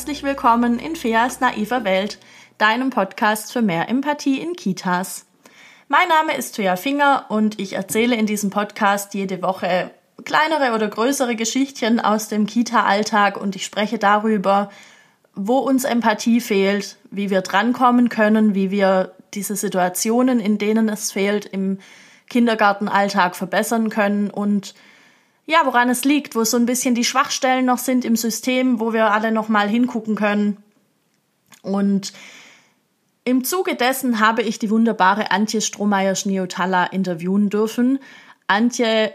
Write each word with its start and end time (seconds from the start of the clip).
herzlich 0.00 0.22
willkommen 0.22 0.78
in 0.78 0.96
Feas 0.96 1.40
naiver 1.40 1.84
Welt, 1.84 2.18
deinem 2.56 2.88
Podcast 2.88 3.52
für 3.52 3.60
mehr 3.60 3.90
Empathie 3.90 4.40
in 4.40 4.54
Kitas. 4.54 5.26
Mein 5.88 6.08
Name 6.08 6.38
ist 6.38 6.52
Thea 6.52 6.76
Finger 6.76 7.26
und 7.28 7.60
ich 7.60 7.74
erzähle 7.74 8.16
in 8.16 8.24
diesem 8.24 8.48
Podcast 8.48 9.12
jede 9.12 9.42
Woche 9.42 9.90
kleinere 10.24 10.74
oder 10.74 10.88
größere 10.88 11.36
Geschichtchen 11.36 12.00
aus 12.00 12.28
dem 12.28 12.46
Kita-Alltag 12.46 13.38
und 13.38 13.56
ich 13.56 13.66
spreche 13.66 13.98
darüber, 13.98 14.70
wo 15.34 15.58
uns 15.58 15.84
Empathie 15.84 16.40
fehlt, 16.40 16.96
wie 17.10 17.28
wir 17.28 17.42
drankommen 17.42 18.08
können, 18.08 18.54
wie 18.54 18.70
wir 18.70 19.12
diese 19.34 19.54
Situationen, 19.54 20.40
in 20.40 20.56
denen 20.56 20.88
es 20.88 21.12
fehlt, 21.12 21.44
im 21.44 21.78
Kindergartenalltag 22.30 23.36
verbessern 23.36 23.90
können 23.90 24.30
und 24.30 24.72
ja, 25.50 25.62
woran 25.64 25.88
es 25.88 26.04
liegt, 26.04 26.36
wo 26.36 26.44
so 26.44 26.56
ein 26.56 26.66
bisschen 26.66 26.94
die 26.94 27.04
Schwachstellen 27.04 27.66
noch 27.66 27.78
sind 27.78 28.04
im 28.04 28.14
System, 28.14 28.78
wo 28.78 28.92
wir 28.92 29.12
alle 29.12 29.32
noch 29.32 29.48
mal 29.48 29.68
hingucken 29.68 30.14
können. 30.14 30.58
Und 31.62 32.12
im 33.24 33.42
Zuge 33.42 33.74
dessen 33.74 34.20
habe 34.20 34.42
ich 34.42 34.60
die 34.60 34.70
wunderbare 34.70 35.32
Antje 35.32 35.60
Strohmeier-Schniotalla 35.60 36.84
interviewen 36.86 37.50
dürfen. 37.50 37.98
Antje 38.46 39.12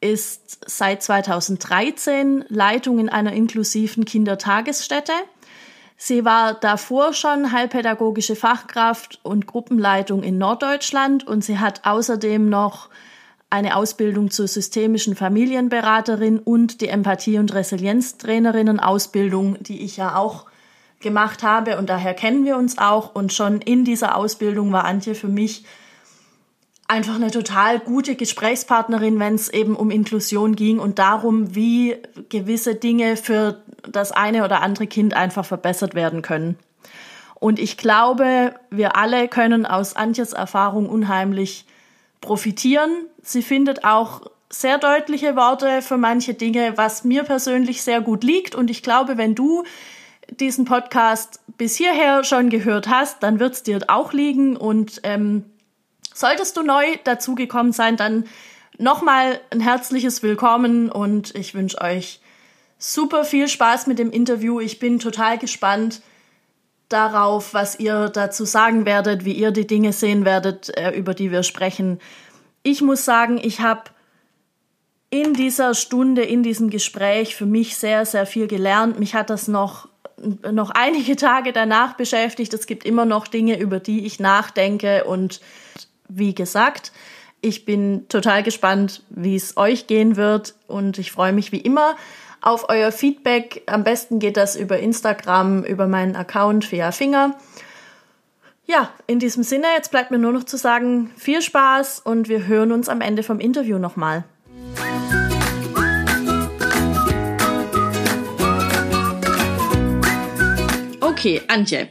ist 0.00 0.60
seit 0.66 1.02
2013 1.02 2.44
Leitung 2.48 2.98
in 2.98 3.08
einer 3.08 3.32
inklusiven 3.32 4.04
Kindertagesstätte. 4.04 5.12
Sie 5.96 6.24
war 6.24 6.54
davor 6.54 7.14
schon 7.14 7.50
heilpädagogische 7.50 8.36
Fachkraft 8.36 9.18
und 9.22 9.46
Gruppenleitung 9.46 10.22
in 10.22 10.38
Norddeutschland 10.38 11.26
und 11.26 11.42
sie 11.42 11.58
hat 11.58 11.84
außerdem 11.84 12.48
noch 12.48 12.90
eine 13.50 13.76
Ausbildung 13.76 14.30
zur 14.30 14.46
systemischen 14.46 15.16
Familienberaterin 15.16 16.38
und 16.38 16.80
die 16.80 16.88
Empathie- 16.88 17.38
und 17.38 17.54
Resilienztrainerinnen-Ausbildung, 17.54 19.62
die 19.62 19.82
ich 19.82 19.96
ja 19.96 20.16
auch 20.16 20.46
gemacht 21.00 21.42
habe 21.42 21.78
und 21.78 21.88
daher 21.88 22.14
kennen 22.14 22.44
wir 22.44 22.56
uns 22.56 22.78
auch 22.78 23.14
und 23.14 23.32
schon 23.32 23.60
in 23.60 23.84
dieser 23.84 24.16
Ausbildung 24.16 24.72
war 24.72 24.84
Antje 24.84 25.14
für 25.14 25.28
mich 25.28 25.64
einfach 26.88 27.14
eine 27.14 27.30
total 27.30 27.78
gute 27.78 28.16
Gesprächspartnerin, 28.16 29.20
wenn 29.20 29.34
es 29.34 29.48
eben 29.48 29.76
um 29.76 29.90
Inklusion 29.90 30.56
ging 30.56 30.78
und 30.78 30.98
darum, 30.98 31.54
wie 31.54 31.96
gewisse 32.30 32.74
Dinge 32.74 33.16
für 33.16 33.62
das 33.88 34.10
eine 34.10 34.44
oder 34.44 34.62
andere 34.62 34.86
Kind 34.86 35.14
einfach 35.14 35.44
verbessert 35.44 35.94
werden 35.94 36.22
können. 36.22 36.58
Und 37.34 37.60
ich 37.60 37.76
glaube, 37.76 38.54
wir 38.70 38.96
alle 38.96 39.28
können 39.28 39.66
aus 39.66 39.94
Antjes 39.94 40.32
Erfahrung 40.32 40.88
unheimlich 40.88 41.66
profitieren. 42.20 43.06
Sie 43.22 43.42
findet 43.42 43.84
auch 43.84 44.22
sehr 44.50 44.78
deutliche 44.78 45.36
Worte 45.36 45.82
für 45.82 45.98
manche 45.98 46.34
Dinge, 46.34 46.76
was 46.76 47.04
mir 47.04 47.22
persönlich 47.24 47.82
sehr 47.82 48.00
gut 48.00 48.24
liegt. 48.24 48.54
Und 48.54 48.70
ich 48.70 48.82
glaube, 48.82 49.18
wenn 49.18 49.34
du 49.34 49.64
diesen 50.30 50.64
Podcast 50.64 51.40
bis 51.56 51.76
hierher 51.76 52.24
schon 52.24 52.50
gehört 52.50 52.88
hast, 52.88 53.22
dann 53.22 53.40
wird 53.40 53.54
es 53.54 53.62
dir 53.62 53.80
auch 53.88 54.12
liegen. 54.12 54.56
Und 54.56 55.00
ähm, 55.04 55.44
solltest 56.14 56.56
du 56.56 56.62
neu 56.62 56.84
dazugekommen 57.04 57.72
sein, 57.72 57.96
dann 57.96 58.24
nochmal 58.78 59.40
ein 59.50 59.60
herzliches 59.60 60.22
Willkommen 60.22 60.90
und 60.90 61.34
ich 61.34 61.54
wünsche 61.54 61.80
euch 61.80 62.20
super 62.78 63.24
viel 63.24 63.48
Spaß 63.48 63.86
mit 63.86 63.98
dem 63.98 64.10
Interview. 64.10 64.60
Ich 64.60 64.78
bin 64.78 64.98
total 64.98 65.36
gespannt 65.38 66.00
darauf, 66.88 67.54
was 67.54 67.78
ihr 67.78 68.08
dazu 68.08 68.44
sagen 68.44 68.86
werdet, 68.86 69.24
wie 69.24 69.32
ihr 69.32 69.50
die 69.50 69.66
Dinge 69.66 69.92
sehen 69.92 70.24
werdet, 70.24 70.76
äh, 70.76 70.90
über 70.90 71.14
die 71.14 71.30
wir 71.30 71.42
sprechen. 71.42 72.00
Ich 72.62 72.82
muss 72.82 73.04
sagen, 73.04 73.38
ich 73.42 73.60
habe 73.60 73.84
in 75.10 75.34
dieser 75.34 75.74
Stunde, 75.74 76.22
in 76.22 76.42
diesem 76.42 76.70
Gespräch 76.70 77.34
für 77.34 77.46
mich 77.46 77.76
sehr, 77.76 78.04
sehr 78.04 78.26
viel 78.26 78.46
gelernt. 78.46 78.98
Mich 78.98 79.14
hat 79.14 79.30
das 79.30 79.48
noch, 79.48 79.88
noch 80.50 80.70
einige 80.70 81.16
Tage 81.16 81.52
danach 81.52 81.94
beschäftigt. 81.94 82.52
Es 82.52 82.66
gibt 82.66 82.84
immer 82.84 83.04
noch 83.04 83.26
Dinge, 83.26 83.58
über 83.58 83.80
die 83.80 84.04
ich 84.04 84.20
nachdenke. 84.20 85.04
Und 85.04 85.40
wie 86.08 86.34
gesagt, 86.34 86.92
ich 87.40 87.64
bin 87.64 88.06
total 88.08 88.42
gespannt, 88.42 89.02
wie 89.08 89.36
es 89.36 89.56
euch 89.56 89.86
gehen 89.86 90.16
wird. 90.16 90.54
Und 90.66 90.98
ich 90.98 91.12
freue 91.12 91.32
mich 91.32 91.52
wie 91.52 91.60
immer 91.60 91.96
auf 92.40 92.68
euer 92.68 92.92
Feedback. 92.92 93.62
Am 93.66 93.84
besten 93.84 94.18
geht 94.18 94.36
das 94.36 94.56
über 94.56 94.78
Instagram, 94.78 95.64
über 95.64 95.86
meinen 95.86 96.16
Account 96.16 96.64
Fea 96.64 96.92
Finger. 96.92 97.36
Ja, 98.66 98.92
in 99.06 99.18
diesem 99.18 99.42
Sinne, 99.42 99.66
jetzt 99.74 99.90
bleibt 99.90 100.10
mir 100.10 100.18
nur 100.18 100.32
noch 100.32 100.44
zu 100.44 100.58
sagen, 100.58 101.10
viel 101.16 101.40
Spaß 101.40 102.00
und 102.00 102.28
wir 102.28 102.46
hören 102.46 102.70
uns 102.72 102.88
am 102.88 103.00
Ende 103.00 103.22
vom 103.22 103.40
Interview 103.40 103.78
nochmal. 103.78 104.24
Okay, 111.00 111.40
Antje. 111.48 111.88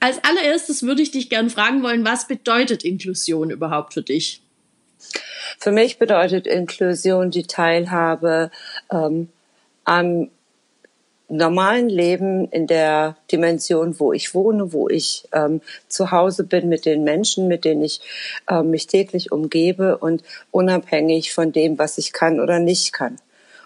Als 0.00 0.22
allererstes 0.22 0.84
würde 0.84 1.02
ich 1.02 1.10
dich 1.10 1.28
gerne 1.28 1.50
fragen 1.50 1.82
wollen, 1.82 2.04
was 2.04 2.28
bedeutet 2.28 2.84
Inklusion 2.84 3.50
überhaupt 3.50 3.94
für 3.94 4.02
dich? 4.02 4.40
Für 5.58 5.72
mich 5.72 5.98
bedeutet 5.98 6.46
Inklusion 6.46 7.30
die 7.30 7.46
Teilhabe 7.46 8.50
ähm, 8.92 9.28
am 9.88 10.28
normalen 11.30 11.88
Leben 11.88 12.50
in 12.50 12.66
der 12.66 13.16
Dimension, 13.32 13.98
wo 13.98 14.12
ich 14.12 14.34
wohne, 14.34 14.72
wo 14.72 14.88
ich 14.88 15.26
ähm, 15.32 15.62
zu 15.88 16.10
Hause 16.10 16.44
bin 16.44 16.68
mit 16.68 16.84
den 16.84 17.04
Menschen, 17.04 17.48
mit 17.48 17.64
denen 17.64 17.82
ich 17.82 18.00
äh, 18.48 18.62
mich 18.62 18.86
täglich 18.86 19.32
umgebe 19.32 19.96
und 19.96 20.22
unabhängig 20.50 21.32
von 21.32 21.52
dem, 21.52 21.78
was 21.78 21.96
ich 21.96 22.12
kann 22.12 22.38
oder 22.38 22.58
nicht 22.58 22.92
kann. 22.92 23.16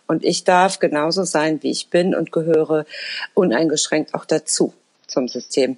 Und 0.07 0.25
ich 0.25 0.45
darf 0.45 0.79
genauso 0.79 1.25
sein, 1.25 1.61
wie 1.63 1.71
ich 1.71 1.89
bin 1.89 2.15
und 2.15 2.31
gehöre 2.31 2.87
uneingeschränkt 3.35 4.15
auch 4.15 4.25
dazu 4.25 4.73
zum 5.09 5.27
System. 5.27 5.77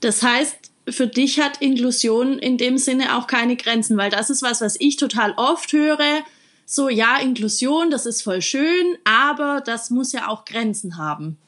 Das 0.00 0.22
heißt, 0.22 0.56
für 0.88 1.06
dich 1.06 1.40
hat 1.40 1.62
Inklusion 1.62 2.38
in 2.38 2.58
dem 2.58 2.78
Sinne 2.78 3.16
auch 3.16 3.28
keine 3.28 3.56
Grenzen, 3.56 3.96
weil 3.96 4.10
das 4.10 4.30
ist 4.30 4.42
was, 4.42 4.60
was 4.60 4.76
ich 4.78 4.96
total 4.96 5.34
oft 5.36 5.72
höre 5.72 6.24
so, 6.66 6.88
ja, 6.88 7.18
Inklusion, 7.20 7.90
das 7.90 8.06
ist 8.06 8.22
voll 8.22 8.42
schön, 8.42 8.96
aber 9.04 9.62
das 9.64 9.90
muss 9.90 10.12
ja 10.12 10.28
auch 10.28 10.44
Grenzen 10.44 10.96
haben. 10.96 11.38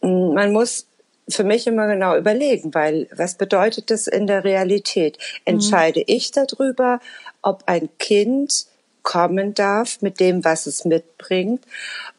Man 0.00 0.52
muss 0.52 0.86
für 1.28 1.44
mich 1.44 1.66
immer 1.66 1.86
genau 1.86 2.16
überlegen, 2.16 2.74
weil 2.74 3.08
was 3.14 3.36
bedeutet 3.36 3.90
das 3.90 4.06
in 4.06 4.26
der 4.26 4.44
Realität? 4.44 5.18
Entscheide 5.44 6.00
mhm. 6.00 6.06
ich 6.08 6.30
darüber, 6.32 7.00
ob 7.42 7.64
ein 7.66 7.88
Kind 7.98 8.66
kommen 9.02 9.54
darf 9.54 10.00
mit 10.00 10.20
dem, 10.20 10.44
was 10.44 10.66
es 10.66 10.84
mitbringt 10.84 11.64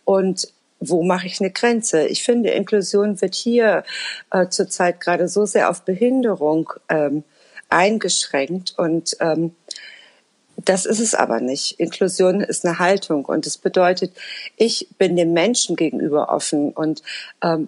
und 0.05 0.47
wo 0.79 1.01
mache 1.01 1.27
ich 1.27 1.39
eine 1.39 1.51
Grenze? 1.51 2.07
Ich 2.07 2.23
finde, 2.23 2.49
Inklusion 2.49 3.21
wird 3.21 3.35
hier 3.35 3.83
äh, 4.31 4.49
zurzeit 4.49 4.99
gerade 4.99 5.29
so 5.29 5.45
sehr 5.45 5.69
auf 5.69 5.83
Behinderung 5.83 6.73
ähm, 6.89 7.23
eingeschränkt 7.69 8.73
und 8.77 9.15
ähm, 9.21 9.55
das 10.65 10.85
ist 10.85 10.99
es 10.99 11.15
aber 11.15 11.39
nicht. 11.39 11.79
Inklusion 11.79 12.41
ist 12.41 12.65
eine 12.65 12.79
Haltung 12.79 13.25
und 13.25 13.45
es 13.47 13.57
bedeutet, 13.57 14.13
ich 14.57 14.87
bin 14.97 15.15
dem 15.15 15.33
Menschen 15.33 15.75
gegenüber 15.75 16.29
offen 16.29 16.71
und 16.71 17.01
ähm, 17.41 17.67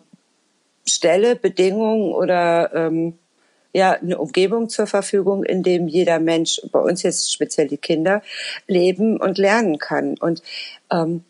stelle 0.88 1.36
Bedingungen 1.36 2.14
oder 2.14 2.74
ähm, 2.74 3.18
ja 3.74 3.92
eine 3.92 4.18
Umgebung 4.18 4.70
zur 4.70 4.88
Verfügung, 4.88 5.44
in 5.44 5.64
dem 5.64 5.88
jeder 5.88 6.20
Mensch, 6.20 6.62
bei 6.72 6.80
uns 6.80 7.04
jetzt 7.04 7.32
speziell 7.32 7.68
die 7.68 7.78
Kinder, 7.78 8.22
leben 8.68 9.18
und 9.20 9.38
lernen 9.38 9.80
kann. 9.80 10.18
Und 10.18 10.42
ähm, 10.92 11.26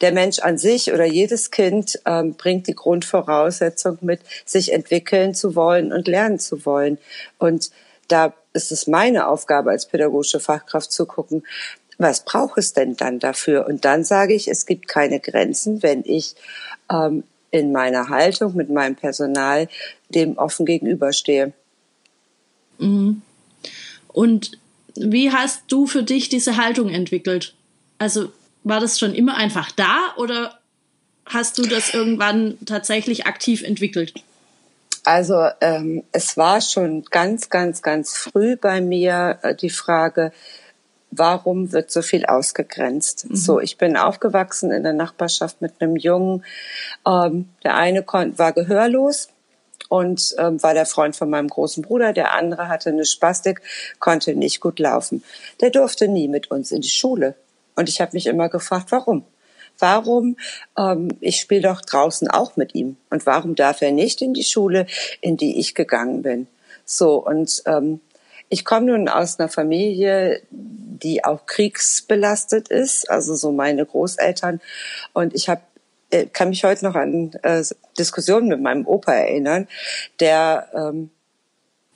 der 0.00 0.12
Mensch 0.12 0.38
an 0.38 0.56
sich 0.56 0.92
oder 0.92 1.04
jedes 1.04 1.50
Kind 1.50 2.00
ähm, 2.06 2.34
bringt 2.34 2.68
die 2.68 2.74
Grundvoraussetzung 2.74 3.98
mit, 4.00 4.20
sich 4.46 4.72
entwickeln 4.72 5.34
zu 5.34 5.54
wollen 5.54 5.92
und 5.92 6.08
lernen 6.08 6.38
zu 6.38 6.64
wollen. 6.64 6.96
Und 7.38 7.70
da 8.10 8.34
ist 8.52 8.72
es 8.72 8.86
meine 8.86 9.28
Aufgabe 9.28 9.70
als 9.70 9.86
pädagogische 9.86 10.40
Fachkraft 10.40 10.92
zu 10.92 11.06
gucken, 11.06 11.44
was 11.98 12.24
braucht 12.24 12.58
es 12.58 12.72
denn 12.72 12.96
dann 12.96 13.18
dafür? 13.18 13.66
Und 13.66 13.84
dann 13.84 14.04
sage 14.04 14.34
ich, 14.34 14.48
es 14.48 14.64
gibt 14.64 14.88
keine 14.88 15.20
Grenzen, 15.20 15.82
wenn 15.82 16.02
ich 16.04 16.34
ähm, 16.90 17.24
in 17.50 17.72
meiner 17.72 18.08
Haltung 18.08 18.56
mit 18.56 18.70
meinem 18.70 18.96
Personal 18.96 19.68
dem 20.08 20.38
offen 20.38 20.64
gegenüberstehe. 20.64 21.52
Mhm. 22.78 23.22
Und 24.08 24.52
wie 24.94 25.30
hast 25.30 25.64
du 25.68 25.86
für 25.86 26.02
dich 26.02 26.28
diese 26.28 26.56
Haltung 26.56 26.88
entwickelt? 26.88 27.54
Also 27.98 28.32
war 28.64 28.80
das 28.80 28.98
schon 28.98 29.14
immer 29.14 29.36
einfach 29.36 29.70
da 29.72 30.14
oder 30.16 30.58
hast 31.26 31.58
du 31.58 31.62
das 31.62 31.94
irgendwann 31.94 32.58
tatsächlich 32.64 33.26
aktiv 33.26 33.62
entwickelt? 33.62 34.14
Also 35.04 35.48
ähm, 35.60 36.04
es 36.12 36.36
war 36.36 36.60
schon 36.60 37.04
ganz, 37.04 37.48
ganz, 37.48 37.82
ganz 37.82 38.16
früh 38.16 38.56
bei 38.56 38.80
mir 38.80 39.38
äh, 39.42 39.54
die 39.54 39.70
Frage, 39.70 40.32
warum 41.10 41.72
wird 41.72 41.90
so 41.90 42.02
viel 42.02 42.26
ausgegrenzt? 42.26 43.28
Mhm. 43.28 43.36
So, 43.36 43.60
ich 43.60 43.78
bin 43.78 43.96
aufgewachsen 43.96 44.70
in 44.70 44.82
der 44.82 44.92
Nachbarschaft 44.92 45.60
mit 45.60 45.74
einem 45.80 45.96
Jungen. 45.96 46.44
Ähm, 47.06 47.48
der 47.64 47.76
eine 47.76 48.04
war 48.06 48.52
gehörlos 48.52 49.28
und 49.88 50.34
ähm, 50.38 50.62
war 50.62 50.74
der 50.74 50.86
Freund 50.86 51.16
von 51.16 51.30
meinem 51.30 51.48
großen 51.48 51.82
Bruder. 51.82 52.12
Der 52.12 52.34
andere 52.34 52.68
hatte 52.68 52.90
eine 52.90 53.04
Spastik, 53.04 53.62
konnte 53.98 54.34
nicht 54.34 54.60
gut 54.60 54.78
laufen. 54.78 55.24
Der 55.60 55.70
durfte 55.70 56.08
nie 56.08 56.28
mit 56.28 56.50
uns 56.50 56.72
in 56.72 56.80
die 56.80 56.88
Schule. 56.88 57.34
Und 57.74 57.88
ich 57.88 58.00
habe 58.00 58.12
mich 58.12 58.26
immer 58.26 58.48
gefragt, 58.48 58.86
warum? 58.90 59.24
Warum? 59.80 60.36
Ähm, 60.78 61.08
ich 61.20 61.40
spiele 61.40 61.62
doch 61.62 61.80
draußen 61.80 62.28
auch 62.28 62.56
mit 62.56 62.74
ihm. 62.74 62.96
Und 63.10 63.26
warum 63.26 63.54
darf 63.54 63.82
er 63.82 63.92
nicht 63.92 64.22
in 64.22 64.34
die 64.34 64.44
Schule, 64.44 64.86
in 65.20 65.36
die 65.36 65.58
ich 65.58 65.74
gegangen 65.74 66.22
bin? 66.22 66.46
So, 66.84 67.24
und 67.24 67.62
ähm, 67.66 68.00
ich 68.48 68.64
komme 68.64 68.86
nun 68.86 69.08
aus 69.08 69.38
einer 69.38 69.48
Familie, 69.48 70.42
die 70.50 71.24
auch 71.24 71.46
kriegsbelastet 71.46 72.68
ist, 72.68 73.08
also 73.08 73.34
so 73.34 73.52
meine 73.52 73.86
Großeltern. 73.86 74.60
Und 75.12 75.34
ich 75.34 75.48
habe 75.48 75.62
äh, 76.10 76.26
kann 76.26 76.48
mich 76.48 76.64
heute 76.64 76.84
noch 76.84 76.96
an 76.96 77.32
äh, 77.42 77.64
Diskussionen 77.98 78.48
mit 78.48 78.60
meinem 78.60 78.86
Opa 78.86 79.12
erinnern, 79.12 79.68
der 80.18 80.68
ähm, 80.74 81.10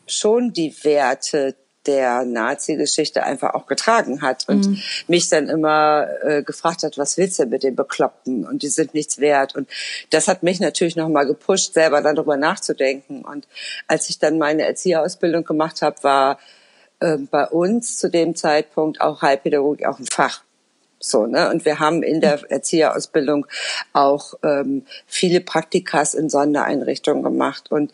schon 0.07 0.53
die 0.53 0.75
Werte 0.85 1.57
der 1.87 2.25
Nazi-Geschichte 2.25 3.23
einfach 3.23 3.55
auch 3.55 3.67
getragen 3.67 4.23
hat 4.23 4.49
und 4.49 4.67
mhm. 4.67 4.83
mich 5.07 5.29
dann 5.29 5.49
immer 5.49 6.09
äh, 6.23 6.43
gefragt 6.43 6.83
hat, 6.83 6.99
was 6.99 7.17
willst 7.17 7.39
du 7.39 7.47
mit 7.47 7.63
den 7.63 7.77
Bekloppten 7.77 8.47
und 8.47 8.63
die 8.63 8.69
sind 8.69 8.95
nichts 8.95 9.19
wert 9.19 9.55
und 9.55 9.69
das 10.11 10.29
hat 10.29 10.43
mich 10.43 10.61
natürlich 10.61 10.97
noch 10.97 11.09
mal 11.09 11.25
gepusht, 11.25 11.75
selber 11.75 12.01
darüber 12.01 12.37
nachzudenken 12.37 13.25
und 13.25 13.47
als 13.87 14.09
ich 14.09 14.19
dann 14.19 14.39
meine 14.39 14.63
Erzieherausbildung 14.67 15.45
gemacht 15.45 15.83
habe, 15.83 16.03
war 16.03 16.39
äh, 17.01 17.19
bei 17.19 17.47
uns 17.47 17.99
zu 17.99 18.11
dem 18.11 18.35
Zeitpunkt 18.35 19.01
auch 19.01 19.23
Heilpädagogik 19.23 19.87
auch 19.87 19.99
ein 19.99 20.07
Fach. 20.07 20.43
So, 20.99 21.27
ne? 21.27 21.51
Und 21.51 21.67
wir 21.67 21.81
haben 21.81 22.03
in 22.03 22.23
der 22.23 22.51
Erzieherausbildung 22.51 23.47
auch 23.93 24.35
ähm, 24.43 24.87
viele 25.07 25.41
Praktikas 25.43 26.15
in 26.15 26.31
Sondereinrichtungen 26.31 27.23
gemacht. 27.23 27.71
Und 27.71 27.93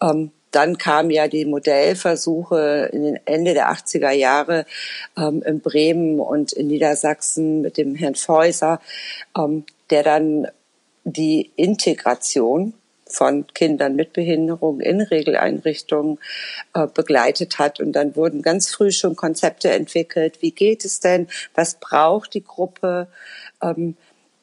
ähm, 0.00 0.30
dann 0.50 0.78
kamen 0.78 1.10
ja 1.10 1.28
die 1.28 1.44
Modellversuche 1.44 2.90
in 2.92 3.02
den 3.02 3.20
Ende 3.26 3.54
der 3.54 3.70
80er 3.70 4.12
Jahre 4.12 4.64
ähm, 5.16 5.42
in 5.42 5.60
Bremen 5.60 6.20
und 6.20 6.52
in 6.52 6.68
Niedersachsen 6.68 7.60
mit 7.60 7.76
dem 7.76 7.94
Herrn 7.94 8.14
Feuser, 8.14 8.80
ähm, 9.36 9.64
der 9.90 10.02
dann 10.02 10.48
die 11.04 11.50
Integration 11.56 12.74
von 13.06 13.46
Kindern 13.54 13.96
mit 13.96 14.12
Behinderung 14.12 14.80
in 14.80 15.00
Regeleinrichtungen 15.00 16.18
äh, 16.74 16.86
begleitet 16.86 17.58
hat. 17.58 17.80
Und 17.80 17.92
dann 17.92 18.16
wurden 18.16 18.42
ganz 18.42 18.70
früh 18.70 18.92
schon 18.92 19.16
Konzepte 19.16 19.70
entwickelt. 19.70 20.42
Wie 20.42 20.52
geht 20.52 20.84
es 20.84 21.00
denn? 21.00 21.28
Was 21.54 21.74
braucht 21.74 22.34
die 22.34 22.44
Gruppe? 22.44 23.08
Ähm, 23.62 23.96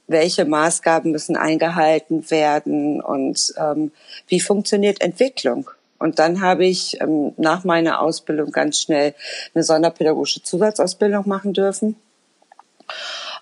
welche 0.07 0.45
Maßgaben 0.45 1.11
müssen 1.11 1.35
eingehalten 1.35 2.29
werden? 2.29 3.01
Und 3.01 3.53
ähm, 3.57 3.91
wie 4.27 4.39
funktioniert 4.39 5.01
Entwicklung? 5.01 5.69
Und 5.97 6.19
dann 6.19 6.41
habe 6.41 6.65
ich 6.65 6.99
ähm, 7.01 7.33
nach 7.37 7.63
meiner 7.63 8.01
Ausbildung 8.01 8.51
ganz 8.51 8.79
schnell 8.79 9.13
eine 9.53 9.63
sonderpädagogische 9.63 10.43
Zusatzausbildung 10.43 11.27
machen 11.27 11.53
dürfen 11.53 11.95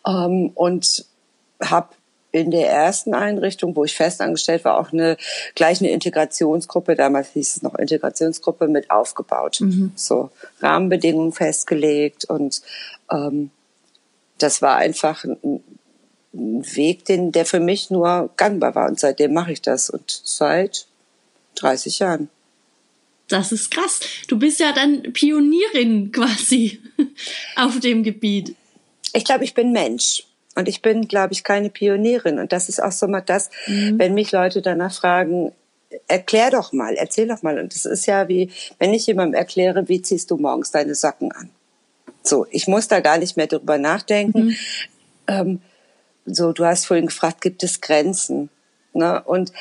ähm, 0.07 0.51
und 0.53 1.05
habe 1.61 1.89
in 2.31 2.49
der 2.49 2.69
ersten 2.69 3.13
Einrichtung, 3.13 3.75
wo 3.75 3.83
ich 3.83 3.95
festangestellt 3.95 4.65
war, 4.65 4.79
auch 4.79 4.91
eine 4.91 5.17
gleich 5.53 5.81
eine 5.81 5.91
Integrationsgruppe, 5.91 6.95
damals 6.95 7.29
hieß 7.29 7.57
es 7.57 7.61
noch 7.61 7.75
Integrationsgruppe, 7.75 8.67
mit 8.67 8.89
aufgebaut. 8.89 9.61
Mhm. 9.61 9.91
So 9.95 10.31
Rahmenbedingungen 10.59 11.31
festgelegt 11.31 12.25
und 12.25 12.61
ähm, 13.11 13.51
das 14.39 14.61
war 14.61 14.77
einfach 14.77 15.23
ein, 15.23 15.63
ein 16.33 16.75
Weg, 16.75 17.05
den, 17.05 17.31
der 17.31 17.45
für 17.45 17.59
mich 17.59 17.91
nur 17.91 18.29
gangbar 18.35 18.75
war. 18.75 18.89
Und 18.89 18.99
seitdem 18.99 19.33
mache 19.33 19.51
ich 19.51 19.61
das. 19.61 19.89
Und 19.89 20.21
seit 20.23 20.87
30 21.55 21.99
Jahren. 21.99 22.29
Das 23.27 23.51
ist 23.51 23.71
krass. 23.71 23.99
Du 24.27 24.37
bist 24.37 24.59
ja 24.59 24.73
dann 24.73 25.13
Pionierin 25.13 26.11
quasi 26.11 26.79
auf 27.55 27.79
dem 27.79 28.03
Gebiet. 28.03 28.55
Ich 29.13 29.25
glaube, 29.25 29.43
ich 29.43 29.53
bin 29.53 29.71
Mensch. 29.71 30.23
Und 30.55 30.67
ich 30.67 30.81
bin, 30.81 31.07
glaube 31.07 31.33
ich, 31.33 31.43
keine 31.43 31.69
Pionierin. 31.69 32.37
Und 32.37 32.51
das 32.51 32.69
ist 32.69 32.81
auch 32.81 32.91
so 32.91 33.07
mal 33.07 33.21
das, 33.21 33.49
mhm. 33.65 33.97
wenn 33.97 34.13
mich 34.13 34.31
Leute 34.31 34.61
danach 34.61 34.93
fragen, 34.93 35.51
erklär 36.07 36.51
doch 36.51 36.73
mal, 36.73 36.93
erzähl 36.95 37.27
doch 37.27 37.41
mal. 37.41 37.59
Und 37.59 37.73
das 37.73 37.85
ist 37.85 38.05
ja 38.05 38.27
wie, 38.27 38.51
wenn 38.77 38.93
ich 38.93 39.07
jemandem 39.07 39.35
erkläre, 39.35 39.87
wie 39.89 40.01
ziehst 40.01 40.29
du 40.29 40.37
morgens 40.37 40.71
deine 40.71 40.95
Socken 40.95 41.31
an? 41.31 41.49
So, 42.21 42.45
ich 42.51 42.67
muss 42.67 42.87
da 42.87 42.99
gar 42.99 43.17
nicht 43.17 43.35
mehr 43.35 43.47
drüber 43.47 43.77
nachdenken. 43.77 44.45
Mhm. 44.45 44.55
Ähm, 45.27 45.61
so, 46.25 46.53
du 46.53 46.65
hast 46.65 46.85
vorhin 46.85 47.07
gefragt, 47.07 47.41
gibt 47.41 47.63
es 47.63 47.81
Grenzen? 47.81 48.49
Ne? 48.93 49.21
Und 49.23 49.51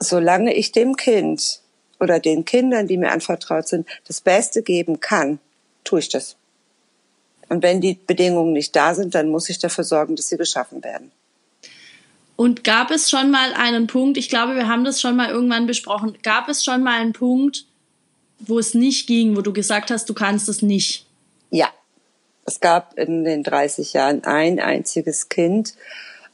solange 0.00 0.54
ich 0.54 0.72
dem 0.72 0.96
Kind 0.96 1.60
oder 2.00 2.20
den 2.20 2.44
Kindern, 2.44 2.86
die 2.86 2.96
mir 2.96 3.10
anvertraut 3.10 3.68
sind, 3.68 3.86
das 4.06 4.20
Beste 4.20 4.62
geben 4.62 5.00
kann, 5.00 5.38
tue 5.84 6.00
ich 6.00 6.08
das. 6.08 6.36
Und 7.48 7.62
wenn 7.62 7.80
die 7.80 7.94
Bedingungen 7.94 8.52
nicht 8.52 8.74
da 8.74 8.94
sind, 8.94 9.14
dann 9.14 9.28
muss 9.28 9.48
ich 9.48 9.58
dafür 9.58 9.84
sorgen, 9.84 10.16
dass 10.16 10.28
sie 10.28 10.36
geschaffen 10.36 10.82
werden. 10.82 11.12
Und 12.34 12.64
gab 12.64 12.90
es 12.90 13.08
schon 13.08 13.30
mal 13.30 13.54
einen 13.54 13.86
Punkt, 13.86 14.18
ich 14.18 14.28
glaube, 14.28 14.56
wir 14.56 14.68
haben 14.68 14.84
das 14.84 15.00
schon 15.00 15.16
mal 15.16 15.30
irgendwann 15.30 15.66
besprochen, 15.66 16.18
gab 16.22 16.48
es 16.48 16.64
schon 16.64 16.82
mal 16.82 17.00
einen 17.00 17.14
Punkt, 17.14 17.64
wo 18.38 18.58
es 18.58 18.74
nicht 18.74 19.06
ging, 19.06 19.36
wo 19.36 19.40
du 19.40 19.52
gesagt 19.52 19.90
hast, 19.90 20.08
du 20.10 20.14
kannst 20.14 20.48
es 20.48 20.60
nicht? 20.60 21.06
Ja, 21.50 21.70
es 22.44 22.60
gab 22.60 22.98
in 22.98 23.24
den 23.24 23.42
30 23.42 23.94
Jahren 23.94 24.24
ein 24.24 24.60
einziges 24.60 25.30
Kind 25.30 25.74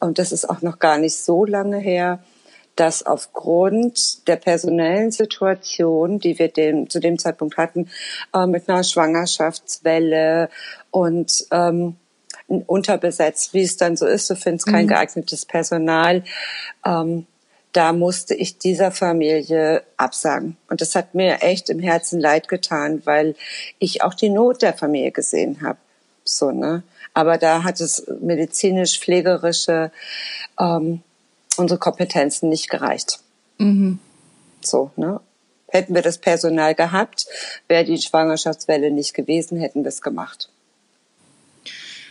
und 0.00 0.18
das 0.18 0.32
ist 0.32 0.48
auch 0.48 0.62
noch 0.62 0.80
gar 0.80 0.98
nicht 0.98 1.16
so 1.16 1.44
lange 1.44 1.78
her, 1.78 2.22
dass 2.76 3.04
aufgrund 3.04 4.26
der 4.28 4.36
personellen 4.36 5.10
Situation, 5.10 6.18
die 6.18 6.38
wir 6.38 6.48
dem, 6.48 6.88
zu 6.88 7.00
dem 7.00 7.18
Zeitpunkt 7.18 7.56
hatten, 7.56 7.88
äh, 8.34 8.46
mit 8.46 8.68
einer 8.68 8.84
Schwangerschaftswelle 8.84 10.48
und 10.90 11.46
ähm, 11.50 11.96
unterbesetzt, 12.48 13.54
wie 13.54 13.62
es 13.62 13.76
dann 13.76 13.96
so 13.96 14.06
ist, 14.06 14.28
du 14.28 14.36
findest 14.36 14.66
kein 14.66 14.86
mhm. 14.86 14.90
geeignetes 14.90 15.46
Personal, 15.46 16.22
ähm, 16.84 17.26
da 17.72 17.94
musste 17.94 18.34
ich 18.34 18.58
dieser 18.58 18.90
Familie 18.90 19.82
absagen. 19.96 20.58
Und 20.68 20.82
das 20.82 20.94
hat 20.94 21.14
mir 21.14 21.42
echt 21.42 21.70
im 21.70 21.78
Herzen 21.78 22.20
leid 22.20 22.48
getan, 22.48 23.00
weil 23.04 23.34
ich 23.78 24.02
auch 24.02 24.12
die 24.12 24.28
Not 24.28 24.60
der 24.60 24.74
Familie 24.74 25.10
gesehen 25.10 25.62
habe. 25.62 25.78
So, 26.24 26.50
ne? 26.50 26.82
Aber 27.14 27.38
da 27.38 27.64
hat 27.64 27.80
es 27.80 28.06
medizinisch-pflegerische 28.20 29.90
ähm, 30.60 31.02
unsere 31.56 31.78
Kompetenzen 31.78 32.48
nicht 32.48 32.68
gereicht. 32.70 33.20
Mhm. 33.58 33.98
So, 34.62 34.90
ne? 34.96 35.20
Hätten 35.68 35.94
wir 35.94 36.02
das 36.02 36.18
Personal 36.18 36.74
gehabt, 36.74 37.26
wäre 37.66 37.84
die 37.84 37.96
Schwangerschaftswelle 37.96 38.90
nicht 38.90 39.14
gewesen, 39.14 39.58
hätten 39.58 39.84
wir 39.84 39.88
es 39.88 40.02
gemacht. 40.02 40.50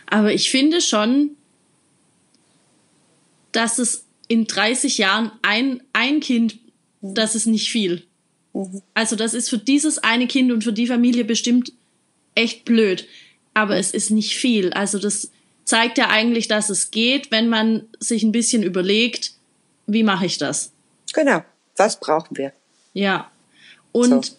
Aber 0.06 0.32
ich 0.32 0.50
finde 0.50 0.80
schon, 0.80 1.36
dass 3.52 3.78
es 3.78 4.04
in 4.26 4.46
30 4.46 4.98
Jahren 4.98 5.30
ein, 5.42 5.82
ein 5.92 6.20
Kind, 6.20 6.58
das 7.00 7.34
ist 7.34 7.46
nicht 7.46 7.70
viel. 7.70 8.04
Mhm. 8.52 8.82
Also 8.94 9.14
das 9.14 9.34
ist 9.34 9.48
für 9.48 9.58
dieses 9.58 9.98
eine 9.98 10.26
Kind 10.26 10.50
und 10.50 10.64
für 10.64 10.72
die 10.72 10.86
Familie 10.86 11.24
bestimmt 11.24 11.72
echt 12.34 12.64
blöd. 12.64 13.06
Aber 13.54 13.76
es 13.76 13.92
ist 13.92 14.10
nicht 14.10 14.36
viel. 14.36 14.72
Also 14.72 14.98
das 14.98 15.30
zeigt 15.64 15.98
ja 15.98 16.08
eigentlich, 16.08 16.48
dass 16.48 16.70
es 16.70 16.90
geht, 16.90 17.30
wenn 17.30 17.48
man 17.48 17.88
sich 18.00 18.22
ein 18.22 18.32
bisschen 18.32 18.62
überlegt, 18.62 19.32
wie 19.86 20.02
mache 20.02 20.26
ich 20.26 20.38
das? 20.38 20.72
Genau, 21.12 21.42
was 21.76 21.98
brauchen 21.98 22.36
wir? 22.36 22.52
Ja. 22.92 23.30
Und 23.92 24.26
so. 24.26 24.32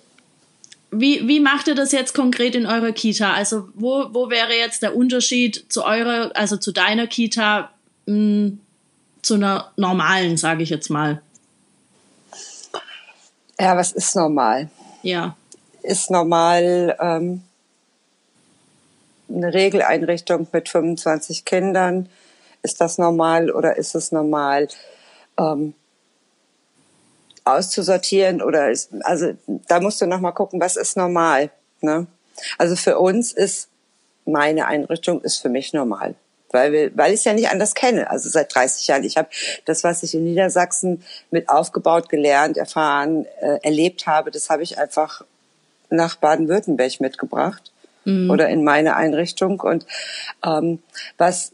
wie, 0.91 1.27
wie 1.27 1.39
macht 1.39 1.67
ihr 1.67 1.75
das 1.75 1.91
jetzt 1.91 2.13
konkret 2.13 2.55
in 2.55 2.65
eurer 2.65 2.91
Kita? 2.91 3.33
Also 3.33 3.69
wo, 3.73 4.13
wo 4.13 4.29
wäre 4.29 4.53
jetzt 4.53 4.81
der 4.81 4.95
Unterschied 4.95 5.65
zu 5.69 5.85
eurer, 5.85 6.31
also 6.35 6.57
zu 6.57 6.71
deiner 6.71 7.07
Kita, 7.07 7.71
mh, 8.05 8.13
hm, 8.15 8.59
zu 9.21 9.35
einer 9.35 9.71
normalen, 9.77 10.35
sage 10.37 10.63
ich 10.63 10.69
jetzt 10.69 10.89
mal? 10.89 11.21
Ja, 13.59 13.77
was 13.77 13.91
ist 13.93 14.15
normal? 14.15 14.69
Ja. 15.01 15.37
Ist 15.81 16.11
normal 16.11 16.97
ähm, 16.99 17.43
eine 19.29 19.53
Regeleinrichtung 19.53 20.47
mit 20.51 20.69
25 20.69 21.45
Kindern? 21.45 22.09
Ist 22.61 22.79
das 22.79 22.97
normal 22.97 23.51
oder 23.51 23.77
ist 23.77 23.95
es 23.95 24.11
normal, 24.11 24.67
ähm, 25.37 25.73
auszusortieren 27.45 28.41
oder 28.41 28.71
ist, 28.71 28.91
also 29.01 29.33
da 29.67 29.79
musst 29.79 30.01
du 30.01 30.05
noch 30.05 30.19
mal 30.19 30.31
gucken, 30.31 30.61
was 30.61 30.75
ist 30.75 30.95
normal. 30.95 31.49
Ne? 31.81 32.07
Also 32.57 32.75
für 32.75 32.99
uns 32.99 33.33
ist 33.33 33.67
meine 34.25 34.67
Einrichtung 34.67 35.21
ist 35.21 35.39
für 35.39 35.49
mich 35.49 35.73
normal, 35.73 36.15
weil 36.51 36.71
wir, 36.71 36.97
weil 36.97 37.11
ich 37.11 37.19
es 37.19 37.25
ja 37.25 37.33
nicht 37.33 37.49
anders 37.49 37.73
kenne. 37.73 38.09
Also 38.09 38.29
seit 38.29 38.55
30 38.55 38.87
Jahren. 38.87 39.03
Ich 39.03 39.17
habe 39.17 39.27
das, 39.65 39.83
was 39.83 40.03
ich 40.03 40.13
in 40.13 40.23
Niedersachsen 40.23 41.03
mit 41.31 41.49
aufgebaut, 41.49 42.07
gelernt, 42.07 42.57
erfahren, 42.57 43.25
äh, 43.41 43.59
erlebt 43.61 44.07
habe, 44.07 44.31
das 44.31 44.49
habe 44.49 44.63
ich 44.63 44.77
einfach 44.77 45.25
nach 45.89 46.15
Baden-Württemberg 46.15 47.01
mitgebracht 47.01 47.72
mhm. 48.05 48.29
oder 48.29 48.49
in 48.49 48.63
meine 48.63 48.95
Einrichtung. 48.95 49.59
Und 49.59 49.85
ähm, 50.45 50.79
was 51.17 51.53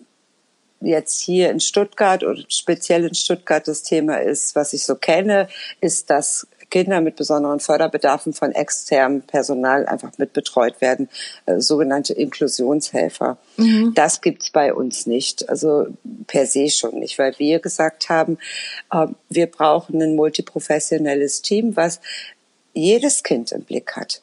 jetzt 0.82 1.22
hier 1.22 1.50
in 1.50 1.60
Stuttgart 1.60 2.24
oder 2.24 2.41
speziell 2.48 3.06
in 3.06 3.15
Stuttgart 3.15 3.68
das 3.68 3.84
Thema 3.84 4.18
ist, 4.18 4.56
was 4.56 4.74
ich 4.74 4.84
so 4.84 4.96
kenne, 4.96 5.48
ist, 5.82 6.10
dass 6.10 6.48
Kinder 6.70 7.01
mit 7.01 7.15
besonderen 7.15 7.60
Förderbedarfen 7.60 8.34
von 8.34 8.51
externem 8.51 9.22
Personal 9.22 9.86
einfach 9.88 10.18
mit 10.18 10.34
betreut 10.34 10.82
werden, 10.82 11.10
äh, 11.46 11.60
sogenannte 11.60 12.13
Inklusionshelfer. 12.13 13.38
Mhm. 13.58 13.94
Das 13.96 14.22
gibt's 14.22 14.51
bei 14.51 14.74
uns 14.74 15.06
nicht, 15.06 15.50
also 15.50 15.88
per 16.27 16.46
se 16.46 16.70
schon 16.70 17.00
nicht, 17.00 17.18
weil 17.18 17.34
wir 17.38 17.60
gesagt 17.60 18.10
haben, 18.10 18.38
äh, 18.91 19.08
wir 19.29 19.48
brauchen 19.48 20.01
ein 20.01 20.15
multiprofessionelles 20.15 21.41
Team, 21.41 21.75
was 21.75 22.00
jedes 22.74 23.24
Kind 23.24 23.51
im 23.51 23.63
Blick 23.63 23.96
hat. 23.96 24.22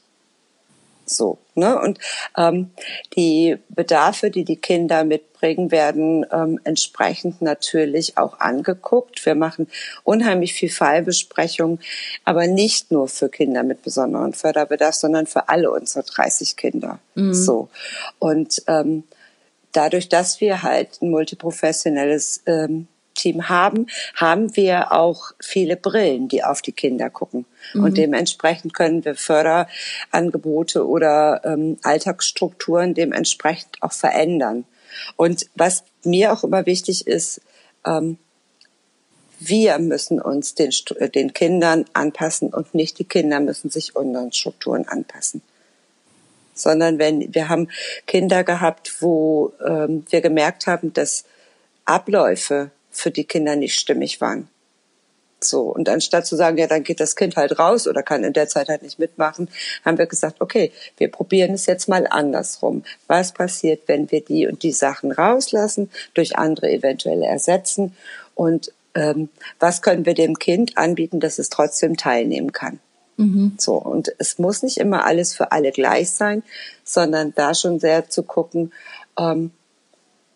So, 1.07 1.39
ne? 1.55 1.81
Und 1.81 1.99
ähm, 2.37 2.71
die 3.17 3.57
Bedarfe, 3.69 4.31
die 4.31 4.45
die 4.45 4.57
Kinder 4.57 5.05
mitbringen, 5.05 5.71
werden 5.71 6.27
ähm, 6.33 6.61
entsprechend 6.65 7.41
natürlich 7.41 8.19
auch 8.19 8.41
angeguckt. 8.41 9.25
Wir 9.25 9.37
machen 9.37 9.69
unheimlich 10.03 10.53
viel 10.53 10.71
Fallbesprechung, 10.71 11.79
aber 12.25 12.49
nicht 12.49 12.91
nur 12.91 13.09
für 13.09 13.29
Kinder 13.29 13.63
mit 13.63 13.83
besonderen 13.83 14.33
Förderbedarf, 14.33 14.97
sondern 14.97 15.27
für 15.27 15.49
alle 15.49 15.71
unsere 15.71 16.05
30 16.05 16.57
Kinder. 16.57 16.99
Mhm. 17.15 17.35
So 17.35 17.69
und 18.19 18.63
ähm, 18.67 19.05
dadurch, 19.73 20.09
dass 20.09 20.41
wir 20.41 20.63
halt 20.63 21.01
ein 21.03 21.11
multiprofessionelles 21.11 22.43
ähm, 22.47 22.89
Team 23.17 23.49
haben, 23.49 23.87
haben 24.15 24.57
wir 24.57 24.93
auch 24.93 25.33
viele 25.41 25.77
Brillen, 25.77 26.29
die 26.29 26.45
auf 26.45 26.63
die 26.63 26.73
Kinder 26.73 27.11
gucken. 27.11 27.45
Mhm. 27.75 27.85
Und 27.85 27.97
dementsprechend 27.99 28.75
können 28.75 29.05
wir 29.05 29.15
Förderangebote 29.17 30.87
oder 30.87 31.41
ähm, 31.45 31.79
Alltagsstrukturen 31.83 32.95
dementsprechend 32.95 33.83
auch 33.83 33.93
verändern. 33.93 34.65
Und 35.17 35.47
was 35.55 35.85
mir 36.05 36.33
auch 36.33 36.45
immer 36.45 36.67
wichtig 36.67 37.07
ist, 37.07 37.41
ähm, 37.85 38.19
wir 39.39 39.79
müssen 39.79 40.21
uns 40.21 40.55
den, 40.55 40.71
den 41.15 41.35
Kindern 41.35 41.85
anpassen 41.93 42.55
und 42.55 42.75
nicht 42.75 42.99
die 42.99 43.05
Kinder 43.05 43.41
müssen 43.41 43.69
sich 43.69 43.95
unseren 43.95 44.33
Strukturen 44.33 44.89
anpassen 44.89 45.43
sondern 46.57 46.99
wenn 46.99 47.33
wir 47.33 47.49
haben 47.49 47.69
Kinder 48.07 48.43
gehabt, 48.43 48.97
wo 49.01 49.53
ähm, 49.65 50.05
wir 50.09 50.21
gemerkt 50.21 50.67
haben, 50.67 50.93
dass 50.93 51.25
Abläufe 51.85 52.71
für 52.97 53.11
die 53.11 53.25
Kinder 53.25 53.57
nicht 53.57 53.79
stimmig 53.79 54.21
waren. 54.21 54.49
So, 55.41 55.63
und 55.63 55.89
anstatt 55.89 56.27
zu 56.27 56.35
sagen, 56.35 56.57
ja, 56.57 56.67
dann 56.67 56.83
geht 56.83 56.99
das 56.99 57.15
Kind 57.15 57.37
halt 57.37 57.59
raus 57.59 57.87
oder 57.87 58.03
kann 58.03 58.25
in 58.25 58.33
der 58.33 58.49
Zeit 58.49 58.69
halt 58.69 58.83
nicht 58.83 58.99
mitmachen, 58.99 59.51
haben 59.85 59.99
wir 59.99 60.07
gesagt, 60.07 60.41
okay, 60.41 60.73
wir 60.97 61.11
probieren 61.11 61.53
es 61.53 61.67
jetzt 61.67 61.89
mal 61.89 62.07
andersrum. 62.07 62.85
Was 63.07 63.33
passiert, 63.33 63.83
wenn 63.87 64.11
wir 64.11 64.25
die 64.25 64.47
und 64.47 64.63
die 64.63 64.73
Sachen 64.73 65.13
rauslassen, 65.13 65.91
durch 66.15 66.39
andere 66.39 66.71
eventuell 66.71 67.23
ersetzen 67.23 67.95
und 68.35 68.73
ähm, 68.95 69.29
was 69.61 69.83
können 69.83 70.07
wir 70.07 70.15
dem 70.15 70.39
Kind 70.39 70.79
anbieten, 70.79 71.21
dass 71.21 71.39
es 71.39 71.51
trotzdem 71.51 71.99
teilnehmen 71.99 72.53
kann? 72.53 72.81
Mhm. 73.19 73.55
So, 73.59 73.75
und 73.75 74.15
es 74.19 74.39
muss 74.39 74.63
nicht 74.63 74.79
immer 74.79 75.05
alles 75.05 75.35
für 75.35 75.53
alle 75.53 75.71
gleich 75.71 76.11
sein, 76.11 76.43
sondern 76.83 77.35
da 77.35 77.55
schon 77.55 77.79
sehr 77.79 78.09
zu 78.09 78.23
gucken, 78.23 78.73
ähm, 79.19 79.51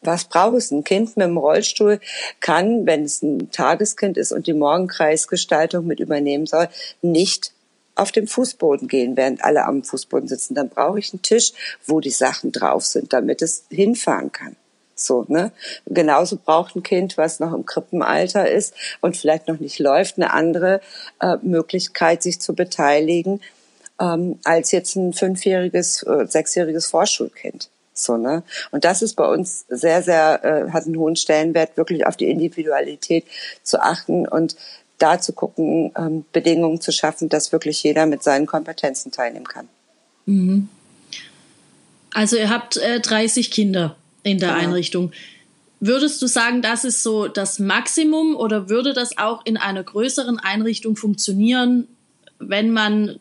was 0.02 0.25
braucht 0.25 0.57
es? 0.57 0.71
Ein 0.71 0.85
Kind 0.85 1.16
mit 1.16 1.26
dem 1.26 1.37
Rollstuhl 1.37 2.00
kann, 2.40 2.87
wenn 2.87 3.04
es 3.04 3.23
ein 3.23 3.50
Tageskind 3.50 4.16
ist 4.16 4.33
und 4.33 4.47
die 4.47 4.54
Morgenkreisgestaltung 4.54 5.87
mit 5.87 6.00
übernehmen 6.00 6.47
soll, 6.47 6.69
nicht 7.02 7.52
auf 7.95 8.12
dem 8.12 8.26
Fußboden 8.26 8.88
gehen, 8.88 9.16
während 9.16 9.45
alle 9.45 9.66
am 9.66 9.85
Fußboden 9.85 10.28
sitzen. 10.28 10.54
Dann 10.54 10.71
brauche 10.71 10.99
ich 10.99 11.12
einen 11.12 11.23
Tisch, 11.23 11.52
wo 11.87 12.00
die 12.00 12.11
Sachen 12.11 12.50
drauf 12.50 12.87
sind, 12.87 13.12
damit 13.12 13.42
es 13.42 13.64
hinfahren 13.69 14.33
kann. 14.33 14.57
So, 14.95 15.25
ne? 15.28 15.52
Genauso 15.87 16.37
braucht 16.37 16.76
ein 16.76 16.83
Kind, 16.83 17.16
was 17.16 17.40
noch 17.40 17.54
im 17.54 17.64
Krippenalter 17.66 18.50
ist 18.50 18.75
und 19.00 19.16
vielleicht 19.16 19.49
noch 19.49 19.59
nicht 19.59 19.78
läuft, 19.78 20.16
eine 20.16 20.33
andere 20.33 20.80
äh, 21.21 21.37
Möglichkeit, 21.42 22.23
sich 22.23 22.40
zu 22.40 22.54
beteiligen, 22.54 23.40
ähm, 24.00 24.38
als 24.45 24.73
jetzt 24.73 24.97
ein 24.97 25.12
fünfjähriges, 25.12 26.02
äh, 26.02 26.26
sechsjähriges 26.26 26.87
Vorschulkind. 26.87 27.71
So, 28.04 28.16
ne? 28.16 28.42
Und 28.71 28.85
das 28.85 29.02
ist 29.02 29.14
bei 29.14 29.26
uns 29.26 29.64
sehr, 29.69 30.02
sehr, 30.02 30.45
äh, 30.45 30.71
hat 30.71 30.87
einen 30.87 30.97
hohen 30.97 31.16
Stellenwert, 31.16 31.76
wirklich 31.76 32.07
auf 32.07 32.16
die 32.16 32.30
Individualität 32.30 33.25
zu 33.62 33.80
achten 33.80 34.26
und 34.26 34.57
da 34.99 35.21
zu 35.21 35.33
gucken, 35.33 35.92
ähm, 35.97 36.25
Bedingungen 36.33 36.80
zu 36.80 36.92
schaffen, 36.92 37.28
dass 37.28 37.52
wirklich 37.52 37.83
jeder 37.83 38.07
mit 38.07 38.23
seinen 38.23 38.47
Kompetenzen 38.47 39.11
teilnehmen 39.11 39.47
kann. 39.47 39.69
Mhm. 40.26 40.69
Also 42.12 42.37
ihr 42.37 42.50
habt 42.50 42.76
äh, 42.76 43.00
30 43.00 43.50
Kinder 43.50 43.97
in 44.23 44.38
der 44.38 44.50
genau. 44.50 44.61
Einrichtung. 44.61 45.12
Würdest 45.80 46.21
du 46.21 46.26
sagen, 46.26 46.61
das 46.61 46.85
ist 46.85 47.02
so 47.02 47.28
das 47.28 47.59
Maximum 47.59 48.37
oder 48.37 48.69
würde 48.69 48.92
das 48.92 49.16
auch 49.16 49.47
in 49.47 49.57
einer 49.57 49.83
größeren 49.83 50.38
Einrichtung 50.38 50.97
funktionieren, 50.97 51.88
wenn 52.38 52.71
man 52.71 53.19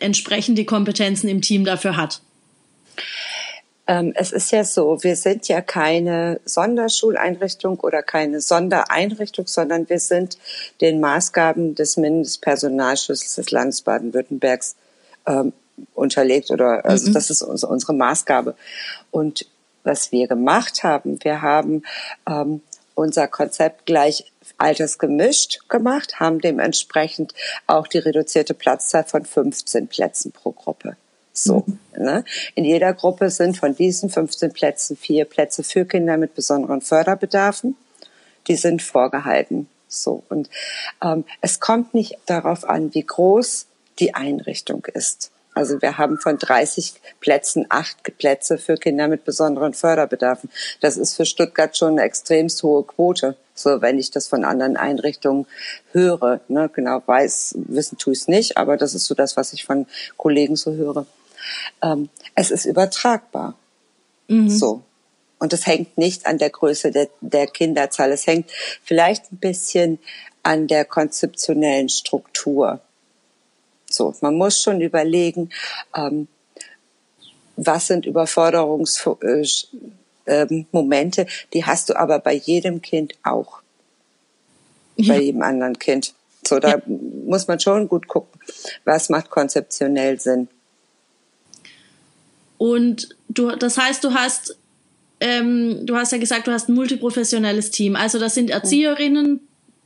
entsprechend 0.00 0.58
die 0.58 0.66
Kompetenzen 0.66 1.28
im 1.28 1.40
Team 1.40 1.64
dafür 1.64 1.96
hat? 1.96 2.20
Ähm, 3.86 4.12
es 4.14 4.32
ist 4.32 4.52
ja 4.52 4.62
so, 4.64 5.02
wir 5.02 5.16
sind 5.16 5.48
ja 5.48 5.60
keine 5.60 6.40
Sonderschuleinrichtung 6.44 7.80
oder 7.80 8.02
keine 8.02 8.40
Sondereinrichtung, 8.40 9.46
sondern 9.46 9.88
wir 9.88 9.98
sind 9.98 10.38
den 10.80 11.00
Maßgaben 11.00 11.74
des 11.74 11.96
Mindestpersonalschlüssels 11.96 13.34
des 13.34 13.50
Landes 13.50 13.82
Baden-Württembergs 13.82 14.76
ähm, 15.26 15.52
unterlegt 15.94 16.50
oder 16.50 16.84
also 16.84 17.08
mhm. 17.08 17.14
das 17.14 17.30
ist 17.30 17.42
unsere 17.42 17.94
Maßgabe. 17.94 18.54
Und 19.10 19.46
was 19.82 20.12
wir 20.12 20.28
gemacht 20.28 20.84
haben, 20.84 21.18
wir 21.24 21.42
haben 21.42 21.82
ähm, 22.28 22.60
unser 22.94 23.26
Konzept 23.26 23.86
gleich 23.86 24.30
altersgemischt 24.58 25.68
gemacht, 25.68 26.20
haben 26.20 26.40
dementsprechend 26.40 27.34
auch 27.66 27.88
die 27.88 27.98
reduzierte 27.98 28.54
Platzzahl 28.54 29.04
von 29.04 29.24
15 29.24 29.88
Plätzen 29.88 30.30
pro 30.30 30.52
Gruppe. 30.52 30.96
So. 31.32 31.64
Ne? 31.96 32.24
In 32.54 32.64
jeder 32.64 32.92
Gruppe 32.92 33.30
sind 33.30 33.56
von 33.56 33.74
diesen 33.74 34.10
15 34.10 34.52
Plätzen 34.52 34.96
vier 34.96 35.24
Plätze 35.24 35.62
für 35.62 35.84
Kinder 35.84 36.16
mit 36.16 36.34
besonderen 36.34 36.80
Förderbedarfen. 36.80 37.76
Die 38.48 38.56
sind 38.56 38.82
vorgehalten. 38.82 39.68
So. 39.88 40.22
Und 40.28 40.50
ähm, 41.02 41.24
es 41.40 41.60
kommt 41.60 41.94
nicht 41.94 42.18
darauf 42.26 42.68
an, 42.68 42.94
wie 42.94 43.04
groß 43.04 43.66
die 43.98 44.14
Einrichtung 44.14 44.86
ist. 44.92 45.30
Also 45.54 45.82
wir 45.82 45.98
haben 45.98 46.16
von 46.16 46.38
30 46.38 46.94
Plätzen 47.20 47.66
acht 47.68 48.02
Plätze 48.16 48.56
für 48.56 48.76
Kinder 48.76 49.06
mit 49.06 49.24
besonderen 49.26 49.74
Förderbedarfen. 49.74 50.50
Das 50.80 50.96
ist 50.96 51.14
für 51.14 51.26
Stuttgart 51.26 51.76
schon 51.76 51.92
eine 51.92 52.02
extremst 52.02 52.62
hohe 52.62 52.84
Quote. 52.84 53.36
So, 53.54 53.82
wenn 53.82 53.98
ich 53.98 54.10
das 54.10 54.28
von 54.28 54.44
anderen 54.44 54.78
Einrichtungen 54.78 55.46
höre. 55.92 56.40
Ne, 56.48 56.70
genau 56.72 57.02
weiß, 57.04 57.56
wissen 57.68 57.98
tue 57.98 58.14
ich 58.14 58.20
es 58.20 58.28
nicht, 58.28 58.56
aber 58.56 58.78
das 58.78 58.94
ist 58.94 59.04
so 59.04 59.14
das, 59.14 59.36
was 59.36 59.52
ich 59.52 59.66
von 59.66 59.86
Kollegen 60.16 60.56
so 60.56 60.72
höre 60.72 61.06
ähm, 61.82 62.08
es 62.34 62.50
ist 62.50 62.64
übertragbar. 62.64 63.54
Mhm. 64.28 64.48
So. 64.48 64.82
Und 65.38 65.52
es 65.52 65.66
hängt 65.66 65.98
nicht 65.98 66.26
an 66.26 66.38
der 66.38 66.50
Größe 66.50 66.92
der, 66.92 67.08
der 67.20 67.48
Kinderzahl. 67.48 68.12
Es 68.12 68.26
hängt 68.26 68.50
vielleicht 68.84 69.32
ein 69.32 69.38
bisschen 69.38 69.98
an 70.42 70.68
der 70.68 70.84
konzeptionellen 70.84 71.88
Struktur. 71.88 72.80
So, 73.90 74.14
man 74.20 74.36
muss 74.36 74.62
schon 74.62 74.80
überlegen, 74.80 75.50
ähm, 75.94 76.28
was 77.56 77.88
sind 77.88 78.06
Überforderungsmomente, 78.06 79.92
äh, 80.26 81.24
ähm, 81.24 81.28
die 81.52 81.64
hast 81.64 81.88
du 81.90 81.98
aber 81.98 82.18
bei 82.18 82.32
jedem 82.32 82.80
Kind 82.80 83.14
auch. 83.22 83.60
Ja. 84.96 85.14
Bei 85.14 85.20
jedem 85.20 85.42
anderen 85.42 85.78
Kind. 85.78 86.14
So, 86.46 86.58
da 86.58 86.70
ja. 86.70 86.82
muss 86.86 87.48
man 87.48 87.60
schon 87.60 87.88
gut 87.88 88.08
gucken, 88.08 88.40
was 88.84 89.08
macht 89.08 89.30
konzeptionell 89.30 90.18
Sinn. 90.20 90.48
Und 92.62 93.08
du, 93.28 93.56
das 93.56 93.76
heißt, 93.76 94.04
du 94.04 94.14
hast, 94.14 94.56
ähm, 95.18 95.84
du 95.84 95.96
hast 95.96 96.12
ja 96.12 96.18
gesagt, 96.18 96.46
du 96.46 96.52
hast 96.52 96.68
ein 96.68 96.76
multiprofessionelles 96.76 97.72
Team. 97.72 97.96
Also 97.96 98.20
da 98.20 98.28
sind 98.28 98.50
Erzieherinnen 98.50 99.40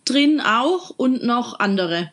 drin 0.05 0.43
auch 0.43 0.91
und 0.99 1.25
noch 1.25 1.59
andere. 1.59 2.13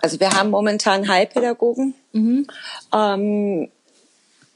Also 0.00 0.18
wir 0.18 0.30
haben 0.30 0.48
momentan 0.48 1.08
Heilpädagogen, 1.08 1.92
mhm. 2.12 2.46
ähm, 2.94 3.68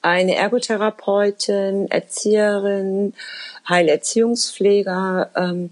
eine 0.01 0.35
Ergotherapeutin, 0.37 1.91
Erzieherin, 1.91 3.13
Heilerziehungspfleger, 3.69 5.33
ähm, 5.37 5.69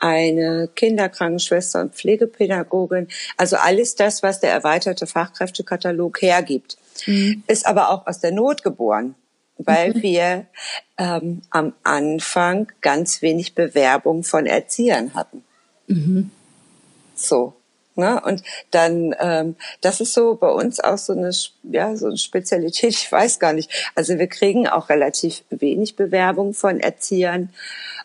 eine 0.00 0.68
Kinderkrankenschwester 0.74 1.82
und 1.82 1.94
Pflegepädagogin. 1.94 3.06
Also 3.36 3.54
alles 3.54 3.94
das, 3.94 4.24
was 4.24 4.40
der 4.40 4.50
erweiterte 4.50 5.06
Fachkräftekatalog 5.06 6.20
hergibt 6.20 6.78
mhm. 7.06 7.42
ist 7.46 7.66
aber 7.66 7.90
auch 7.90 8.06
aus 8.06 8.20
der 8.20 8.32
Not 8.32 8.62
geboren, 8.62 9.14
weil 9.58 9.94
mhm. 9.94 10.02
wir 10.02 10.46
ähm, 10.98 11.42
am 11.50 11.72
Anfang 11.82 12.72
ganz 12.80 13.22
wenig 13.22 13.54
Bewerbung 13.54 14.24
von 14.24 14.46
Erziehern 14.46 15.14
hatten. 15.14 15.44
Mhm. 15.86 16.30
So. 17.14 17.54
Ne? 17.96 18.20
Und 18.20 18.42
dann, 18.72 19.14
ähm, 19.20 19.54
das 19.80 20.00
ist 20.00 20.14
so 20.14 20.34
bei 20.34 20.48
uns 20.48 20.80
auch 20.80 20.98
so 20.98 21.12
eine, 21.12 21.30
ja, 21.62 21.94
so 21.96 22.06
eine 22.06 22.18
Spezialität, 22.18 22.90
ich 22.90 23.10
weiß 23.10 23.38
gar 23.38 23.52
nicht. 23.52 23.70
Also 23.94 24.18
wir 24.18 24.26
kriegen 24.26 24.66
auch 24.66 24.88
relativ 24.88 25.44
wenig 25.50 25.94
Bewerbung 25.94 26.54
von 26.54 26.80
Erziehern, 26.80 27.50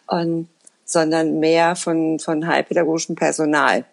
und, 0.09 0.47
sondern 0.85 1.39
mehr 1.39 1.75
von, 1.75 2.19
von 2.19 2.47
heilpädagogischem 2.47 3.15
Personal. 3.15 3.85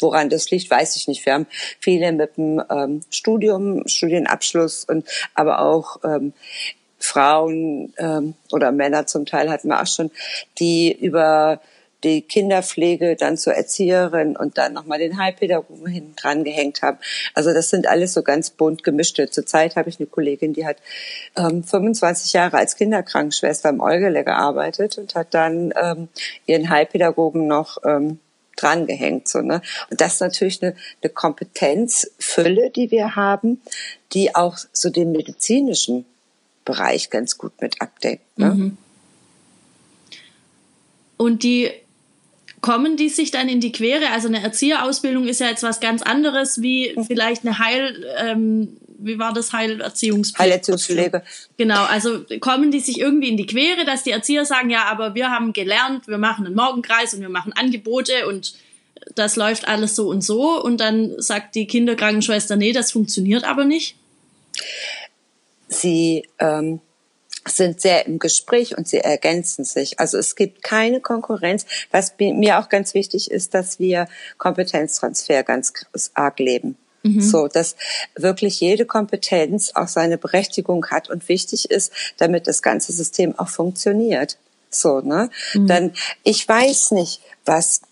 Woran 0.00 0.28
das 0.28 0.50
liegt, 0.50 0.70
weiß 0.70 0.96
ich 0.96 1.08
nicht. 1.08 1.24
Wir 1.24 1.34
haben 1.34 1.46
viele 1.80 2.12
mit 2.12 2.36
dem 2.36 2.62
ähm, 2.70 3.00
Studium, 3.10 3.86
Studienabschluss 3.86 4.84
und 4.84 5.08
aber 5.34 5.60
auch 5.60 6.00
ähm, 6.04 6.32
Frauen 6.98 7.92
ähm, 7.98 8.34
oder 8.52 8.72
Männer 8.72 9.06
zum 9.06 9.26
Teil 9.26 9.50
hatten 9.50 9.68
wir 9.68 9.80
auch 9.80 9.86
schon, 9.86 10.10
die 10.58 10.92
über 10.92 11.60
die 12.04 12.22
Kinderpflege 12.22 13.16
dann 13.16 13.36
zur 13.36 13.54
Erzieherin 13.54 14.36
und 14.36 14.58
dann 14.58 14.72
nochmal 14.72 14.98
den 14.98 15.18
Heilpädagogen 15.18 15.86
hinten 15.86 16.14
dran 16.14 16.44
gehängt 16.44 16.82
haben. 16.82 16.98
Also 17.34 17.52
das 17.52 17.70
sind 17.70 17.86
alles 17.86 18.12
so 18.12 18.22
ganz 18.22 18.50
bunt 18.50 18.84
gemischte. 18.84 19.30
Zurzeit 19.30 19.76
habe 19.76 19.88
ich 19.88 19.98
eine 19.98 20.06
Kollegin, 20.06 20.52
die 20.52 20.66
hat 20.66 20.76
ähm, 21.36 21.64
25 21.64 22.32
Jahre 22.32 22.58
als 22.58 22.76
Kinderkrankenschwester 22.76 23.70
im 23.70 23.80
Eugele 23.80 24.24
gearbeitet 24.24 24.98
und 24.98 25.14
hat 25.14 25.34
dann 25.34 25.72
ähm, 25.80 26.08
ihren 26.46 26.68
Heilpädagogen 26.70 27.46
noch 27.46 27.78
ähm, 27.84 28.20
dran 28.56 28.86
gehängt. 28.86 29.28
So, 29.28 29.40
ne? 29.40 29.62
Und 29.90 30.00
das 30.00 30.14
ist 30.14 30.20
natürlich 30.20 30.62
eine, 30.62 30.74
eine 31.02 31.10
Kompetenzfülle, 31.10 32.70
die 32.70 32.90
wir 32.90 33.16
haben, 33.16 33.60
die 34.12 34.34
auch 34.34 34.56
so 34.72 34.90
den 34.90 35.12
medizinischen 35.12 36.04
Bereich 36.64 37.10
ganz 37.10 37.38
gut 37.38 37.52
mit 37.60 37.80
abdeckt. 37.80 38.38
Ne? 38.38 38.50
Mhm. 38.50 38.78
Und 41.16 41.42
die 41.42 41.70
kommen 42.60 42.96
die 42.96 43.08
sich 43.08 43.30
dann 43.30 43.48
in 43.48 43.60
die 43.60 43.72
Quere? 43.72 44.10
Also 44.10 44.28
eine 44.28 44.42
Erzieherausbildung 44.42 45.28
ist 45.28 45.40
ja 45.40 45.48
jetzt 45.48 45.62
was 45.62 45.80
ganz 45.80 46.02
anderes 46.02 46.62
wie 46.62 46.92
mhm. 46.96 47.04
vielleicht 47.04 47.46
eine 47.46 47.58
Heil, 47.58 48.04
ähm, 48.18 48.76
wie 48.98 49.18
war 49.18 49.32
das 49.32 49.52
Heilerziehungspflege? 49.52 50.50
Heilerziehungspflege. 50.50 51.22
Genau, 51.56 51.84
also 51.84 52.24
kommen 52.40 52.70
die 52.70 52.80
sich 52.80 53.00
irgendwie 53.00 53.28
in 53.28 53.36
die 53.36 53.46
Quere, 53.46 53.84
dass 53.84 54.02
die 54.02 54.10
Erzieher 54.10 54.44
sagen, 54.44 54.70
ja, 54.70 54.84
aber 54.84 55.14
wir 55.14 55.30
haben 55.30 55.52
gelernt, 55.52 56.08
wir 56.08 56.18
machen 56.18 56.46
einen 56.46 56.54
Morgenkreis 56.54 57.14
und 57.14 57.20
wir 57.20 57.28
machen 57.28 57.52
Angebote 57.54 58.26
und 58.28 58.54
das 59.14 59.36
läuft 59.36 59.68
alles 59.68 59.94
so 59.94 60.08
und 60.08 60.22
so 60.22 60.62
und 60.62 60.80
dann 60.80 61.20
sagt 61.20 61.54
die 61.54 61.66
Kinderkrankenschwester, 61.66 62.56
nee, 62.56 62.72
das 62.72 62.92
funktioniert 62.92 63.44
aber 63.44 63.64
nicht. 63.64 63.96
Sie 65.68 66.26
ähm, 66.38 66.80
sind 67.48 67.80
sehr 67.80 68.06
im 68.06 68.18
Gespräch 68.18 68.76
und 68.76 68.88
sie 68.88 68.98
ergänzen 68.98 69.64
sich. 69.64 70.00
Also 70.00 70.18
es 70.18 70.36
gibt 70.36 70.62
keine 70.62 71.00
Konkurrenz. 71.00 71.66
Was 71.90 72.14
mir 72.18 72.58
auch 72.58 72.68
ganz 72.68 72.94
wichtig 72.94 73.30
ist, 73.30 73.54
dass 73.54 73.78
wir 73.78 74.08
Kompetenztransfer 74.38 75.42
ganz 75.42 75.72
arg 76.14 76.38
leben. 76.38 76.76
Mhm. 77.14 77.20
So, 77.20 77.48
dass 77.48 77.76
wirklich 78.14 78.60
jede 78.60 78.86
Kompetenz 78.86 79.72
auch 79.74 79.88
seine 79.88 80.18
Berechtigung 80.18 80.86
hat 80.86 81.08
und 81.10 81.28
wichtig 81.28 81.70
ist, 81.70 81.92
damit 82.18 82.46
das 82.46 82.62
ganze 82.62 82.92
System 82.92 83.38
auch 83.38 83.48
funktioniert. 83.48 84.38
So, 84.70 85.00
ne? 85.00 85.30
Mhm. 85.54 85.66
Dann, 85.66 85.92
ich 86.22 86.48
weiß 86.48 86.92
nicht, 86.92 87.20
was 87.44 87.82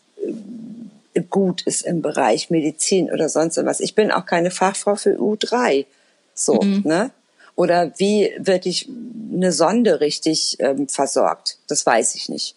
äh, 1.15 1.23
gut 1.31 1.63
ist 1.63 1.83
im 1.83 2.03
Bereich 2.03 2.51
Medizin 2.51 3.11
oder 3.11 3.29
sonst 3.29 3.57
was. 3.65 3.81
Ich 3.81 3.95
bin 3.95 4.11
auch 4.11 4.27
keine 4.27 4.51
Fachfrau 4.51 4.97
für 4.97 5.17
U3. 5.17 5.87
So, 6.35 6.61
mhm. 6.61 6.83
ne? 6.85 7.11
Oder 7.57 7.93
wie 7.99 8.33
wird 8.39 8.67
ich 8.67 8.89
eine 9.33 9.53
Sonde 9.53 10.01
richtig 10.01 10.57
ähm, 10.59 10.89
versorgt? 10.89 11.59
Das 11.69 11.87
weiß 11.87 12.17
ich 12.17 12.29
nicht. 12.29 12.57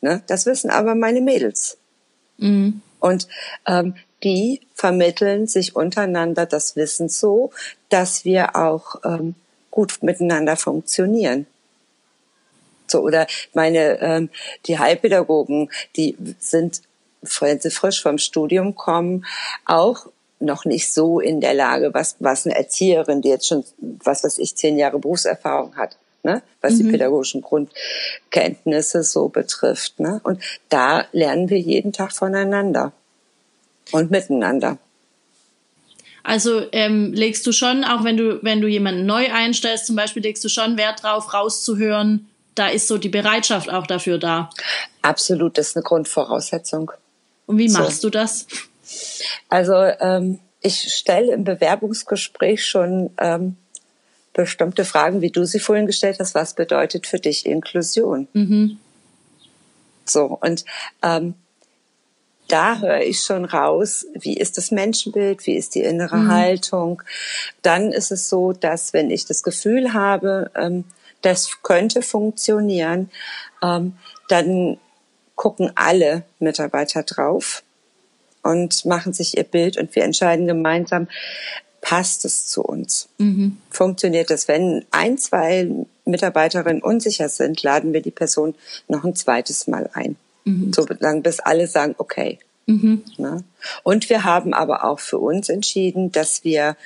Ne? 0.00 0.20
Das 0.26 0.46
wissen 0.46 0.68
aber 0.68 0.96
meine 0.96 1.20
Mädels. 1.20 1.78
Mhm. 2.38 2.82
Und 2.98 3.28
ähm, 3.66 3.94
die 4.24 4.60
vermitteln 4.74 5.46
sich 5.46 5.74
untereinander 5.76 6.46
das 6.46 6.76
Wissen 6.76 7.08
so, 7.08 7.50
dass 7.88 8.24
wir 8.24 8.56
auch 8.56 8.96
ähm, 9.04 9.34
gut 9.70 10.02
miteinander 10.02 10.56
funktionieren. 10.56 11.46
So, 12.86 13.00
oder 13.00 13.26
meine, 13.54 14.00
ähm, 14.00 14.30
die 14.66 14.78
Heilpädagogen, 14.78 15.70
die 15.96 16.16
sind, 16.38 16.82
wenn 17.40 17.60
sie 17.60 17.70
frisch 17.70 18.02
vom 18.02 18.18
Studium 18.18 18.74
kommen, 18.74 19.24
auch 19.64 20.06
noch 20.40 20.64
nicht 20.64 20.92
so 20.92 21.20
in 21.20 21.40
der 21.40 21.54
Lage, 21.54 21.94
was, 21.94 22.16
was 22.18 22.46
eine 22.46 22.56
Erzieherin, 22.56 23.22
die 23.22 23.28
jetzt 23.28 23.46
schon, 23.46 23.64
was 23.78 24.24
weiß 24.24 24.38
ich, 24.38 24.56
zehn 24.56 24.76
Jahre 24.76 24.98
Berufserfahrung 24.98 25.76
hat, 25.76 25.96
ne? 26.22 26.42
was 26.60 26.74
mhm. 26.74 26.78
die 26.78 26.90
pädagogischen 26.90 27.42
Grundkenntnisse 27.42 29.04
so 29.04 29.28
betrifft. 29.28 30.00
Ne? 30.00 30.20
Und 30.24 30.42
da 30.68 31.06
lernen 31.12 31.48
wir 31.48 31.58
jeden 31.58 31.92
Tag 31.92 32.12
voneinander 32.12 32.92
und 33.90 34.10
miteinander. 34.10 34.78
Also 36.24 36.66
ähm, 36.72 37.12
legst 37.12 37.46
du 37.46 37.52
schon, 37.52 37.84
auch 37.84 38.04
wenn 38.04 38.16
du, 38.16 38.42
wenn 38.42 38.60
du 38.60 38.68
jemanden 38.68 39.06
neu 39.06 39.32
einstellst, 39.32 39.86
zum 39.86 39.96
Beispiel, 39.96 40.22
legst 40.22 40.44
du 40.44 40.48
schon 40.48 40.76
Wert 40.76 41.02
drauf, 41.02 41.34
rauszuhören, 41.34 42.28
da 42.54 42.68
ist 42.68 42.86
so 42.86 42.98
die 42.98 43.08
Bereitschaft 43.08 43.70
auch 43.70 43.86
dafür 43.86 44.18
da. 44.18 44.50
Absolut, 45.00 45.58
das 45.58 45.68
ist 45.68 45.76
eine 45.76 45.82
Grundvoraussetzung. 45.82 46.92
Und 47.46 47.58
wie 47.58 47.68
machst 47.68 48.02
so. 48.02 48.08
du 48.08 48.18
das? 48.18 48.46
Also 49.48 49.74
ähm, 49.74 50.38
ich 50.60 50.94
stelle 50.94 51.32
im 51.32 51.44
Bewerbungsgespräch 51.44 52.64
schon 52.64 53.10
ähm, 53.18 53.56
bestimmte 54.32 54.84
Fragen, 54.84 55.20
wie 55.20 55.30
du 55.30 55.44
sie 55.44 55.60
vorhin 55.60 55.86
gestellt 55.86 56.18
hast. 56.20 56.34
Was 56.34 56.54
bedeutet 56.54 57.06
für 57.06 57.18
dich 57.18 57.46
Inklusion? 57.46 58.28
Mhm. 58.32 58.78
So 60.04 60.38
und 60.40 60.64
ähm, 61.02 61.34
da 62.52 62.80
höre 62.80 63.00
ich 63.00 63.22
schon 63.22 63.46
raus, 63.46 64.06
wie 64.12 64.36
ist 64.36 64.58
das 64.58 64.70
Menschenbild, 64.70 65.46
wie 65.46 65.56
ist 65.56 65.74
die 65.74 65.80
innere 65.82 66.18
mhm. 66.18 66.28
Haltung. 66.28 67.02
Dann 67.62 67.92
ist 67.92 68.12
es 68.12 68.28
so, 68.28 68.52
dass 68.52 68.92
wenn 68.92 69.10
ich 69.10 69.24
das 69.24 69.42
Gefühl 69.42 69.94
habe, 69.94 70.50
ähm, 70.54 70.84
das 71.22 71.62
könnte 71.62 72.02
funktionieren, 72.02 73.10
ähm, 73.62 73.96
dann 74.28 74.76
gucken 75.34 75.72
alle 75.76 76.24
Mitarbeiter 76.40 77.04
drauf 77.04 77.62
und 78.42 78.84
machen 78.84 79.14
sich 79.14 79.38
ihr 79.38 79.44
Bild 79.44 79.78
und 79.78 79.94
wir 79.94 80.04
entscheiden 80.04 80.46
gemeinsam, 80.46 81.08
passt 81.80 82.26
es 82.26 82.48
zu 82.48 82.62
uns? 82.62 83.08
Mhm. 83.16 83.56
Funktioniert 83.70 84.28
das? 84.28 84.46
Wenn 84.46 84.84
ein, 84.90 85.16
zwei 85.16 85.70
Mitarbeiterinnen 86.04 86.82
unsicher 86.82 87.30
sind, 87.30 87.62
laden 87.62 87.94
wir 87.94 88.02
die 88.02 88.10
Person 88.10 88.54
noch 88.88 89.04
ein 89.04 89.16
zweites 89.16 89.68
Mal 89.68 89.88
ein. 89.94 90.16
Mhm. 90.44 90.72
So 90.72 90.86
lange, 90.98 91.20
bis 91.22 91.40
alle 91.40 91.66
sagen, 91.66 91.94
okay. 91.98 92.38
Mhm. 92.66 93.04
Ne? 93.16 93.44
Und 93.82 94.08
wir 94.08 94.24
haben 94.24 94.54
aber 94.54 94.84
auch 94.84 95.00
für 95.00 95.18
uns 95.18 95.48
entschieden, 95.48 96.12
dass 96.12 96.44
wir 96.44 96.76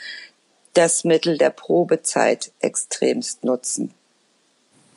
das 0.74 1.04
Mittel 1.04 1.38
der 1.38 1.50
Probezeit 1.50 2.52
extremst 2.60 3.44
nutzen. 3.44 3.92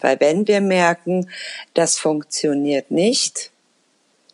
Weil 0.01 0.19
wenn 0.19 0.47
wir 0.47 0.61
merken, 0.61 1.29
das 1.73 1.97
funktioniert 1.97 2.91
nicht, 2.91 3.51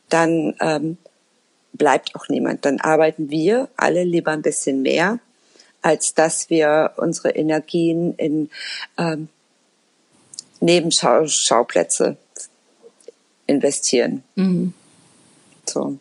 dann 0.10 0.56
ähm, 0.60 0.98
bleibt 1.74 2.16
auch 2.16 2.30
niemand. 2.30 2.66
Dann 2.66 2.80
arbeiten 2.80 3.30
wir 3.30 3.70
alle 3.76 4.04
lieber 4.04 4.32
ein 4.32 4.42
bisschen 4.42 4.82
mehr, 4.82 5.20
als 5.82 6.14
dass 6.14 6.50
wir 6.50 6.94
unsere 6.98 7.30
Energien 7.32 8.14
in 8.16 8.50
ähm, 8.98 9.30
Nebenschauplätze 10.62 12.18
investieren. 13.48 14.24
Mhm. 14.36 14.74
So. 15.66 15.98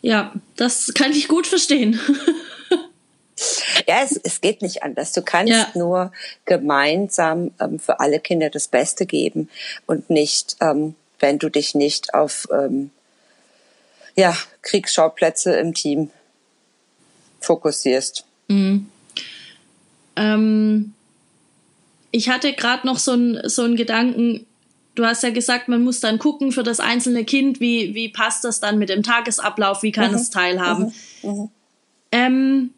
Ja, 0.00 0.32
das 0.56 0.92
kann 0.94 1.12
ich 1.12 1.28
gut 1.28 1.46
verstehen. 1.46 2.00
ja, 3.86 4.02
es, 4.02 4.16
es 4.16 4.40
geht 4.40 4.62
nicht 4.62 4.82
anders. 4.82 5.12
Du 5.12 5.22
kannst 5.22 5.52
ja. 5.52 5.68
nur 5.74 6.12
gemeinsam 6.44 7.52
ähm, 7.60 7.78
für 7.78 8.00
alle 8.00 8.18
Kinder 8.18 8.50
das 8.50 8.68
Beste 8.68 9.06
geben 9.06 9.48
und 9.86 10.10
nicht, 10.10 10.56
ähm, 10.60 10.94
wenn 11.20 11.38
du 11.38 11.48
dich 11.48 11.74
nicht 11.74 12.14
auf 12.14 12.48
ähm, 12.52 12.90
ja, 14.16 14.36
Kriegsschauplätze 14.62 15.54
im 15.54 15.72
Team 15.72 16.10
fokussierst. 17.40 18.24
Mhm. 18.48 18.88
Ähm, 20.16 20.94
ich 22.10 22.28
hatte 22.28 22.52
gerade 22.52 22.86
noch 22.86 22.98
so 22.98 23.12
einen 23.12 23.48
so 23.48 23.62
einen 23.62 23.76
Gedanken. 23.76 24.46
Du 24.94 25.04
hast 25.06 25.22
ja 25.22 25.30
gesagt, 25.30 25.68
man 25.68 25.82
muss 25.82 26.00
dann 26.00 26.18
gucken 26.18 26.52
für 26.52 26.62
das 26.62 26.80
einzelne 26.80 27.24
Kind, 27.24 27.60
wie, 27.60 27.94
wie 27.94 28.08
passt 28.08 28.44
das 28.44 28.60
dann 28.60 28.78
mit 28.78 28.90
dem 28.90 29.02
Tagesablauf, 29.02 29.82
wie 29.82 29.92
kann 29.92 30.10
mhm. 30.10 30.16
es 30.16 30.30
teilhaben. 30.30 30.92
Mhm. 31.22 31.30
mhm. 31.30 31.50
Ähm, 32.14 32.70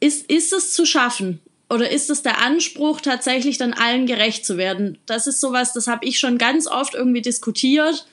ist, 0.00 0.30
ist 0.30 0.52
es 0.52 0.74
zu 0.74 0.84
schaffen? 0.84 1.40
Oder 1.70 1.90
ist 1.90 2.10
es 2.10 2.20
der 2.20 2.42
Anspruch, 2.42 3.00
tatsächlich 3.00 3.56
dann 3.56 3.72
allen 3.72 4.04
gerecht 4.04 4.44
zu 4.44 4.58
werden? 4.58 4.98
Das 5.06 5.26
ist 5.26 5.40
sowas, 5.40 5.72
das 5.72 5.86
habe 5.86 6.04
ich 6.04 6.18
schon 6.20 6.36
ganz 6.36 6.66
oft 6.66 6.94
irgendwie 6.94 7.22
diskutiert 7.22 8.06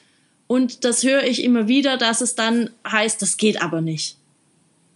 und 0.47 0.85
das 0.85 1.03
höre 1.03 1.23
ich 1.23 1.43
immer 1.43 1.67
wieder, 1.67 1.97
dass 1.97 2.21
es 2.21 2.35
dann 2.35 2.69
heißt, 2.89 3.21
das 3.21 3.37
geht 3.37 3.61
aber 3.61 3.81
nicht. 3.81 4.17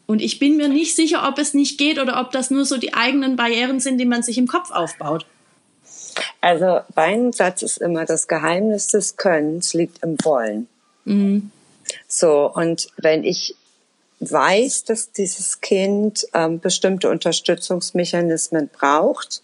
Und 0.05 0.21
ich 0.21 0.39
bin 0.39 0.57
mir 0.57 0.69
nicht 0.69 0.95
sicher, 0.95 1.27
ob 1.27 1.39
es 1.39 1.53
nicht 1.53 1.77
geht 1.77 1.99
oder 1.99 2.19
ob 2.21 2.31
das 2.31 2.51
nur 2.51 2.65
so 2.65 2.77
die 2.77 2.93
eigenen 2.93 3.35
Barrieren 3.35 3.79
sind, 3.79 3.97
die 3.97 4.05
man 4.05 4.23
sich 4.23 4.37
im 4.37 4.47
Kopf 4.47 4.71
aufbaut. 4.71 5.25
Also 6.41 6.81
mein 6.95 7.33
Satz 7.33 7.61
ist 7.61 7.77
immer, 7.77 8.05
das 8.05 8.27
Geheimnis 8.27 8.87
des 8.87 9.17
Könnens 9.17 9.73
liegt 9.73 10.03
im 10.03 10.17
Wollen. 10.23 10.67
Mhm. 11.05 11.51
So, 12.07 12.51
und 12.51 12.87
wenn 12.97 13.23
ich 13.23 13.55
weiß, 14.19 14.85
dass 14.85 15.11
dieses 15.11 15.61
Kind 15.61 16.25
ähm, 16.33 16.59
bestimmte 16.59 17.09
Unterstützungsmechanismen 17.09 18.69
braucht, 18.69 19.41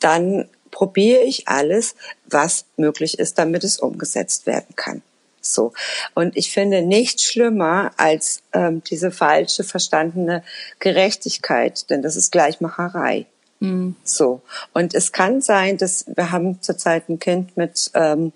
dann 0.00 0.48
probiere 0.70 1.22
ich 1.22 1.48
alles, 1.48 1.94
was 2.26 2.66
möglich 2.76 3.18
ist, 3.18 3.38
damit 3.38 3.64
es 3.64 3.78
umgesetzt 3.78 4.46
werden 4.46 4.74
kann. 4.76 5.02
So. 5.40 5.72
Und 6.14 6.36
ich 6.36 6.52
finde 6.52 6.82
nichts 6.82 7.24
schlimmer 7.24 7.92
als 7.96 8.42
ähm, 8.52 8.82
diese 8.84 9.10
falsche 9.10 9.62
verstandene 9.62 10.42
Gerechtigkeit, 10.80 11.88
denn 11.90 12.02
das 12.02 12.16
ist 12.16 12.32
Gleichmacherei. 12.32 13.26
Mhm. 13.64 13.96
So. 14.04 14.42
Und 14.72 14.94
es 14.94 15.12
kann 15.12 15.40
sein, 15.40 15.78
dass 15.78 16.04
wir 16.06 16.30
haben 16.30 16.60
zurzeit 16.62 17.08
ein 17.08 17.18
Kind 17.18 17.56
mit 17.56 17.90
ähm, 17.94 18.32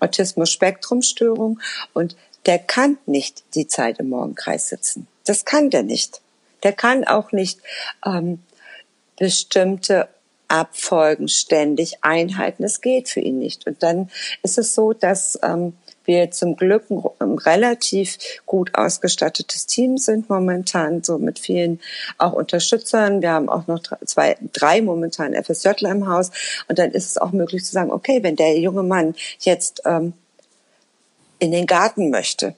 Autismus-Spektrum-Störung 0.00 1.60
und 1.92 2.16
der 2.46 2.58
kann 2.58 2.98
nicht 3.06 3.42
die 3.54 3.66
Zeit 3.66 3.98
im 3.98 4.10
Morgenkreis 4.10 4.68
sitzen. 4.68 5.08
Das 5.24 5.44
kann 5.44 5.70
der 5.70 5.82
nicht. 5.82 6.20
Der 6.62 6.72
kann 6.72 7.04
auch 7.04 7.32
nicht 7.32 7.60
ähm, 8.04 8.42
bestimmte 9.18 10.08
Abfolgen 10.48 11.28
ständig 11.28 12.04
einhalten. 12.04 12.62
Das 12.62 12.80
geht 12.80 13.08
für 13.08 13.20
ihn 13.20 13.38
nicht. 13.38 13.66
Und 13.66 13.82
dann 13.82 14.10
ist 14.42 14.58
es 14.58 14.74
so, 14.74 14.92
dass 14.92 15.38
ähm, 15.42 15.72
wir 16.06 16.30
zum 16.30 16.56
Glück 16.56 16.84
ein 16.90 17.38
relativ 17.38 18.18
gut 18.46 18.74
ausgestattetes 18.74 19.66
Team 19.66 19.98
sind 19.98 20.28
momentan, 20.28 21.02
so 21.02 21.18
mit 21.18 21.38
vielen 21.38 21.80
auch 22.18 22.32
Unterstützern. 22.32 23.22
Wir 23.22 23.32
haben 23.32 23.48
auch 23.48 23.66
noch 23.66 23.82
zwei, 24.04 24.36
drei 24.52 24.82
momentan 24.82 25.34
FSJler 25.34 25.90
im 25.90 26.08
Haus. 26.08 26.30
Und 26.68 26.78
dann 26.78 26.90
ist 26.92 27.10
es 27.10 27.18
auch 27.18 27.32
möglich 27.32 27.64
zu 27.64 27.72
sagen, 27.72 27.92
okay, 27.92 28.22
wenn 28.22 28.36
der 28.36 28.58
junge 28.58 28.82
Mann 28.82 29.14
jetzt 29.40 29.82
ähm, 29.84 30.12
in 31.38 31.50
den 31.50 31.66
Garten 31.66 32.10
möchte, 32.10 32.54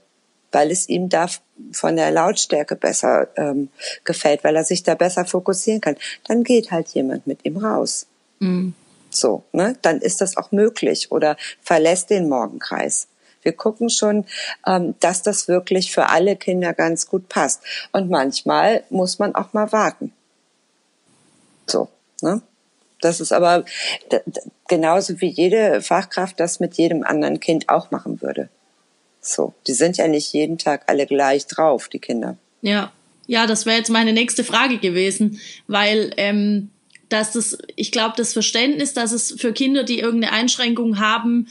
weil 0.52 0.70
es 0.70 0.88
ihm 0.88 1.08
da 1.08 1.26
von 1.72 1.96
der 1.96 2.11
Lautstärke 2.11 2.76
besser 2.76 3.28
ähm, 3.37 3.68
gefällt, 4.04 4.44
weil 4.44 4.56
er 4.56 4.64
sich 4.64 4.82
da 4.82 4.94
besser 4.94 5.24
fokussieren 5.24 5.80
kann, 5.80 5.96
dann 6.26 6.44
geht 6.44 6.70
halt 6.70 6.88
jemand 6.88 7.26
mit 7.26 7.44
ihm 7.44 7.58
raus. 7.58 8.06
Mhm. 8.38 8.74
So, 9.11 9.44
ne? 9.52 9.76
Dann 9.82 10.00
ist 10.00 10.20
das 10.20 10.37
auch 10.37 10.52
möglich 10.52 11.11
oder 11.11 11.37
verlässt 11.62 12.11
den 12.11 12.28
Morgenkreis. 12.28 13.08
Wir 13.48 13.56
gucken 13.56 13.88
schon, 13.88 14.26
ähm, 14.66 14.94
dass 15.00 15.22
das 15.22 15.48
wirklich 15.48 15.90
für 15.90 16.11
alle 16.11 16.37
Kinder 16.37 16.74
ganz 16.74 17.06
gut 17.08 17.30
passt. 17.30 17.62
Und 17.92 18.11
manchmal 18.11 18.84
muss 18.90 19.18
man 19.18 19.34
auch 19.34 19.54
mal 19.54 19.72
warten. 19.72 20.12
So, 21.66 21.88
ne? 22.20 22.42
Das 23.00 23.20
ist 23.20 23.32
aber 23.32 23.64
genauso 24.68 25.18
wie 25.22 25.28
jede 25.28 25.80
Fachkraft 25.80 26.38
das 26.38 26.61
mit 26.61 26.74
jedem 26.74 27.04
anderen 27.04 27.40
Kind 27.40 27.70
auch 27.70 27.90
machen 27.90 28.20
würde. 28.20 28.50
So, 29.22 29.54
die 29.66 29.72
sind 29.72 29.96
ja 29.96 30.08
nicht 30.08 30.34
jeden 30.34 30.58
Tag 30.58 30.82
alle 30.88 31.06
gleich 31.06 31.46
drauf, 31.46 31.88
die 31.88 32.00
Kinder. 32.00 32.37
Ja, 32.61 32.92
ja, 33.26 33.46
das 33.46 33.64
wäre 33.64 33.78
jetzt 33.78 33.88
meine 33.88 34.12
nächste 34.12 34.44
Frage 34.44 34.76
gewesen, 34.76 35.40
weil 35.68 36.12
ähm, 36.18 36.70
dass 37.08 37.32
das, 37.32 37.56
ich 37.76 37.92
glaube, 37.92 38.14
das 38.18 38.34
Verständnis, 38.34 38.92
dass 38.92 39.12
es 39.12 39.34
für 39.38 39.54
Kinder, 39.54 39.84
die 39.84 40.00
irgendeine 40.00 40.34
Einschränkung 40.34 40.98
haben, 40.98 41.46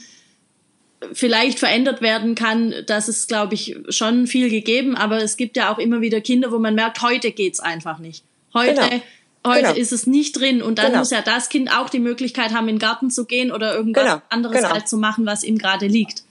vielleicht 1.12 1.58
verändert 1.58 2.00
werden 2.00 2.34
kann, 2.34 2.74
das 2.86 3.08
ist, 3.08 3.28
glaube 3.28 3.54
ich, 3.54 3.76
schon 3.88 4.26
viel 4.26 4.50
gegeben. 4.50 4.96
Aber 4.96 5.22
es 5.22 5.36
gibt 5.36 5.56
ja 5.56 5.72
auch 5.72 5.78
immer 5.78 6.00
wieder 6.00 6.20
Kinder, 6.20 6.52
wo 6.52 6.58
man 6.58 6.74
merkt, 6.74 7.02
heute 7.02 7.32
geht's 7.32 7.60
einfach 7.60 7.98
nicht. 7.98 8.24
Heute, 8.54 8.74
genau. 8.74 9.02
heute 9.46 9.62
genau. 9.62 9.74
ist 9.74 9.92
es 9.92 10.06
nicht 10.06 10.38
drin. 10.38 10.62
Und 10.62 10.78
dann 10.78 10.86
genau. 10.86 10.98
muss 10.98 11.10
ja 11.10 11.22
das 11.22 11.48
Kind 11.48 11.70
auch 11.72 11.88
die 11.88 12.00
Möglichkeit 12.00 12.52
haben, 12.52 12.68
in 12.68 12.76
den 12.76 12.80
Garten 12.80 13.10
zu 13.10 13.24
gehen 13.26 13.52
oder 13.52 13.74
irgendwas 13.74 14.04
genau. 14.04 14.22
anderes 14.28 14.56
genau. 14.56 14.70
halt 14.70 14.88
zu 14.88 14.96
machen, 14.96 15.26
was 15.26 15.44
ihm 15.44 15.58
gerade 15.58 15.86
liegt. 15.86 16.24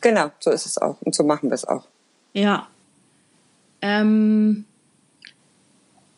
Genau, 0.00 0.30
so 0.40 0.50
ist 0.50 0.66
es 0.66 0.78
auch. 0.78 0.96
Und 1.00 1.14
so 1.14 1.24
machen 1.24 1.50
wir 1.50 1.54
es 1.54 1.64
auch. 1.64 1.86
Ja. 2.32 2.68
Ähm, 3.80 4.64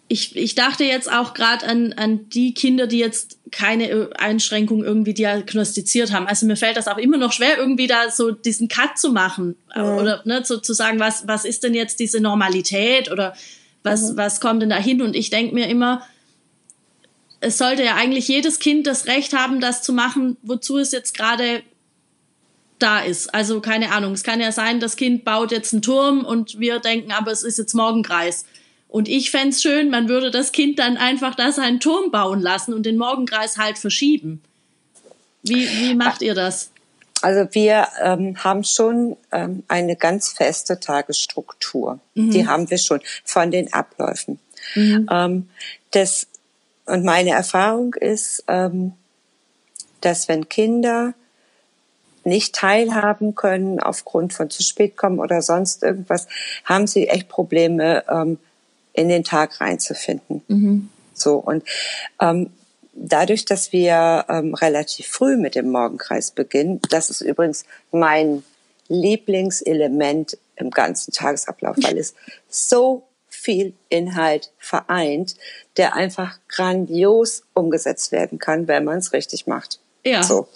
ich, 0.09 0.37
ich 0.37 0.55
dachte 0.55 0.85
jetzt 0.85 1.11
auch 1.11 1.35
gerade 1.35 1.67
an, 1.67 1.93
an 1.95 2.29
die 2.29 2.55
Kinder, 2.55 2.87
die 2.87 2.99
jetzt 2.99 3.39
keine 3.55 4.11
Einschränkung 4.19 4.83
irgendwie 4.83 5.15
diagnostiziert 5.15 6.13
haben. 6.13 6.27
Also 6.27 6.45
mir 6.45 6.57
fällt 6.57 6.77
das 6.77 6.89
auch 6.89 6.99
immer 6.99 7.19
noch 7.19 7.33
schwer, 7.33 7.57
irgendwie 7.57 7.87
da 7.87 8.11
so 8.11 8.33
diesen 8.33 8.67
Cut 8.67 8.99
zu 8.99 9.13
machen. 9.13 9.55
Mhm. 9.77 9.83
Oder 9.83 10.23
ne, 10.25 10.43
so, 10.45 10.59
zu 10.59 10.75
sagen, 10.75 10.99
was, 10.99 11.29
was 11.29 11.45
ist 11.45 11.63
denn 11.63 11.73
jetzt 11.73 12.01
diese 12.01 12.21
Normalität 12.21 13.13
oder 13.13 13.35
was, 13.85 14.11
mhm. 14.11 14.17
was 14.17 14.41
kommt 14.41 14.63
denn 14.63 14.71
da 14.71 14.77
hin? 14.77 15.03
Und 15.03 15.15
ich 15.15 15.31
denke 15.31 15.55
mir 15.55 15.69
immer, 15.69 16.03
es 17.39 17.57
sollte 17.57 17.85
ja 17.85 17.95
eigentlich 17.95 18.27
jedes 18.27 18.59
Kind 18.59 18.89
das 18.89 19.07
Recht 19.07 19.33
haben, 19.33 19.61
das 19.61 19.83
zu 19.83 19.93
machen, 19.93 20.37
wozu 20.43 20.79
es 20.79 20.91
jetzt 20.91 21.17
gerade 21.17 21.63
da 22.81 23.01
ist. 23.01 23.33
Also 23.33 23.61
keine 23.61 23.93
Ahnung. 23.93 24.15
Es 24.15 24.25
kann 24.25 24.41
ja 24.41 24.51
sein, 24.51 24.81
das 24.81 24.97
Kind 24.97 25.25
baut 25.25 25.53
jetzt 25.53 25.73
einen 25.73 25.83
Turm 25.83 26.25
und 26.25 26.59
wir 26.59 26.81
denken, 26.81 27.13
aber 27.13 27.31
es 27.31 27.45
ist 27.45 27.59
jetzt 27.59 27.75
Morgenkreis. 27.75 28.47
Und 28.95 29.09
ich 29.09 29.33
fände 29.33 29.57
schön, 29.57 29.91
man 29.91 30.09
würde 30.09 30.31
das 30.31 30.53
Kind 30.53 30.79
dann 30.79 30.97
einfach 30.97 31.35
da 31.35 31.51
seinen 31.51 31.81
Turm 31.81 32.13
bauen 32.13 32.41
lassen 32.41 32.73
und 32.73 32.87
den 32.87 32.97
Morgenkreis 32.97 33.59
halt 33.59 33.77
verschieben. 33.77 34.41
Wie, 35.43 35.67
wie 35.67 35.95
macht 35.97 36.23
ihr 36.23 36.37
das? 36.37 36.71
Also 37.21 37.49
wir 37.51 37.89
ähm, 38.01 38.37
haben 38.45 38.63
schon 38.63 39.17
ähm, 39.33 39.65
eine 39.67 39.97
ganz 39.97 40.29
feste 40.29 40.79
Tagesstruktur. 40.79 41.99
Mhm. 42.15 42.31
Die 42.31 42.47
haben 42.47 42.71
wir 42.71 42.79
schon 42.79 43.01
von 43.25 43.51
den 43.51 43.73
Abläufen. 43.73 44.39
Mhm. 44.77 45.09
Ähm, 45.11 45.49
das, 45.91 46.29
und 46.87 47.05
meine 47.05 47.31
Erfahrung 47.31 47.95
ist, 47.95 48.45
ähm, 48.47 48.93
dass 50.03 50.29
wenn 50.29 50.49
Kinder 50.49 51.15
nicht 52.23 52.55
teilhaben 52.55 53.35
können 53.35 53.81
aufgrund 53.81 54.35
von 54.35 54.51
zu 54.51 54.63
spät 54.63 54.97
kommen 54.97 55.19
oder 55.19 55.43
sonst 55.43 55.83
irgendwas, 55.83 56.29
haben 56.65 56.87
sie 56.87 57.09
echt 57.09 57.29
Probleme, 57.29 58.05
ähm, 58.09 58.39
in 58.95 59.09
den 59.09 59.25
Tag 59.25 59.61
reinzufinden. 59.61 60.43
Mhm. 60.49 60.89
So 61.13 61.37
und 61.37 61.63
ähm, 62.21 62.51
dadurch, 62.95 63.45
dass 63.45 63.73
wir 63.73 64.25
ähm, 64.29 64.55
relativ 64.55 65.09
früh 65.09 65.37
mit 65.37 65.55
dem 65.55 65.71
Morgenkreis 65.71 66.31
beginnen, 66.31 66.81
das 66.91 67.11
ist 67.11 67.21
übrigens 67.21 67.65
mein 67.93 68.43
Lieblingselement 68.89 70.39
im 70.57 70.71
ganzen 70.71 71.13
Tagesablauf, 71.13 71.77
weil 71.83 71.99
es 71.99 72.15
so 72.49 73.05
viel 73.29 73.75
Inhalt 73.89 74.53
vereint, 74.59 75.37
der 75.77 75.95
einfach 75.95 76.39
grandios 76.49 77.43
umgesetzt 77.53 78.13
werden 78.13 78.39
kann, 78.39 78.69
wenn 78.69 78.85
man 78.85 78.99
es 78.99 79.13
richtig 79.13 79.47
macht. 79.47 79.81
Ja. 80.05 80.23
So. 80.23 80.49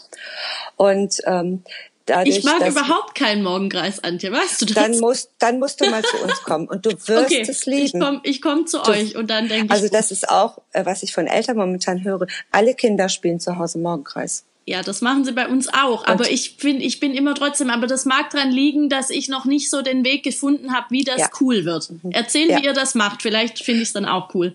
Und 0.77 1.20
ähm, 1.27 1.64
dadurch, 2.09 2.38
ich 2.38 2.44
mag 2.44 2.66
überhaupt 2.66 3.14
keinen 3.14 3.42
Morgenkreis, 3.42 4.03
Antje, 4.03 4.33
weißt 4.33 4.62
du 4.62 4.66
das? 4.66 4.75
Dann 4.75 4.99
musst, 4.99 5.31
dann 5.38 5.59
musst 5.59 5.81
du 5.81 5.88
mal 5.90 6.03
zu 6.03 6.16
uns 6.18 6.42
kommen 6.42 6.68
und 6.68 6.87
du 6.87 6.90
wirst 7.07 7.11
okay, 7.11 7.47
es 7.47 7.66
lieben. 7.66 7.85
Ich 7.85 7.92
komme 7.92 8.21
ich 8.23 8.42
komm 8.42 8.66
zu 8.66 8.79
du, 8.79 8.90
euch 8.90 9.16
und 9.16 9.31
dann 9.31 9.49
denke 9.49 9.66
ich. 9.66 9.71
Also 9.71 9.88
das 9.88 10.11
ist 10.11 10.29
auch, 10.29 10.59
äh, 10.73 10.85
was 10.85 11.03
ich 11.03 11.12
von 11.12 11.27
Eltern 11.27 11.57
momentan 11.57 12.05
höre. 12.05 12.27
Alle 12.51 12.75
Kinder 12.75 13.09
spielen 13.09 13.40
zu 13.40 13.59
Hause 13.59 13.79
Morgenkreis. 13.79 14.44
Ja, 14.66 14.83
das 14.83 15.01
machen 15.01 15.25
sie 15.25 15.33
bei 15.33 15.49
uns 15.49 15.73
auch. 15.73 16.03
Und 16.03 16.09
aber 16.09 16.31
ich 16.31 16.57
finde, 16.59 16.85
ich 16.85 17.01
bin 17.01 17.14
immer 17.14 17.35
trotzdem, 17.35 17.71
aber 17.71 17.87
das 17.87 18.05
mag 18.05 18.29
dran 18.29 18.51
liegen, 18.51 18.90
dass 18.90 19.09
ich 19.09 19.31
noch 19.31 19.47
nicht 19.47 19.71
so 19.71 19.81
den 19.81 20.05
Weg 20.05 20.23
gefunden 20.25 20.75
habe, 20.75 20.88
wie 20.90 21.05
das 21.05 21.21
ja. 21.21 21.29
cool 21.40 21.64
wird. 21.64 21.90
Mhm. 21.90 22.11
Erzähl, 22.12 22.51
ja. 22.51 22.59
wie 22.59 22.66
ihr 22.66 22.75
das 22.75 22.94
macht. 22.94 23.23
Vielleicht 23.23 23.64
finde 23.64 23.81
ich 23.81 23.88
es 23.88 23.92
dann 23.94 24.05
auch 24.05 24.35
cool. 24.35 24.55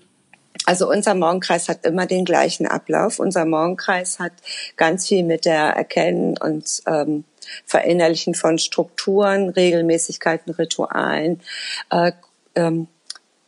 Also 0.65 0.89
unser 0.89 1.15
Morgenkreis 1.15 1.67
hat 1.67 1.85
immer 1.85 2.05
den 2.05 2.25
gleichen 2.25 2.67
Ablauf. 2.67 3.19
Unser 3.19 3.45
Morgenkreis 3.45 4.19
hat 4.19 4.33
ganz 4.77 5.07
viel 5.07 5.23
mit 5.23 5.45
der 5.45 5.69
Erkennen 5.75 6.37
und 6.37 6.83
ähm, 6.85 7.25
Verinnerlichen 7.65 8.35
von 8.35 8.57
Strukturen, 8.57 9.49
Regelmäßigkeiten, 9.49 10.53
Ritualen, 10.53 11.41
äh, 11.89 12.11
ähm, 12.55 12.87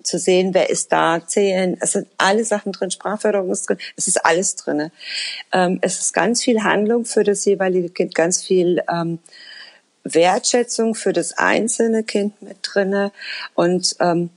zu 0.05 0.19
sehen, 0.19 0.53
wer 0.53 0.69
ist 0.69 0.91
da, 0.91 1.25
zählen. 1.25 1.77
Es 1.81 1.93
sind 1.93 2.07
alle 2.17 2.45
Sachen 2.45 2.71
drin, 2.71 2.91
Sprachförderung 2.91 3.51
ist 3.51 3.67
drin, 3.67 3.77
es 3.95 4.07
ist 4.07 4.23
alles 4.23 4.55
drin. 4.55 4.91
Ähm, 5.51 5.79
es 5.81 5.99
ist 5.99 6.13
ganz 6.13 6.43
viel 6.43 6.63
Handlung 6.63 7.05
für 7.05 7.23
das 7.23 7.43
jeweilige 7.45 7.89
Kind, 7.89 8.15
ganz 8.15 8.43
viel 8.43 8.81
ähm, 8.91 9.19
Wertschätzung 10.03 10.95
für 10.95 11.13
das 11.13 11.37
einzelne 11.37 12.03
Kind 12.03 12.41
mit 12.41 12.57
drinne 12.61 13.11
und 13.55 13.95
ähm, 13.99 14.29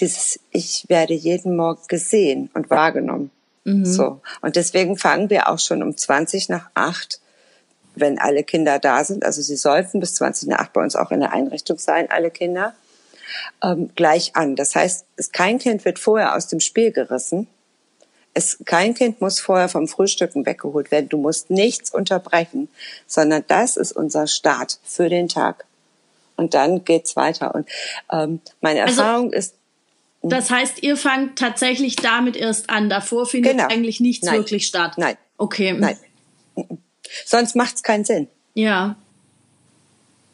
dieses, 0.00 0.40
ich 0.50 0.84
werde 0.88 1.14
jeden 1.14 1.56
Morgen 1.56 1.82
gesehen 1.88 2.50
und 2.54 2.70
wahrgenommen. 2.70 3.30
Mhm. 3.64 3.84
So. 3.84 4.20
Und 4.40 4.56
deswegen 4.56 4.96
fangen 4.96 5.30
wir 5.30 5.48
auch 5.48 5.58
schon 5.58 5.82
um 5.82 5.96
20 5.96 6.48
nach 6.48 6.70
8, 6.74 7.20
wenn 7.96 8.18
alle 8.18 8.44
Kinder 8.44 8.78
da 8.78 9.02
sind. 9.04 9.24
Also 9.24 9.42
sie 9.42 9.56
sollten 9.56 10.00
bis 10.00 10.14
20 10.14 10.48
nach 10.48 10.58
8 10.58 10.72
bei 10.72 10.82
uns 10.82 10.96
auch 10.96 11.10
in 11.10 11.20
der 11.20 11.32
Einrichtung 11.32 11.78
sein, 11.78 12.10
alle 12.10 12.30
Kinder, 12.30 12.74
ähm, 13.62 13.90
gleich 13.96 14.36
an. 14.36 14.56
Das 14.56 14.74
heißt, 14.74 15.06
es, 15.16 15.32
kein 15.32 15.58
Kind 15.58 15.84
wird 15.84 15.98
vorher 15.98 16.36
aus 16.36 16.46
dem 16.46 16.60
Spiel 16.60 16.92
gerissen. 16.92 17.48
Es, 18.34 18.58
kein 18.66 18.94
Kind 18.94 19.20
muss 19.20 19.40
vorher 19.40 19.68
vom 19.68 19.88
Frühstücken 19.88 20.44
weggeholt 20.44 20.90
werden. 20.90 21.08
Du 21.08 21.16
musst 21.16 21.50
nichts 21.50 21.90
unterbrechen, 21.90 22.68
sondern 23.06 23.44
das 23.48 23.76
ist 23.76 23.92
unser 23.92 24.26
Start 24.26 24.78
für 24.84 25.08
den 25.08 25.28
Tag. 25.28 25.64
Und 26.36 26.52
dann 26.52 26.84
geht's 26.84 27.16
weiter. 27.16 27.54
Und 27.54 27.66
ähm, 28.12 28.40
meine 28.60 28.82
also, 28.82 29.00
Erfahrung 29.00 29.32
ist, 29.32 29.54
das 30.22 30.50
heißt, 30.50 30.82
ihr 30.82 30.96
fangt 30.96 31.38
tatsächlich 31.38 31.96
damit 31.96 32.36
erst 32.36 32.68
an. 32.68 32.88
Davor 32.90 33.26
findet 33.26 33.52
genau. 33.52 33.68
eigentlich 33.68 34.00
nichts 34.00 34.26
Nein. 34.26 34.38
wirklich 34.38 34.66
statt. 34.66 34.94
Nein. 34.96 35.16
Okay. 35.38 35.72
Nein. 35.72 35.96
Sonst 37.24 37.56
macht 37.56 37.76
es 37.76 37.82
keinen 37.82 38.04
Sinn. 38.04 38.28
Ja. 38.54 38.96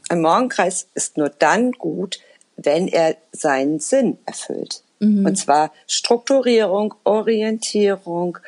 Ein 0.09 0.21
Morgenkreis 0.21 0.89
ist 0.95 1.17
nur 1.17 1.29
dann 1.31 1.73
gut, 1.73 2.21
wenn 2.57 2.89
er 2.89 3.17
seinen 3.33 3.81
Sinn 3.81 4.19
erfüllt. 4.27 4.83
Mhm. 5.01 5.27
Und 5.27 5.37
zwar 5.37 5.73
Strukturierung, 5.87 6.95
Orientierung 7.05 8.39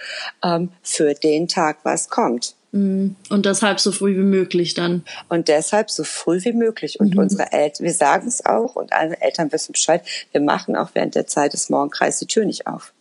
ähm, 0.42 0.70
für 0.82 1.14
den 1.14 1.48
Tag, 1.48 1.78
was 1.82 2.08
kommt. 2.08 2.54
Mhm. 2.70 3.16
Und 3.28 3.46
deshalb 3.46 3.80
so 3.80 3.92
früh 3.92 4.16
wie 4.16 4.22
möglich 4.22 4.74
dann. 4.74 5.04
Und 5.28 5.48
deshalb 5.48 5.90
so 5.90 6.04
früh 6.04 6.42
wie 6.44 6.52
möglich. 6.52 7.00
Und 7.00 7.14
mhm. 7.14 7.20
unsere 7.20 7.52
Eltern, 7.52 7.84
wir 7.86 7.94
sagen 7.94 8.28
es 8.28 8.44
auch 8.44 8.76
und 8.76 8.92
alle 8.92 9.20
Eltern 9.20 9.50
wissen 9.52 9.72
Bescheid, 9.72 10.02
wir 10.32 10.40
machen 10.40 10.76
auch 10.76 10.90
während 10.94 11.14
der 11.14 11.26
Zeit 11.26 11.52
des 11.52 11.70
Morgenkreises 11.70 12.20
die 12.20 12.26
Tür 12.26 12.44
nicht 12.44 12.66
auf. 12.66 12.92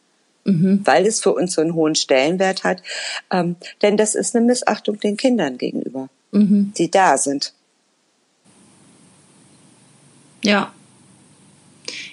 Mhm. 0.46 0.82
Weil 0.84 1.06
es 1.06 1.22
für 1.22 1.34
uns 1.34 1.54
so 1.54 1.62
einen 1.62 1.74
hohen 1.74 1.96
Stellenwert 1.96 2.64
hat. 2.64 2.82
Ähm, 3.32 3.56
denn 3.82 3.98
das 3.98 4.16
ist 4.16 4.36
eine 4.36 4.46
Missachtung 4.46 5.00
den 5.00 5.18
Kindern 5.18 5.58
gegenüber, 5.58 6.10
mhm. 6.32 6.74
die 6.78 6.92
da 6.92 7.18
sind. 7.18 7.54
Ja. 10.44 10.74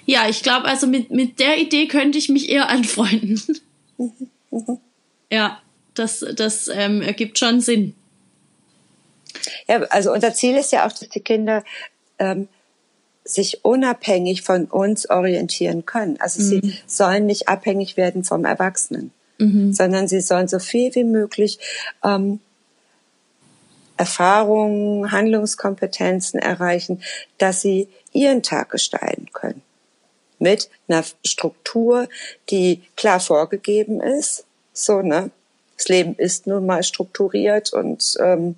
Ja, 0.05 0.27
ich 0.29 0.43
glaube, 0.43 0.65
also 0.65 0.87
mit, 0.87 1.11
mit 1.11 1.39
der 1.39 1.59
Idee 1.59 1.87
könnte 1.87 2.17
ich 2.17 2.29
mich 2.29 2.49
eher 2.49 2.69
anfreunden. 2.69 3.41
Mhm. 3.97 4.79
Ja 5.29 5.61
das, 5.93 6.25
das 6.35 6.67
ähm, 6.67 7.01
ergibt 7.01 7.39
schon 7.39 7.61
Sinn. 7.61 7.95
Ja, 9.67 9.81
also 9.83 10.11
unser 10.11 10.33
Ziel 10.33 10.57
ist 10.57 10.71
ja 10.71 10.85
auch, 10.85 10.91
dass 10.91 11.09
die 11.09 11.19
Kinder 11.19 11.63
ähm, 12.19 12.47
sich 13.23 13.63
unabhängig 13.63 14.41
von 14.41 14.65
uns 14.65 15.09
orientieren 15.09 15.85
können. 15.85 16.17
Also 16.19 16.41
mhm. 16.41 16.45
sie 16.45 16.79
sollen 16.87 17.25
nicht 17.25 17.47
abhängig 17.47 17.97
werden 17.97 18.23
vom 18.23 18.45
Erwachsenen, 18.45 19.11
mhm. 19.37 19.73
sondern 19.73 20.07
sie 20.07 20.21
sollen 20.21 20.47
so 20.47 20.59
viel 20.59 20.93
wie 20.95 21.03
möglich 21.03 21.59
ähm, 22.03 22.39
Erfahrungen, 23.97 25.11
Handlungskompetenzen 25.11 26.39
erreichen, 26.39 27.03
dass 27.37 27.61
sie 27.61 27.87
ihren 28.13 28.41
Tag 28.41 28.71
gestalten 28.71 29.27
können. 29.31 29.61
Mit 30.39 30.71
einer 30.87 31.03
Struktur, 31.23 32.09
die 32.49 32.81
klar 32.95 33.19
vorgegeben 33.19 34.01
ist, 34.01 34.45
so, 34.73 35.01
ne? 35.01 35.29
Das 35.77 35.87
Leben 35.87 36.15
ist 36.15 36.47
nun 36.47 36.65
mal 36.65 36.83
strukturiert 36.83 37.73
und 37.73 38.15
ähm, 38.19 38.55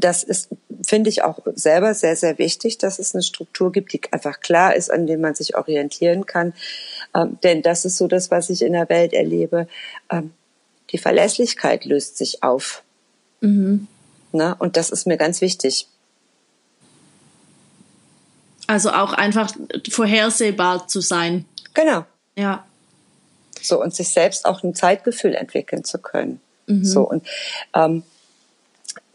das 0.00 0.22
ist, 0.22 0.48
finde 0.86 1.10
ich 1.10 1.22
auch 1.22 1.38
selber 1.54 1.94
sehr, 1.94 2.16
sehr 2.16 2.38
wichtig, 2.38 2.78
dass 2.78 2.98
es 2.98 3.14
eine 3.14 3.22
Struktur 3.22 3.72
gibt, 3.72 3.92
die 3.92 4.00
einfach 4.10 4.40
klar 4.40 4.74
ist, 4.74 4.90
an 4.90 5.06
dem 5.06 5.20
man 5.20 5.34
sich 5.34 5.56
orientieren 5.56 6.26
kann. 6.26 6.52
Ähm, 7.14 7.38
denn 7.42 7.62
das 7.62 7.84
ist 7.84 7.96
so 7.96 8.06
das, 8.06 8.30
was 8.30 8.50
ich 8.50 8.62
in 8.62 8.72
der 8.72 8.88
Welt 8.88 9.12
erlebe. 9.12 9.68
Ähm, 10.10 10.32
die 10.90 10.98
Verlässlichkeit 10.98 11.84
löst 11.84 12.16
sich 12.16 12.42
auf. 12.42 12.82
Mhm. 13.40 13.86
Na, 14.32 14.52
und 14.52 14.76
das 14.76 14.90
ist 14.90 15.06
mir 15.06 15.16
ganz 15.16 15.40
wichtig. 15.40 15.88
Also 18.66 18.90
auch 18.90 19.14
einfach 19.14 19.50
vorhersehbar 19.90 20.88
zu 20.88 21.00
sein. 21.00 21.46
Genau. 21.72 22.04
Ja. 22.36 22.66
So 23.60 23.82
und 23.82 23.94
sich 23.94 24.10
selbst 24.10 24.44
auch 24.44 24.62
ein 24.62 24.74
Zeitgefühl 24.74 25.34
entwickeln 25.34 25.84
zu 25.84 25.98
können. 25.98 26.40
Mhm. 26.66 26.84
So 26.84 27.08
und 27.08 27.26
ähm, 27.74 28.02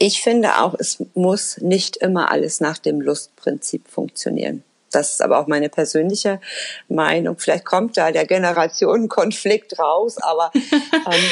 ich 0.05 0.21
finde 0.21 0.61
auch, 0.61 0.75
es 0.77 1.01
muss 1.13 1.59
nicht 1.59 1.95
immer 1.95 2.29
alles 2.29 2.59
nach 2.59 2.77
dem 2.77 2.99
Lustprinzip 2.99 3.87
funktionieren. 3.87 4.61
Das 4.91 5.11
ist 5.11 5.21
aber 5.21 5.39
auch 5.39 5.47
meine 5.47 5.69
persönliche 5.69 6.41
Meinung. 6.89 7.39
Vielleicht 7.39 7.63
kommt 7.63 7.95
da 7.95 8.11
der 8.11 8.27
Generationenkonflikt 8.27 9.79
raus, 9.79 10.17
aber 10.17 10.51
ähm, 10.55 11.23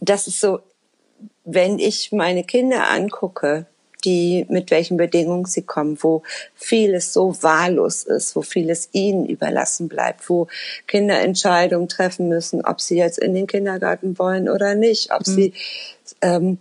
das 0.00 0.26
ist 0.26 0.40
so, 0.40 0.60
wenn 1.46 1.78
ich 1.78 2.12
meine 2.12 2.44
Kinder 2.44 2.90
angucke, 2.90 3.64
die, 4.04 4.44
mit 4.50 4.70
welchen 4.70 4.98
Bedingungen 4.98 5.46
sie 5.46 5.62
kommen, 5.62 5.96
wo 6.02 6.24
vieles 6.54 7.14
so 7.14 7.42
wahllos 7.42 8.04
ist, 8.04 8.36
wo 8.36 8.42
vieles 8.42 8.90
ihnen 8.92 9.24
überlassen 9.24 9.88
bleibt, 9.88 10.28
wo 10.28 10.46
Kinder 10.86 11.20
Entscheidungen 11.20 11.88
treffen 11.88 12.28
müssen, 12.28 12.66
ob 12.66 12.82
sie 12.82 12.98
jetzt 12.98 13.18
in 13.18 13.32
den 13.32 13.46
Kindergarten 13.46 14.18
wollen 14.18 14.50
oder 14.50 14.74
nicht, 14.74 15.10
ob 15.14 15.26
mhm. 15.26 15.32
sie 15.32 15.52
ähm, 16.20 16.58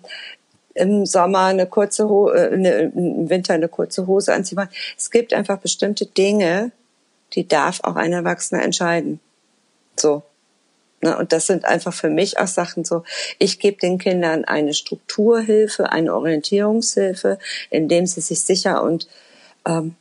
im 0.74 1.06
Sommer 1.06 1.46
eine 1.46 1.68
kurze 1.68 2.08
Hose, 2.08 2.52
äh, 2.52 2.84
im 2.86 3.30
Winter 3.30 3.54
eine 3.54 3.68
kurze 3.68 4.08
Hose 4.08 4.34
anziehen. 4.34 4.68
Es 4.98 5.12
gibt 5.12 5.34
einfach 5.34 5.58
bestimmte 5.60 6.06
Dinge, 6.06 6.72
die 7.34 7.48
darf 7.48 7.80
auch 7.84 7.96
ein 7.96 8.14
Erwachsener 8.14 8.64
entscheiden. 8.64 9.20
So. 9.98 10.24
Ne, 11.04 11.18
und 11.18 11.32
das 11.34 11.48
sind 11.48 11.66
einfach 11.66 11.94
für 11.94 12.10
mich 12.10 12.38
auch 12.38 12.48
Sachen 12.48 12.86
so, 12.86 13.04
ich 13.40 13.58
gebe 13.58 13.78
den 13.78 13.98
Kindern 13.98 14.46
eine 14.46 14.76
Strukturhilfe, 14.76 15.92
eine 15.92 16.14
Orientierungshilfe, 16.14 17.40
indem 17.72 18.06
sie 18.06 18.22
sich 18.22 18.42
sicher 18.42 18.84
und 18.84 19.08
ähm, 19.66 19.96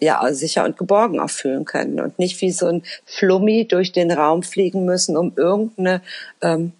ja, 0.00 0.32
sicher 0.32 0.64
und 0.64 0.76
geborgen 0.76 1.18
auch 1.18 1.30
fühlen 1.30 1.64
können 1.64 1.98
und 1.98 2.20
nicht 2.20 2.40
wie 2.40 2.52
so 2.52 2.66
ein 2.66 2.84
Flummi 3.04 3.66
durch 3.66 3.90
den 3.90 4.12
Raum 4.12 4.44
fliegen 4.44 4.84
müssen, 4.84 5.16
um 5.16 5.32
irgendeine, 5.34 6.00
ähm, 6.42 6.72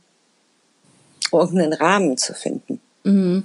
irgendeinen 1.32 1.72
Rahmen 1.72 2.16
zu 2.16 2.34
finden. 2.34 2.80
Mhm. 3.04 3.44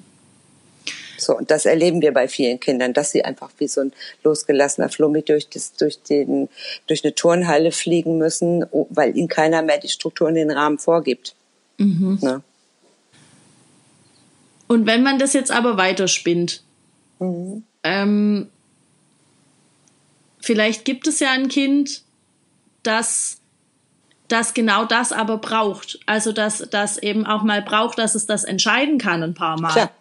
So, 1.17 1.37
und 1.37 1.51
das 1.51 1.65
erleben 1.65 2.01
wir 2.01 2.11
bei 2.11 2.27
vielen 2.27 2.59
Kindern, 2.59 2.93
dass 2.93 3.11
sie 3.11 3.23
einfach 3.23 3.49
wie 3.57 3.67
so 3.67 3.81
ein 3.81 3.93
losgelassener 4.23 4.89
Flummi 4.89 5.21
durch, 5.23 5.47
das, 5.49 5.73
durch, 5.73 6.01
den, 6.03 6.49
durch 6.87 7.03
eine 7.03 7.15
Turnhalle 7.15 7.71
fliegen 7.71 8.17
müssen, 8.17 8.65
weil 8.89 9.15
ihnen 9.17 9.29
keiner 9.29 9.61
mehr 9.61 9.77
die 9.79 9.89
Struktur 9.89 10.27
und 10.27 10.35
den 10.35 10.51
Rahmen 10.51 10.79
vorgibt. 10.79 11.35
Mhm. 11.77 12.19
Ne? 12.21 12.41
Und 14.67 14.85
wenn 14.85 15.03
man 15.03 15.19
das 15.19 15.33
jetzt 15.33 15.51
aber 15.51 15.77
weiterspinnt, 15.77 16.63
mhm. 17.19 17.63
ähm, 17.83 18.49
vielleicht 20.41 20.83
gibt 20.83 21.07
es 21.07 21.19
ja 21.19 21.31
ein 21.31 21.47
Kind, 21.47 22.03
das 22.81 23.37
das 24.27 24.53
genau 24.53 24.85
das 24.85 25.11
aber 25.11 25.37
braucht. 25.37 25.99
Also 26.05 26.31
dass 26.31 26.67
das 26.69 26.97
eben 26.97 27.25
auch 27.25 27.43
mal 27.43 27.61
braucht, 27.61 27.97
dass 27.97 28.15
es 28.15 28.25
das 28.25 28.43
entscheiden 28.43 28.97
kann 28.97 29.23
ein 29.23 29.33
paar 29.33 29.59
Mal. 29.59 29.71
Klar, 29.71 29.91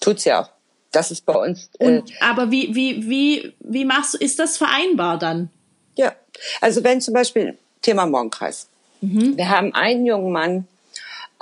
tut's 0.00 0.24
ja 0.24 0.42
auch 0.42 0.50
das 0.90 1.10
ist 1.10 1.24
bei 1.24 1.34
uns. 1.34 1.70
Äh, 1.78 1.98
Und, 1.98 2.12
aber 2.20 2.50
wie, 2.50 2.74
wie, 2.74 3.08
wie, 3.08 3.54
wie 3.60 3.84
machst 3.84 4.14
du, 4.14 4.18
ist 4.18 4.38
das 4.38 4.56
vereinbar 4.56 5.18
dann? 5.18 5.50
Ja, 5.96 6.14
also 6.60 6.82
wenn 6.84 7.00
zum 7.00 7.14
Beispiel 7.14 7.56
Thema 7.82 8.06
Morgenkreis. 8.06 8.68
Mhm. 9.00 9.36
Wir 9.36 9.48
haben 9.48 9.74
einen 9.74 10.04
jungen 10.04 10.32
Mann, 10.32 10.68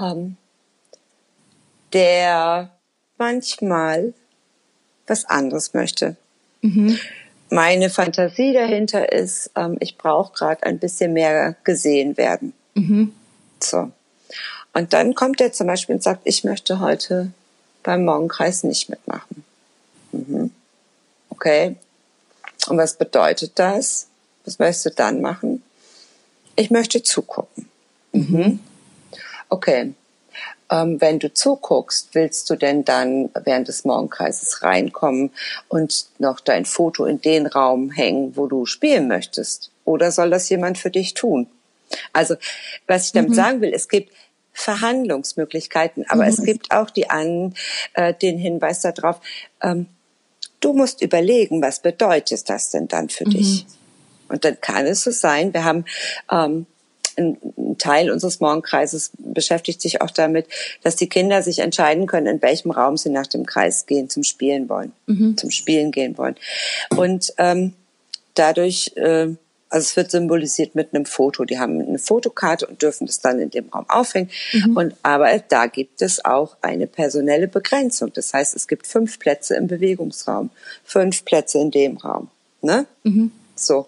ähm, 0.00 0.36
der 1.92 2.70
manchmal 3.16 4.14
was 5.06 5.24
anderes 5.24 5.74
möchte. 5.74 6.16
Mhm. 6.60 6.98
Meine 7.50 7.90
Fantasie 7.90 8.52
dahinter 8.52 9.12
ist, 9.12 9.50
ähm, 9.56 9.76
ich 9.80 9.96
brauche 9.96 10.32
gerade 10.32 10.62
ein 10.64 10.78
bisschen 10.78 11.12
mehr 11.12 11.56
gesehen 11.64 12.16
werden. 12.16 12.52
Mhm. 12.74 13.12
So. 13.60 13.90
Und 14.74 14.92
dann 14.92 15.14
kommt 15.14 15.40
er 15.40 15.52
zum 15.52 15.66
Beispiel 15.66 15.96
und 15.96 16.02
sagt, 16.02 16.22
ich 16.24 16.44
möchte 16.44 16.80
heute 16.80 17.32
beim 17.82 18.04
Morgenkreis 18.04 18.64
nicht 18.64 18.88
mitmachen. 18.90 19.44
Mhm. 20.12 20.50
Okay. 21.30 21.76
Und 22.68 22.78
was 22.78 22.96
bedeutet 22.96 23.52
das? 23.58 24.08
Was 24.44 24.58
möchtest 24.58 24.86
du 24.86 24.90
dann 24.90 25.20
machen? 25.20 25.62
Ich 26.56 26.70
möchte 26.70 27.02
zugucken. 27.02 27.68
Mhm. 28.12 28.60
Okay. 29.48 29.94
Ähm, 30.70 31.00
wenn 31.00 31.18
du 31.18 31.32
zuguckst, 31.32 32.10
willst 32.12 32.48
du 32.50 32.56
denn 32.56 32.84
dann 32.84 33.30
während 33.44 33.68
des 33.68 33.84
Morgenkreises 33.84 34.62
reinkommen 34.62 35.30
und 35.68 36.06
noch 36.18 36.40
dein 36.40 36.64
Foto 36.64 37.06
in 37.06 37.20
den 37.20 37.46
Raum 37.46 37.90
hängen, 37.90 38.36
wo 38.36 38.46
du 38.46 38.66
spielen 38.66 39.08
möchtest? 39.08 39.70
Oder 39.84 40.12
soll 40.12 40.30
das 40.30 40.48
jemand 40.48 40.76
für 40.78 40.90
dich 40.90 41.14
tun? 41.14 41.46
Also, 42.12 42.36
was 42.86 43.06
ich 43.06 43.12
damit 43.12 43.30
mhm. 43.30 43.34
sagen 43.34 43.60
will, 43.60 43.72
es 43.72 43.88
gibt 43.88 44.12
Verhandlungsmöglichkeiten, 44.52 46.04
aber 46.08 46.24
mhm. 46.24 46.28
es 46.30 46.42
gibt 46.42 46.72
auch 46.72 46.90
die 46.90 47.08
an, 47.08 47.54
äh, 47.94 48.12
den 48.12 48.38
Hinweis 48.38 48.80
darauf, 48.80 49.20
ähm, 49.62 49.86
du 50.60 50.72
musst 50.72 51.00
überlegen, 51.00 51.62
was 51.62 51.80
bedeutet 51.80 52.48
das 52.48 52.70
denn 52.70 52.88
dann 52.88 53.08
für 53.08 53.24
mhm. 53.24 53.30
dich? 53.30 53.66
Und 54.28 54.44
dann 54.44 54.60
kann 54.60 54.86
es 54.86 55.04
so 55.04 55.10
sein, 55.10 55.54
wir 55.54 55.64
haben 55.64 55.84
ähm, 56.30 56.66
ein 57.18 57.76
Teil 57.78 58.10
unseres 58.10 58.40
Morgenkreises 58.40 59.12
beschäftigt 59.18 59.80
sich 59.80 60.00
auch 60.00 60.10
damit, 60.10 60.46
dass 60.82 60.96
die 60.96 61.08
Kinder 61.08 61.42
sich 61.42 61.58
entscheiden 61.58 62.06
können, 62.06 62.26
in 62.26 62.42
welchem 62.42 62.70
Raum 62.70 62.96
sie 62.96 63.10
nach 63.10 63.26
dem 63.26 63.44
Kreis 63.44 63.86
gehen, 63.86 64.08
zum 64.08 64.22
Spielen 64.22 64.68
wollen, 64.68 64.92
mhm. 65.06 65.36
zum 65.36 65.50
Spielen 65.50 65.90
gehen 65.90 66.16
wollen. 66.16 66.36
Und 66.96 67.34
ähm, 67.38 67.74
dadurch 68.34 68.92
äh, 68.96 69.28
also 69.70 69.84
es 69.84 69.96
wird 69.96 70.10
symbolisiert 70.10 70.74
mit 70.74 70.94
einem 70.94 71.04
Foto. 71.04 71.44
Die 71.44 71.58
haben 71.58 71.80
eine 71.80 71.98
Fotokarte 71.98 72.66
und 72.66 72.80
dürfen 72.82 73.06
das 73.06 73.20
dann 73.20 73.38
in 73.38 73.50
dem 73.50 73.68
Raum 73.68 73.84
aufhängen. 73.88 74.30
Mhm. 74.52 74.76
Und 74.76 74.94
aber 75.02 75.38
da 75.48 75.66
gibt 75.66 76.02
es 76.02 76.24
auch 76.24 76.56
eine 76.62 76.86
personelle 76.86 77.48
Begrenzung. 77.48 78.12
Das 78.14 78.32
heißt, 78.32 78.56
es 78.56 78.66
gibt 78.66 78.86
fünf 78.86 79.18
Plätze 79.18 79.56
im 79.56 79.66
Bewegungsraum, 79.66 80.50
fünf 80.84 81.24
Plätze 81.24 81.58
in 81.58 81.70
dem 81.70 81.96
Raum. 81.98 82.28
Ne? 82.62 82.86
Mhm. 83.02 83.32
So. 83.54 83.86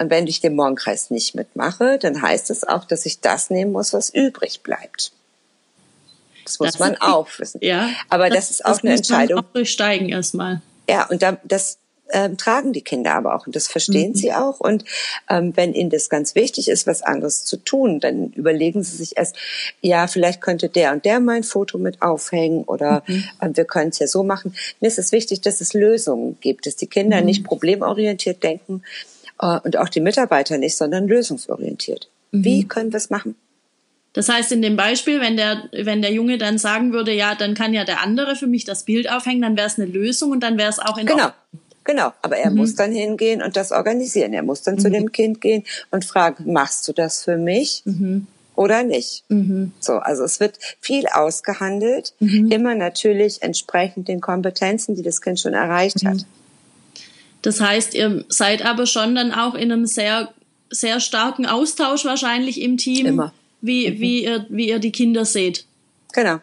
Und 0.00 0.08
wenn 0.08 0.26
ich 0.26 0.40
den 0.40 0.56
Morgenkreis 0.56 1.10
nicht 1.10 1.34
mitmache, 1.34 1.98
dann 1.98 2.22
heißt 2.22 2.48
es 2.48 2.64
auch, 2.64 2.86
dass 2.86 3.04
ich 3.04 3.20
das 3.20 3.50
nehmen 3.50 3.72
muss, 3.72 3.92
was 3.92 4.08
übrig 4.08 4.62
bleibt. 4.62 5.12
Das 6.46 6.58
muss 6.58 6.72
das 6.72 6.78
man 6.78 6.96
auch 6.96 7.28
wissen. 7.38 7.60
Ja. 7.62 7.90
Aber 8.08 8.30
das, 8.30 8.48
das 8.48 8.50
ist 8.50 8.64
auch 8.64 8.70
das 8.70 8.84
eine 8.84 8.94
Entscheidung. 8.94 9.36
Man 9.36 9.44
auch 9.44 9.52
durchsteigen 9.52 10.08
erstmal. 10.08 10.62
Ja, 10.88 11.06
und 11.06 11.22
da, 11.22 11.36
das 11.44 11.76
ähm, 12.12 12.38
tragen 12.38 12.72
die 12.72 12.80
Kinder 12.80 13.12
aber 13.12 13.34
auch 13.34 13.46
und 13.46 13.54
das 13.54 13.68
verstehen 13.68 14.12
mhm. 14.12 14.14
sie 14.14 14.32
auch. 14.32 14.58
Und 14.58 14.86
ähm, 15.28 15.52
wenn 15.54 15.74
ihnen 15.74 15.90
das 15.90 16.08
ganz 16.08 16.34
wichtig 16.34 16.68
ist, 16.68 16.86
was 16.86 17.02
anderes 17.02 17.44
zu 17.44 17.58
tun, 17.58 18.00
dann 18.00 18.30
überlegen 18.30 18.82
sie 18.82 18.96
sich 18.96 19.18
erst, 19.18 19.36
ja, 19.82 20.06
vielleicht 20.06 20.40
könnte 20.40 20.70
der 20.70 20.92
und 20.92 21.04
der 21.04 21.20
mein 21.20 21.44
Foto 21.44 21.76
mit 21.76 22.00
aufhängen 22.00 22.64
oder 22.64 23.02
mhm. 23.06 23.24
äh, 23.40 23.50
wir 23.52 23.66
können 23.66 23.90
es 23.90 23.98
ja 23.98 24.06
so 24.06 24.22
machen. 24.22 24.54
Mir 24.80 24.88
ist 24.88 24.98
es 24.98 25.12
wichtig, 25.12 25.42
dass 25.42 25.60
es 25.60 25.74
Lösungen 25.74 26.38
gibt, 26.40 26.66
dass 26.66 26.76
die 26.76 26.86
Kinder 26.86 27.20
mhm. 27.20 27.26
nicht 27.26 27.44
problemorientiert 27.44 28.42
denken 28.42 28.82
und 29.46 29.76
auch 29.76 29.88
die 29.88 30.00
Mitarbeiter 30.00 30.58
nicht, 30.58 30.76
sondern 30.76 31.08
lösungsorientiert. 31.08 32.08
Wie 32.32 32.64
mhm. 32.64 32.68
können 32.68 32.92
wir 32.92 32.98
es 32.98 33.10
machen? 33.10 33.36
Das 34.12 34.28
heißt, 34.28 34.50
in 34.52 34.60
dem 34.60 34.76
Beispiel, 34.76 35.20
wenn 35.20 35.36
der, 35.36 35.68
wenn 35.72 36.02
der 36.02 36.12
Junge 36.12 36.36
dann 36.36 36.58
sagen 36.58 36.92
würde, 36.92 37.12
ja, 37.12 37.34
dann 37.36 37.54
kann 37.54 37.72
ja 37.72 37.84
der 37.84 38.02
andere 38.02 38.34
für 38.34 38.48
mich 38.48 38.64
das 38.64 38.84
Bild 38.84 39.10
aufhängen, 39.10 39.42
dann 39.42 39.56
wäre 39.56 39.68
es 39.68 39.78
eine 39.78 39.86
Lösung 39.86 40.32
und 40.32 40.40
dann 40.40 40.58
wäre 40.58 40.68
es 40.68 40.80
auch 40.80 40.98
in 40.98 41.06
Genau. 41.06 41.24
Ordnung. 41.24 41.60
Genau, 41.84 42.12
aber 42.22 42.36
er 42.36 42.50
mhm. 42.50 42.58
muss 42.58 42.74
dann 42.74 42.92
hingehen 42.92 43.40
und 43.42 43.56
das 43.56 43.72
organisieren. 43.72 44.32
Er 44.32 44.42
muss 44.42 44.62
dann 44.62 44.74
mhm. 44.74 44.80
zu 44.80 44.90
dem 44.90 45.12
Kind 45.12 45.40
gehen 45.40 45.64
und 45.90 46.04
fragen, 46.04 46.52
machst 46.52 46.86
du 46.86 46.92
das 46.92 47.24
für 47.24 47.36
mich 47.36 47.82
mhm. 47.84 48.26
oder 48.54 48.82
nicht? 48.82 49.24
Mhm. 49.28 49.72
So, 49.80 49.94
also 49.94 50.24
es 50.24 50.40
wird 50.40 50.58
viel 50.80 51.06
ausgehandelt, 51.06 52.14
mhm. 52.20 52.50
immer 52.50 52.74
natürlich 52.74 53.42
entsprechend 53.42 54.08
den 54.08 54.20
Kompetenzen, 54.20 54.94
die 54.94 55.02
das 55.02 55.22
Kind 55.22 55.40
schon 55.40 55.54
erreicht 55.54 56.04
hat. 56.04 56.26
Mhm. 57.40 57.42
Das 57.42 57.60
heißt, 57.60 57.94
ihr 57.94 58.24
seid 58.28 58.64
aber 58.64 58.86
schon 58.86 59.14
dann 59.14 59.32
auch 59.32 59.54
in 59.54 59.72
einem 59.72 59.86
sehr, 59.86 60.32
sehr 60.70 61.00
starken 61.00 61.46
Austausch 61.46 62.04
wahrscheinlich 62.04 62.60
im 62.60 62.76
Team, 62.76 63.06
immer. 63.06 63.32
Wie, 63.60 64.00
wie, 64.00 64.24
ihr, 64.24 64.46
wie 64.48 64.68
ihr 64.68 64.78
die 64.78 64.92
Kinder 64.92 65.24
seht. 65.24 65.66
Genau. 66.12 66.38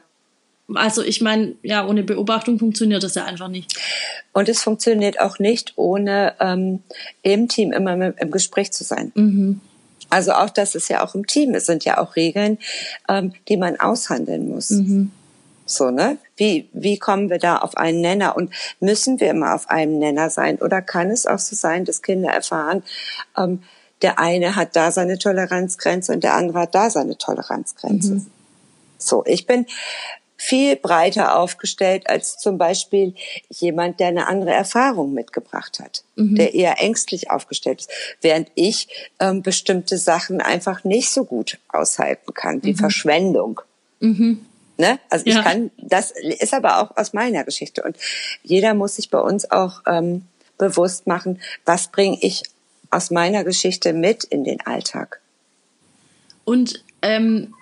Also 0.75 1.01
ich 1.01 1.21
meine, 1.21 1.55
ja, 1.63 1.87
ohne 1.87 2.03
Beobachtung 2.03 2.59
funktioniert 2.59 3.01
das 3.01 3.15
ja 3.15 3.25
einfach 3.25 3.47
nicht. 3.47 3.73
Und 4.33 4.49
es 4.49 4.61
funktioniert 4.61 5.19
auch 5.19 5.39
nicht, 5.39 5.73
ohne 5.77 6.33
ähm, 6.39 6.83
im 7.23 7.47
Team 7.47 7.71
immer 7.71 8.13
im 8.19 8.31
Gespräch 8.31 8.71
zu 8.71 8.83
sein. 8.83 9.11
Mhm. 9.15 9.61
Also 10.09 10.33
auch, 10.33 10.49
dass 10.49 10.75
es 10.75 10.87
ja 10.89 11.03
auch 11.03 11.15
im 11.15 11.25
Team 11.25 11.53
ist, 11.53 11.65
sind 11.65 11.85
ja 11.85 11.97
auch 11.97 12.15
Regeln, 12.15 12.57
ähm, 13.09 13.33
die 13.47 13.57
man 13.57 13.79
aushandeln 13.79 14.49
muss. 14.49 14.69
Mhm. 14.69 15.11
So, 15.67 15.91
ne? 15.91 16.17
Wie, 16.35 16.69
wie 16.73 16.97
kommen 16.97 17.29
wir 17.29 17.39
da 17.39 17.57
auf 17.57 17.77
einen 17.77 18.01
Nenner? 18.01 18.35
Und 18.35 18.53
müssen 18.79 19.19
wir 19.19 19.29
immer 19.29 19.53
auf 19.53 19.69
einem 19.69 19.99
Nenner 19.99 20.29
sein? 20.29 20.57
Oder 20.59 20.81
kann 20.81 21.11
es 21.11 21.25
auch 21.25 21.39
so 21.39 21.55
sein, 21.55 21.85
dass 21.85 22.01
Kinder 22.01 22.31
erfahren, 22.31 22.83
ähm, 23.37 23.61
der 24.01 24.19
eine 24.19 24.55
hat 24.55 24.75
da 24.75 24.91
seine 24.91 25.17
Toleranzgrenze 25.17 26.13
und 26.13 26.23
der 26.23 26.35
andere 26.35 26.59
hat 26.59 26.75
da 26.75 26.89
seine 26.89 27.17
Toleranzgrenze. 27.17 28.15
Mhm. 28.15 28.27
So, 28.97 29.23
ich 29.25 29.45
bin 29.45 29.65
viel 30.37 30.75
breiter 30.75 31.37
aufgestellt 31.37 32.07
als 32.09 32.37
zum 32.37 32.59
Beispiel 32.59 33.15
jemand, 33.49 33.99
der 33.99 34.07
eine 34.07 34.27
andere 34.27 34.51
Erfahrung 34.51 35.13
mitgebracht 35.13 35.79
hat, 35.79 36.03
mhm. 36.15 36.35
der 36.35 36.53
eher 36.53 36.79
ängstlich 36.79 37.31
aufgestellt 37.31 37.81
ist, 37.81 37.91
während 38.21 38.51
ich 38.53 38.87
ähm, 39.19 39.41
bestimmte 39.41 39.97
Sachen 39.97 40.39
einfach 40.39 40.83
nicht 40.83 41.09
so 41.09 41.25
gut 41.25 41.57
aushalten 41.69 42.33
kann, 42.35 42.63
wie 42.63 42.73
mhm. 42.73 42.77
Verschwendung. 42.77 43.61
Mhm. 43.99 44.45
Ne? 44.77 44.99
Also 45.09 45.25
ja. 45.25 45.37
ich 45.37 45.43
kann, 45.43 45.71
das 45.77 46.11
ist 46.11 46.53
aber 46.53 46.81
auch 46.81 46.95
aus 46.97 47.13
meiner 47.13 47.43
Geschichte 47.43 47.83
und 47.83 47.97
jeder 48.43 48.73
muss 48.73 48.95
sich 48.97 49.09
bei 49.09 49.19
uns 49.19 49.49
auch 49.49 49.81
ähm, 49.87 50.25
bewusst 50.57 51.07
machen, 51.07 51.41
was 51.65 51.87
bringe 51.87 52.17
ich 52.21 52.43
aus 52.91 53.11
meiner 53.11 53.43
Geschichte 53.43 53.93
mit 53.93 54.23
in 54.23 54.43
den 54.43 54.61
Alltag. 54.61 55.19
Und 56.45 56.83
ähm, 57.01 57.53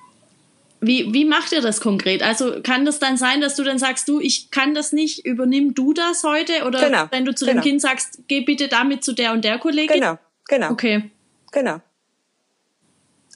wie, 0.81 1.13
wie 1.13 1.25
macht 1.25 1.51
ihr 1.51 1.61
das 1.61 1.81
konkret? 1.81 2.21
Also 2.21 2.61
kann 2.61 2.85
das 2.85 2.99
dann 2.99 3.17
sein, 3.17 3.41
dass 3.41 3.55
du 3.55 3.63
dann 3.63 3.79
sagst, 3.79 4.07
du, 4.07 4.19
ich 4.19 4.51
kann 4.51 4.75
das 4.75 4.91
nicht, 4.91 5.25
übernimm 5.25 5.73
du 5.73 5.93
das 5.93 6.23
heute? 6.23 6.65
Oder 6.65 6.81
genau, 6.81 7.05
wenn 7.11 7.25
du 7.25 7.33
zu 7.33 7.45
genau. 7.45 7.61
dem 7.61 7.63
Kind 7.63 7.81
sagst, 7.81 8.19
geh 8.27 8.41
bitte 8.41 8.67
damit 8.67 9.03
zu 9.03 9.13
der 9.13 9.31
und 9.31 9.43
der 9.43 9.57
Kollegin? 9.57 9.99
Genau, 9.99 10.17
genau. 10.47 10.71
Okay. 10.71 11.09
Genau. 11.51 11.79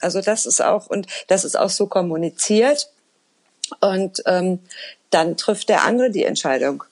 Also 0.01 0.21
das 0.21 0.45
ist 0.45 0.61
auch, 0.61 0.87
und 0.87 1.07
das 1.27 1.43
ist 1.43 1.57
auch 1.57 1.69
so 1.69 1.87
kommuniziert. 1.87 2.89
Und 3.79 4.21
ähm, 4.25 4.59
dann 5.09 5.37
trifft 5.37 5.69
der 5.69 5.83
andere 5.83 6.11
die 6.11 6.23
Entscheidung. 6.23 6.83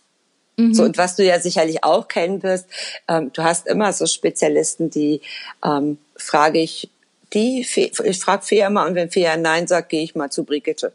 Mhm. 0.57 0.73
So, 0.73 0.83
und 0.83 0.97
was 0.97 1.15
du 1.15 1.23
ja 1.23 1.39
sicherlich 1.39 1.83
auch 1.83 2.07
kennen 2.07 2.41
wirst, 2.43 2.65
ähm, 3.07 3.31
du 3.33 3.43
hast 3.43 3.67
immer 3.67 3.93
so 3.93 4.05
Spezialisten, 4.05 4.89
die 4.89 5.21
ähm, 5.63 5.97
frage 6.15 6.59
ich 6.59 6.89
die, 7.33 7.59
ich 7.61 8.19
frage 8.19 8.43
Fia 8.43 8.69
mal 8.69 8.87
und 8.87 8.95
wenn 8.95 9.11
Fia 9.11 9.35
Nein 9.37 9.67
sagt, 9.67 9.89
gehe 9.89 10.03
ich 10.03 10.15
mal 10.15 10.31
zu 10.31 10.43
Brigitte. 10.43 10.93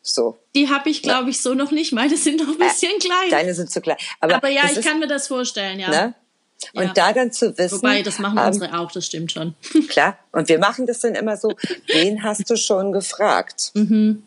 So. 0.00 0.38
Die 0.54 0.68
habe 0.68 0.90
ich, 0.90 1.02
glaube 1.02 1.30
ich, 1.30 1.40
so 1.40 1.54
noch 1.54 1.70
nicht. 1.70 1.92
Meine 1.92 2.16
sind 2.16 2.38
noch 2.38 2.48
ein 2.48 2.58
bisschen 2.58 2.98
klein. 2.98 3.30
Deine 3.30 3.54
sind 3.54 3.70
zu 3.70 3.80
klein. 3.80 3.96
Aber, 4.20 4.36
Aber 4.36 4.48
ja, 4.48 4.64
ich 4.66 4.78
ist, 4.78 4.86
kann 4.86 4.98
mir 4.98 5.06
das 5.06 5.28
vorstellen, 5.28 5.78
ja. 5.78 5.90
Ne? 5.90 6.14
Und 6.74 6.84
ja. 6.84 6.92
da 6.92 7.12
dann 7.12 7.32
zu 7.32 7.56
wissen. 7.58 7.78
Wobei, 7.78 8.02
das 8.02 8.18
machen 8.18 8.38
ähm, 8.38 8.46
unsere 8.46 8.78
auch, 8.78 8.90
das 8.90 9.06
stimmt 9.06 9.32
schon. 9.32 9.54
Klar. 9.88 10.18
Und 10.32 10.48
wir 10.48 10.58
machen 10.58 10.86
das 10.86 11.00
dann 11.00 11.14
immer 11.14 11.36
so, 11.36 11.52
wen 11.88 12.22
hast 12.22 12.48
du 12.48 12.56
schon 12.56 12.92
gefragt? 12.92 13.72
Mhm. 13.74 14.22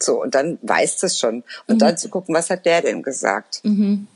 So, 0.00 0.22
und 0.22 0.34
dann 0.34 0.58
weißt 0.62 1.02
du 1.02 1.06
es 1.06 1.18
schon. 1.18 1.42
Und 1.66 1.76
mhm. 1.76 1.78
dann 1.78 1.98
zu 1.98 2.08
gucken, 2.08 2.34
was 2.34 2.50
hat 2.50 2.66
der 2.66 2.82
denn 2.82 3.02
gesagt? 3.02 3.60
Mhm. 3.64 4.06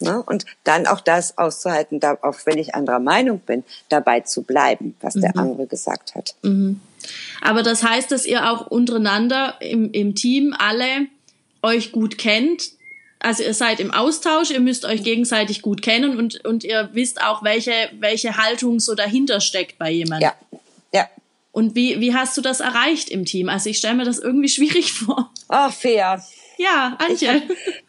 Ne? 0.00 0.22
Und 0.22 0.46
dann 0.64 0.86
auch 0.86 1.00
das 1.00 1.38
auszuhalten, 1.38 2.00
da, 2.00 2.16
auch 2.22 2.36
wenn 2.44 2.58
ich 2.58 2.74
anderer 2.74 3.00
Meinung 3.00 3.40
bin, 3.40 3.64
dabei 3.88 4.20
zu 4.20 4.42
bleiben, 4.42 4.94
was 5.00 5.16
mhm. 5.16 5.20
der 5.22 5.36
andere 5.36 5.66
gesagt 5.66 6.14
hat. 6.14 6.34
Mhm. 6.42 6.80
Aber 7.40 7.62
das 7.62 7.82
heißt, 7.82 8.10
dass 8.12 8.26
ihr 8.26 8.50
auch 8.50 8.68
untereinander 8.68 9.56
im, 9.60 9.90
im 9.92 10.14
Team 10.14 10.54
alle 10.56 11.06
euch 11.62 11.92
gut 11.92 12.18
kennt. 12.18 12.70
Also 13.20 13.42
ihr 13.42 13.54
seid 13.54 13.80
im 13.80 13.90
Austausch, 13.90 14.50
ihr 14.50 14.60
müsst 14.60 14.84
euch 14.84 15.02
gegenseitig 15.02 15.62
gut 15.62 15.82
kennen 15.82 16.16
und, 16.16 16.44
und 16.44 16.62
ihr 16.62 16.90
wisst 16.92 17.20
auch, 17.20 17.42
welche, 17.42 17.72
welche 17.98 18.36
Haltung 18.36 18.78
so 18.78 18.94
dahinter 18.94 19.40
steckt 19.40 19.78
bei 19.78 19.90
jemandem. 19.90 20.30
Ja, 20.30 20.58
ja. 20.92 21.08
Und 21.52 21.74
wie, 21.74 22.00
wie 22.00 22.14
hast 22.14 22.36
du 22.36 22.40
das 22.40 22.60
erreicht 22.60 23.08
im 23.08 23.24
Team? 23.24 23.48
Also 23.48 23.70
ich 23.70 23.78
stelle 23.78 23.94
mir 23.94 24.04
das 24.04 24.18
irgendwie 24.18 24.48
schwierig 24.48 24.92
vor. 24.92 25.30
Ach, 25.48 25.72
fair. 25.72 26.22
Ja, 26.56 26.96
Antje. 26.98 27.42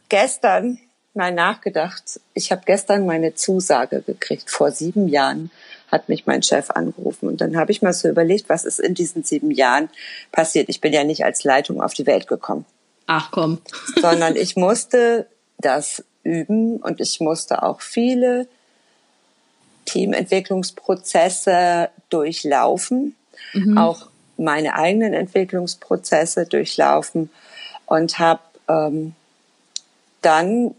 Gestern 0.09 0.79
mal 1.13 1.33
nachgedacht. 1.33 2.19
Ich 2.33 2.51
habe 2.51 2.61
gestern 2.65 3.05
meine 3.05 3.35
Zusage 3.35 4.01
gekriegt. 4.01 4.49
Vor 4.49 4.71
sieben 4.71 5.07
Jahren 5.07 5.51
hat 5.91 6.07
mich 6.07 6.25
mein 6.25 6.43
Chef 6.43 6.69
angerufen. 6.69 7.27
Und 7.27 7.41
dann 7.41 7.57
habe 7.57 7.71
ich 7.71 7.81
mal 7.81 7.93
so 7.93 8.07
überlegt, 8.07 8.47
was 8.47 8.65
ist 8.65 8.79
in 8.79 8.93
diesen 8.93 9.23
sieben 9.23 9.51
Jahren 9.51 9.89
passiert. 10.31 10.69
Ich 10.69 10.81
bin 10.81 10.93
ja 10.93 11.03
nicht 11.03 11.25
als 11.25 11.43
Leitung 11.43 11.81
auf 11.81 11.93
die 11.93 12.05
Welt 12.05 12.27
gekommen. 12.27 12.65
Ach 13.07 13.31
komm. 13.31 13.59
sondern 14.01 14.35
ich 14.35 14.55
musste 14.55 15.27
das 15.57 16.03
üben 16.23 16.77
und 16.77 17.01
ich 17.01 17.19
musste 17.19 17.63
auch 17.63 17.81
viele 17.81 18.47
Teamentwicklungsprozesse 19.85 21.89
durchlaufen, 22.09 23.15
mhm. 23.53 23.77
auch 23.77 24.09
meine 24.37 24.75
eigenen 24.75 25.13
Entwicklungsprozesse 25.13 26.45
durchlaufen 26.45 27.29
und 27.85 28.19
habe 28.19 28.41
ähm, 28.67 29.13
dann 30.21 30.75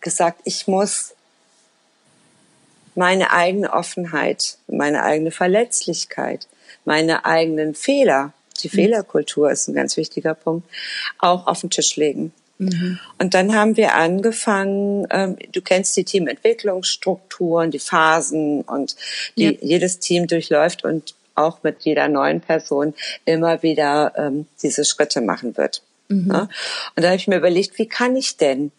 gesagt, 0.00 0.40
ich 0.44 0.66
muss 0.66 1.14
meine 2.94 3.30
eigene 3.30 3.72
Offenheit, 3.72 4.58
meine 4.66 5.02
eigene 5.02 5.30
Verletzlichkeit, 5.30 6.48
meine 6.84 7.24
eigenen 7.24 7.74
Fehler, 7.74 8.32
die 8.62 8.68
mhm. 8.68 8.72
Fehlerkultur 8.72 9.50
ist 9.50 9.68
ein 9.68 9.74
ganz 9.74 9.96
wichtiger 9.96 10.34
Punkt, 10.34 10.68
auch 11.18 11.46
auf 11.46 11.60
den 11.60 11.70
Tisch 11.70 11.96
legen. 11.96 12.32
Mhm. 12.58 12.98
Und 13.18 13.34
dann 13.34 13.54
haben 13.54 13.76
wir 13.76 13.94
angefangen, 13.94 15.06
ähm, 15.10 15.36
du 15.52 15.62
kennst 15.62 15.96
die 15.96 16.04
Teamentwicklungsstrukturen, 16.04 17.70
die 17.70 17.78
Phasen 17.78 18.62
und 18.62 18.96
die, 19.36 19.44
ja. 19.44 19.52
jedes 19.60 19.98
Team 19.98 20.26
durchläuft 20.26 20.84
und 20.84 21.14
auch 21.34 21.62
mit 21.62 21.82
jeder 21.82 22.08
neuen 22.08 22.40
Person 22.40 22.94
immer 23.24 23.62
wieder 23.62 24.12
ähm, 24.16 24.46
diese 24.62 24.84
Schritte 24.84 25.20
machen 25.20 25.56
wird. 25.56 25.82
Mhm. 26.08 26.30
Ja? 26.30 26.48
Und 26.96 27.02
da 27.02 27.08
habe 27.08 27.16
ich 27.16 27.28
mir 27.28 27.38
überlegt, 27.38 27.78
wie 27.78 27.88
kann 27.88 28.16
ich 28.16 28.36
denn 28.36 28.72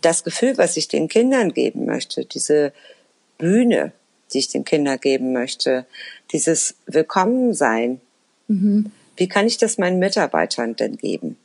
das 0.00 0.24
Gefühl, 0.24 0.58
was 0.58 0.76
ich 0.76 0.88
den 0.88 1.08
Kindern 1.08 1.52
geben 1.52 1.86
möchte, 1.86 2.24
diese 2.24 2.72
Bühne, 3.38 3.92
die 4.32 4.38
ich 4.38 4.48
den 4.48 4.64
Kindern 4.64 4.98
geben 4.98 5.32
möchte, 5.32 5.86
dieses 6.32 6.74
Willkommensein, 6.86 8.00
mhm. 8.48 8.90
wie 9.16 9.28
kann 9.28 9.46
ich 9.46 9.58
das 9.58 9.78
meinen 9.78 9.98
Mitarbeitern 9.98 10.74
denn 10.76 10.96
geben? 10.96 11.36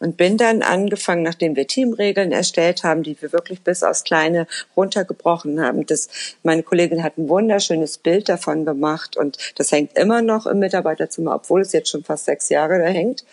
Und 0.00 0.16
bin 0.16 0.36
dann 0.36 0.62
angefangen, 0.62 1.22
nachdem 1.22 1.56
wir 1.56 1.66
Teamregeln 1.66 2.32
erstellt 2.32 2.84
haben, 2.84 3.02
die 3.02 3.20
wir 3.20 3.32
wirklich 3.32 3.62
bis 3.62 3.82
aufs 3.82 4.04
Kleine 4.04 4.46
runtergebrochen 4.76 5.60
haben. 5.60 5.86
Das, 5.86 6.08
meine 6.42 6.62
Kollegin 6.62 7.02
hat 7.02 7.18
ein 7.18 7.28
wunderschönes 7.28 7.98
Bild 7.98 8.28
davon 8.28 8.64
gemacht 8.64 9.16
und 9.16 9.38
das 9.56 9.72
hängt 9.72 9.96
immer 9.98 10.22
noch 10.22 10.46
im 10.46 10.58
Mitarbeiterzimmer, 10.58 11.34
obwohl 11.34 11.62
es 11.62 11.72
jetzt 11.72 11.90
schon 11.90 12.04
fast 12.04 12.24
sechs 12.26 12.48
Jahre 12.48 12.78
da 12.78 12.86
hängt 12.86 13.24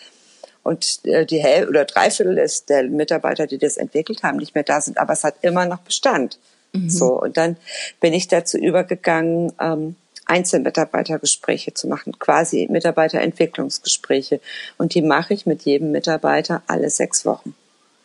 und 0.66 1.02
äh, 1.06 1.28
die 1.28 1.38
Hälfte 1.38 1.70
oder 1.70 1.86
Dreiviertel 1.86 2.40
ist 2.40 2.70
der 2.70 2.84
Mitarbeiter, 2.84 3.46
die 3.46 3.60
das 3.60 3.78
entwickelt 3.78 4.24
haben, 4.24 4.38
nicht 4.38 4.56
mehr 4.56 4.64
da 4.64 4.82
sind, 4.82 4.98
aber 4.98 5.14
es 5.14 5.24
hat 5.24 5.36
immer 5.42 5.68
noch 5.68 5.80
Bestand. 5.80 6.40
Mhm. 6.74 6.90
So 6.90 7.22
und 7.22 7.38
dann 7.38 7.58
bin 8.00 8.14
ich 8.14 8.28
dazu 8.28 8.58
übergegangen, 8.58 9.54
ähm, 9.62 9.96
Einzelmitarbeitergespräche 10.26 11.74
zu 11.74 11.88
machen, 11.88 12.18
quasi 12.20 12.68
Mitarbeiterentwicklungsgespräche 12.70 14.40
und 14.78 14.96
die 14.96 15.02
mache 15.02 15.34
ich 15.34 15.46
mit 15.46 15.64
jedem 15.64 15.92
Mitarbeiter 15.92 16.64
alle 16.68 16.90
sechs 16.90 17.26
Wochen. 17.26 17.56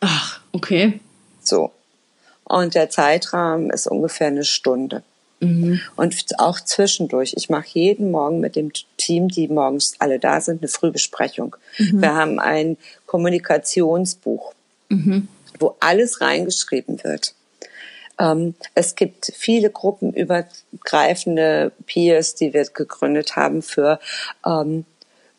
Ach, 0.01 0.41
okay. 0.51 0.99
So 1.41 1.71
und 2.51 2.75
der 2.75 2.89
Zeitrahmen 2.89 3.69
ist 3.69 3.87
ungefähr 3.87 4.27
eine 4.27 4.43
Stunde. 4.43 5.03
Mhm. 5.39 5.79
Und 5.95 6.15
auch 6.37 6.59
zwischendurch. 6.59 7.33
Ich 7.37 7.49
mache 7.49 7.67
jeden 7.71 8.11
Morgen 8.11 8.41
mit 8.41 8.55
dem 8.55 8.71
Team, 8.97 9.29
die 9.29 9.47
morgens 9.47 9.95
alle 9.99 10.19
da 10.19 10.41
sind, 10.41 10.61
eine 10.61 10.67
Frühbesprechung. 10.67 11.55
Mhm. 11.77 12.01
Wir 12.01 12.13
haben 12.13 12.39
ein 12.39 12.77
Kommunikationsbuch, 13.05 14.53
mhm. 14.89 15.29
wo 15.59 15.75
alles 15.79 16.21
reingeschrieben 16.21 17.03
wird. 17.03 17.33
Ähm, 18.21 18.53
es 18.75 18.95
gibt 18.95 19.33
viele 19.35 19.71
gruppenübergreifende 19.71 21.71
Peers, 21.87 22.35
die 22.35 22.53
wir 22.53 22.65
gegründet 22.65 23.35
haben 23.35 23.63
für 23.63 23.99
ähm, 24.45 24.85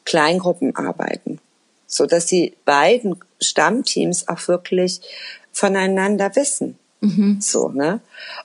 Kleingruppenarbeiten, 0.05 1.39
so 1.87 2.07
dass 2.07 2.27
die 2.27 2.57
beiden 2.65 3.21
Stammteams 3.41 4.29
auch 4.29 4.49
wirklich 4.49 5.01
voneinander 5.53 6.35
wissen. 6.35 6.77
Mhm. 7.01 7.41
So, 7.41 7.69
ne? 7.69 8.01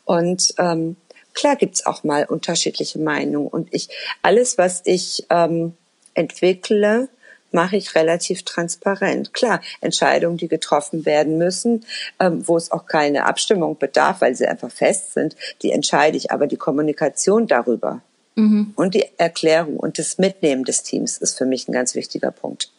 Und 0.05 0.53
ähm, 0.59 0.97
klar 1.33 1.55
gibt's 1.55 1.85
auch 1.85 2.03
mal 2.03 2.25
unterschiedliche 2.25 2.99
Meinungen. 2.99 3.47
Und 3.47 3.73
ich, 3.73 3.89
alles, 4.21 4.59
was 4.59 4.81
ich 4.85 5.25
ähm, 5.29 5.73
entwickle, 6.13 7.09
mache 7.51 7.77
ich 7.77 7.95
relativ 7.95 8.43
transparent. 8.43 9.33
Klar, 9.33 9.61
Entscheidungen, 9.81 10.37
die 10.37 10.47
getroffen 10.47 11.05
werden 11.05 11.37
müssen, 11.37 11.85
ähm, 12.19 12.47
wo 12.47 12.57
es 12.57 12.71
auch 12.71 12.85
keine 12.85 13.25
Abstimmung 13.25 13.77
bedarf, 13.77 14.21
weil 14.21 14.35
sie 14.35 14.47
einfach 14.47 14.71
fest 14.71 15.13
sind, 15.13 15.35
die 15.61 15.71
entscheide 15.71 16.17
ich. 16.17 16.31
Aber 16.31 16.47
die 16.47 16.57
Kommunikation 16.57 17.47
darüber 17.47 18.01
mhm. 18.35 18.73
und 18.75 18.93
die 18.95 19.05
Erklärung 19.17 19.77
und 19.77 19.99
das 19.99 20.17
Mitnehmen 20.17 20.63
des 20.63 20.83
Teams 20.83 21.17
ist 21.17 21.37
für 21.37 21.45
mich 21.45 21.67
ein 21.67 21.73
ganz 21.73 21.95
wichtiger 21.95 22.31
Punkt. 22.31 22.71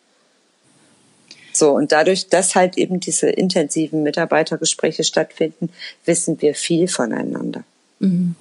So, 1.52 1.72
und 1.72 1.90
dadurch, 1.90 2.28
dass 2.28 2.54
halt 2.54 2.78
eben 2.78 3.00
diese 3.00 3.28
intensiven 3.28 4.04
Mitarbeitergespräche 4.04 5.02
stattfinden, 5.02 5.70
wissen 6.04 6.40
wir 6.40 6.54
viel 6.54 6.86
voneinander. 6.86 7.64
Mhm. 7.98 8.36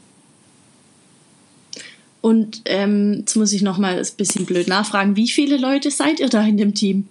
Und 2.27 2.63
ähm, 2.65 3.19
jetzt 3.19 3.37
muss 3.37 3.53
ich 3.53 3.61
noch 3.61 3.77
mal 3.77 3.97
ein 3.97 4.07
bisschen 4.17 4.45
blöd 4.45 4.67
nachfragen. 4.67 5.15
Wie 5.15 5.29
viele 5.29 5.55
Leute 5.55 5.91
seid 5.91 6.19
ihr 6.19 6.27
da 6.27 6.43
in 6.43 6.57
dem 6.57 6.73
Team? 6.73 7.07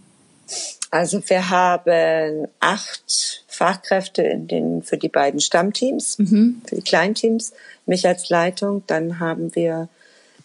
Also 0.90 1.26
wir 1.26 1.48
haben 1.48 2.48
acht 2.60 3.42
Fachkräfte 3.48 4.20
in 4.20 4.46
den, 4.46 4.82
für 4.82 4.98
die 4.98 5.08
beiden 5.08 5.40
Stammteams, 5.40 6.18
mhm. 6.18 6.60
für 6.66 6.74
die 6.74 6.82
Kleinteams, 6.82 7.54
mich 7.86 8.06
als 8.06 8.28
Leitung. 8.28 8.82
Dann 8.88 9.18
haben 9.18 9.54
wir 9.54 9.88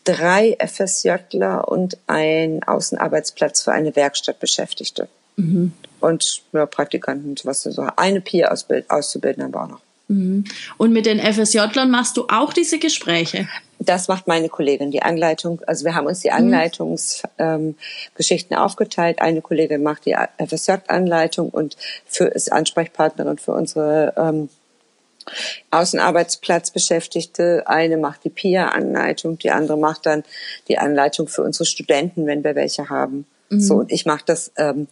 drei 0.06 0.56
FSJler 0.66 1.68
und 1.68 1.98
einen 2.08 2.64
Außenarbeitsplatz 2.64 3.64
für 3.64 3.74
eine 3.74 3.94
Werkstattbeschäftigte. 3.98 5.10
Mhm. 5.36 5.74
Und 6.00 6.44
ja, 6.54 6.66
Praktikanten, 6.66 7.36
was 7.44 7.64
so. 7.64 7.88
Eine 7.98 8.22
Peer-Auszubildende 8.22 9.44
haben 9.44 9.54
wir 9.54 9.64
auch 9.64 9.68
noch. 9.68 9.82
Mhm. 10.12 10.44
Und 10.78 10.92
mit 10.92 11.06
den 11.06 11.20
FSJlern 11.20 11.90
machst 11.90 12.18
du 12.18 12.26
auch 12.28 12.52
diese 12.54 12.80
Gespräche? 12.80 13.48
Das 13.80 14.10
macht 14.10 14.28
meine 14.28 14.50
Kollegin, 14.50 14.92
die 14.92 15.02
Anleitung. 15.02 15.62
Also 15.66 15.86
wir 15.86 15.96
haben 15.96 16.06
uns 16.06 16.20
die 16.20 16.28
mhm. 16.30 16.36
Anleitungsgeschichten 16.36 17.78
ähm, 18.52 18.58
aufgeteilt. 18.58 19.22
Eine 19.22 19.42
Kollegin 19.42 19.82
macht 19.82 20.06
die 20.06 20.16
FSJ-Anleitung 20.38 21.50
und 21.50 21.78
für, 22.06 22.26
ist 22.26 22.52
Ansprechpartnerin 22.52 23.38
für 23.38 23.54
unsere 23.54 24.14
ähm, 24.18 24.50
Außenarbeitsplatzbeschäftigte. 25.72 27.64
Eine 27.66 27.96
macht 27.98 28.26
die 28.26 28.30
PIA-Anleitung, 28.30 29.40
die 29.40 29.52
andere 29.52 29.78
macht 29.78 30.06
dann 30.06 30.24
die 30.68 30.78
Anleitung 30.78 31.28
für 31.28 31.42
unsere 31.42 31.66
Studenten, 31.66 32.28
wenn 32.28 32.44
wir 32.44 32.56
welche 32.56 32.90
haben. 32.90 33.26
Mhm. 33.50 33.62
So, 33.62 33.76
und 33.78 33.92
ich 33.92 34.06
mache 34.06 34.24
das 34.26 34.52
ähm, 34.58 34.88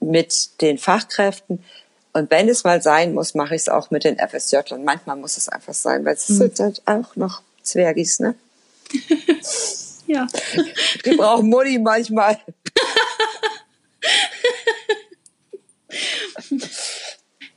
mit 0.00 0.60
den 0.60 0.78
Fachkräften. 0.78 1.64
Und 2.12 2.30
wenn 2.30 2.48
es 2.48 2.64
mal 2.64 2.82
sein 2.82 3.14
muss, 3.14 3.34
mache 3.34 3.54
ich 3.54 3.62
es 3.62 3.68
auch 3.68 3.90
mit 3.90 4.04
den 4.04 4.18
FSJ. 4.18 4.56
Und 4.70 4.84
manchmal 4.84 5.16
muss 5.16 5.36
es 5.36 5.48
einfach 5.48 5.74
sein, 5.74 6.04
weil 6.04 6.14
es 6.14 6.28
mhm. 6.28 6.34
sind 6.34 6.58
halt 6.60 6.82
auch 6.86 7.16
noch 7.16 7.42
Zwergis, 7.62 8.20
ne? 8.20 8.34
ja. 10.06 10.26
Die 11.04 11.16
brauchen 11.16 11.48
Mutti 11.48 11.78
manchmal. 11.78 12.38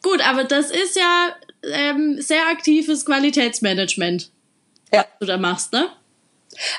Gut, 0.02 0.28
aber 0.28 0.43
das 0.43 0.72
ist 0.72 0.95
ja 0.95 1.36
ähm, 1.64 2.20
sehr 2.22 2.47
aktives 2.47 3.06
Qualitätsmanagement, 3.06 4.32
ja. 4.91 4.99
was 4.99 5.08
du 5.20 5.26
da 5.28 5.38
machst, 5.38 5.72
ne? 5.74 5.89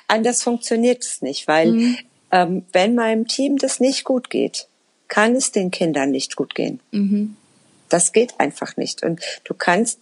Anders 0.08 0.42
funktioniert 0.42 1.02
es 1.02 1.22
nicht, 1.22 1.48
weil 1.48 1.72
mhm. 1.72 1.98
ähm, 2.30 2.66
wenn 2.72 2.94
meinem 2.94 3.26
Team 3.26 3.56
das 3.58 3.80
nicht 3.80 4.04
gut 4.04 4.28
geht, 4.28 4.66
kann 5.08 5.34
es 5.34 5.52
den 5.52 5.70
Kindern 5.70 6.10
nicht 6.10 6.36
gut 6.36 6.54
gehen. 6.54 6.80
Mhm. 6.90 7.36
Das 7.92 8.12
geht 8.12 8.38
einfach 8.38 8.76
nicht. 8.76 9.02
Und 9.02 9.20
du 9.44 9.54
kannst 9.54 10.00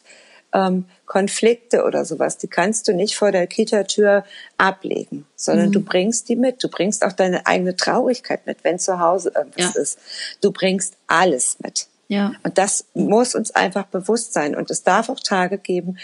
ähm, 0.53 0.86
Konflikte 1.07 1.84
oder 1.84 2.05
sowas, 2.05 2.38
die 2.38 2.49
kannst 2.49 2.88
du 2.88 2.93
nicht 2.93 3.16
vor 3.16 3.32
der 3.32 3.47
Kita-Tür 3.47 4.24
ablegen, 4.59 5.26
sondern 5.36 5.68
mhm. 5.68 5.72
du 5.72 5.80
bringst 5.80 6.28
die 6.28 6.36
mit. 6.36 6.62
Du 6.62 6.68
bringst 6.68 7.05
auch 7.05 7.12
deine 7.12 7.47
eigene 7.47 7.76
Traurigkeit 7.76 8.47
mit, 8.47 8.64
wenn 8.64 8.78
zu 8.78 9.01
Hause 9.01 9.32
irgendwas 9.34 9.74
ja. 9.74 9.80
ist. 9.80 9.99
Du 10.41 10.53
bringst 10.53 10.95
alles 11.07 11.59
mit. 11.61 11.88
Ja. 12.09 12.32
Und 12.43 12.59
das 12.59 12.86
muss 12.95 13.34
uns 13.34 13.53
einfach 13.53 13.86
bewusst 13.86 14.32
sein. 14.32 14.57
Und 14.57 14.70
es 14.70 14.82
darf 14.82 15.09
auch 15.09 15.20
Tage 15.20 15.59
geben, 15.59 15.99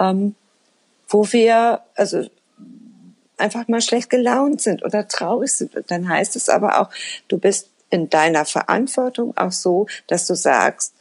ähm, 0.00 0.34
wo 1.08 1.30
wir 1.32 1.82
also 1.94 2.28
einfach 3.36 3.68
mal 3.68 3.80
schlecht 3.80 4.10
gelaunt 4.10 4.60
sind 4.60 4.84
oder 4.84 5.06
traurig 5.08 5.52
sind. 5.52 5.76
Und 5.76 5.90
dann 5.90 6.08
heißt 6.08 6.36
es 6.36 6.48
aber 6.48 6.80
auch, 6.80 6.90
du 7.28 7.38
bist 7.38 7.68
in 7.90 8.08
deiner 8.08 8.44
Verantwortung 8.44 9.36
auch 9.36 9.52
so, 9.52 9.86
dass 10.06 10.26
du 10.26 10.34
sagst, 10.34 10.94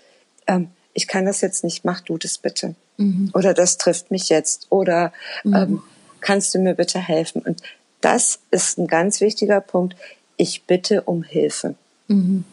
ähm, 0.48 0.70
ich 0.94 1.08
kann 1.08 1.26
das 1.26 1.42
jetzt 1.42 1.64
nicht, 1.64 1.86
mach 1.86 2.02
du 2.02 2.18
das 2.18 2.38
bitte. 2.38 2.76
Mhm. 2.98 3.32
Oder 3.34 3.54
das 3.54 3.78
trifft 3.78 4.12
mich 4.12 4.30
jetzt. 4.30 4.68
Oder 4.70 5.14
mhm. 5.44 5.54
ähm, 5.56 5.84
kannst 6.20 6.54
du 6.54 6.60
mir 6.60 6.76
bitte 6.76 7.00
helfen? 7.00 7.42
Und 7.42 7.62
das 8.02 8.39
ist 8.52 8.78
ein 8.78 8.88
ganz 8.88 9.22
wichtiger 9.22 9.62
Punkt. 9.62 9.96
Ich 10.38 10.64
bitte 10.64 11.04
um 11.04 11.24
Hilfe. 11.24 11.76
Mhm. 12.08 12.44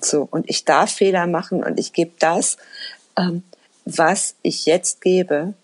So, 0.00 0.28
und 0.30 0.48
ich 0.48 0.64
darf 0.64 0.92
Fehler 0.92 1.26
machen 1.26 1.64
und 1.64 1.80
ich 1.80 1.92
gebe 1.92 2.12
das, 2.18 2.58
ähm, 3.18 3.42
was 3.84 4.34
ich 4.42 4.66
jetzt 4.66 5.00
gebe, 5.00 5.54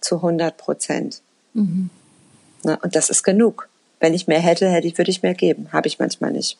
zu 0.00 0.16
100 0.16 0.56
Prozent. 0.56 1.22
Mhm. 1.54 1.90
Na, 2.62 2.74
und 2.74 2.94
das 2.94 3.10
ist 3.10 3.22
genug. 3.22 3.68
Wenn 4.00 4.14
ich 4.14 4.28
mehr 4.28 4.40
hätte, 4.40 4.68
hätte 4.68 4.86
ich, 4.86 4.98
würde 4.98 5.10
ich 5.10 5.22
mehr 5.22 5.34
geben. 5.34 5.72
Habe 5.72 5.88
ich 5.88 5.98
manchmal 5.98 6.32
nicht. 6.32 6.58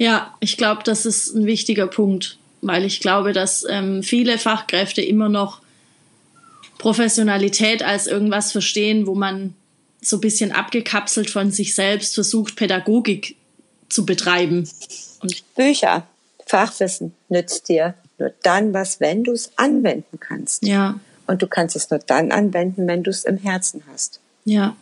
Ja, 0.00 0.34
ich 0.40 0.56
glaube, 0.56 0.82
das 0.82 1.04
ist 1.04 1.34
ein 1.34 1.44
wichtiger 1.44 1.86
Punkt, 1.86 2.38
weil 2.62 2.86
ich 2.86 3.00
glaube, 3.00 3.34
dass 3.34 3.66
ähm, 3.68 4.02
viele 4.02 4.38
Fachkräfte 4.38 5.02
immer 5.02 5.28
noch 5.28 5.60
Professionalität 6.78 7.82
als 7.82 8.06
irgendwas 8.06 8.50
verstehen, 8.50 9.06
wo 9.06 9.14
man 9.14 9.54
so 10.00 10.16
ein 10.16 10.22
bisschen 10.22 10.52
abgekapselt 10.52 11.28
von 11.28 11.50
sich 11.50 11.74
selbst 11.74 12.14
versucht, 12.14 12.56
Pädagogik 12.56 13.36
zu 13.90 14.06
betreiben. 14.06 14.66
Und 15.20 15.54
Bücher, 15.54 16.06
Fachwissen 16.46 17.12
nützt 17.28 17.68
dir 17.68 17.92
nur 18.18 18.32
dann 18.42 18.72
was, 18.72 19.00
wenn 19.00 19.22
du 19.22 19.32
es 19.32 19.52
anwenden 19.56 20.18
kannst. 20.18 20.64
Ja. 20.64 20.98
Und 21.26 21.42
du 21.42 21.46
kannst 21.46 21.76
es 21.76 21.90
nur 21.90 22.00
dann 22.00 22.32
anwenden, 22.32 22.86
wenn 22.86 23.02
du 23.02 23.10
es 23.10 23.24
im 23.26 23.36
Herzen 23.36 23.82
hast. 23.92 24.20
Ja. 24.46 24.74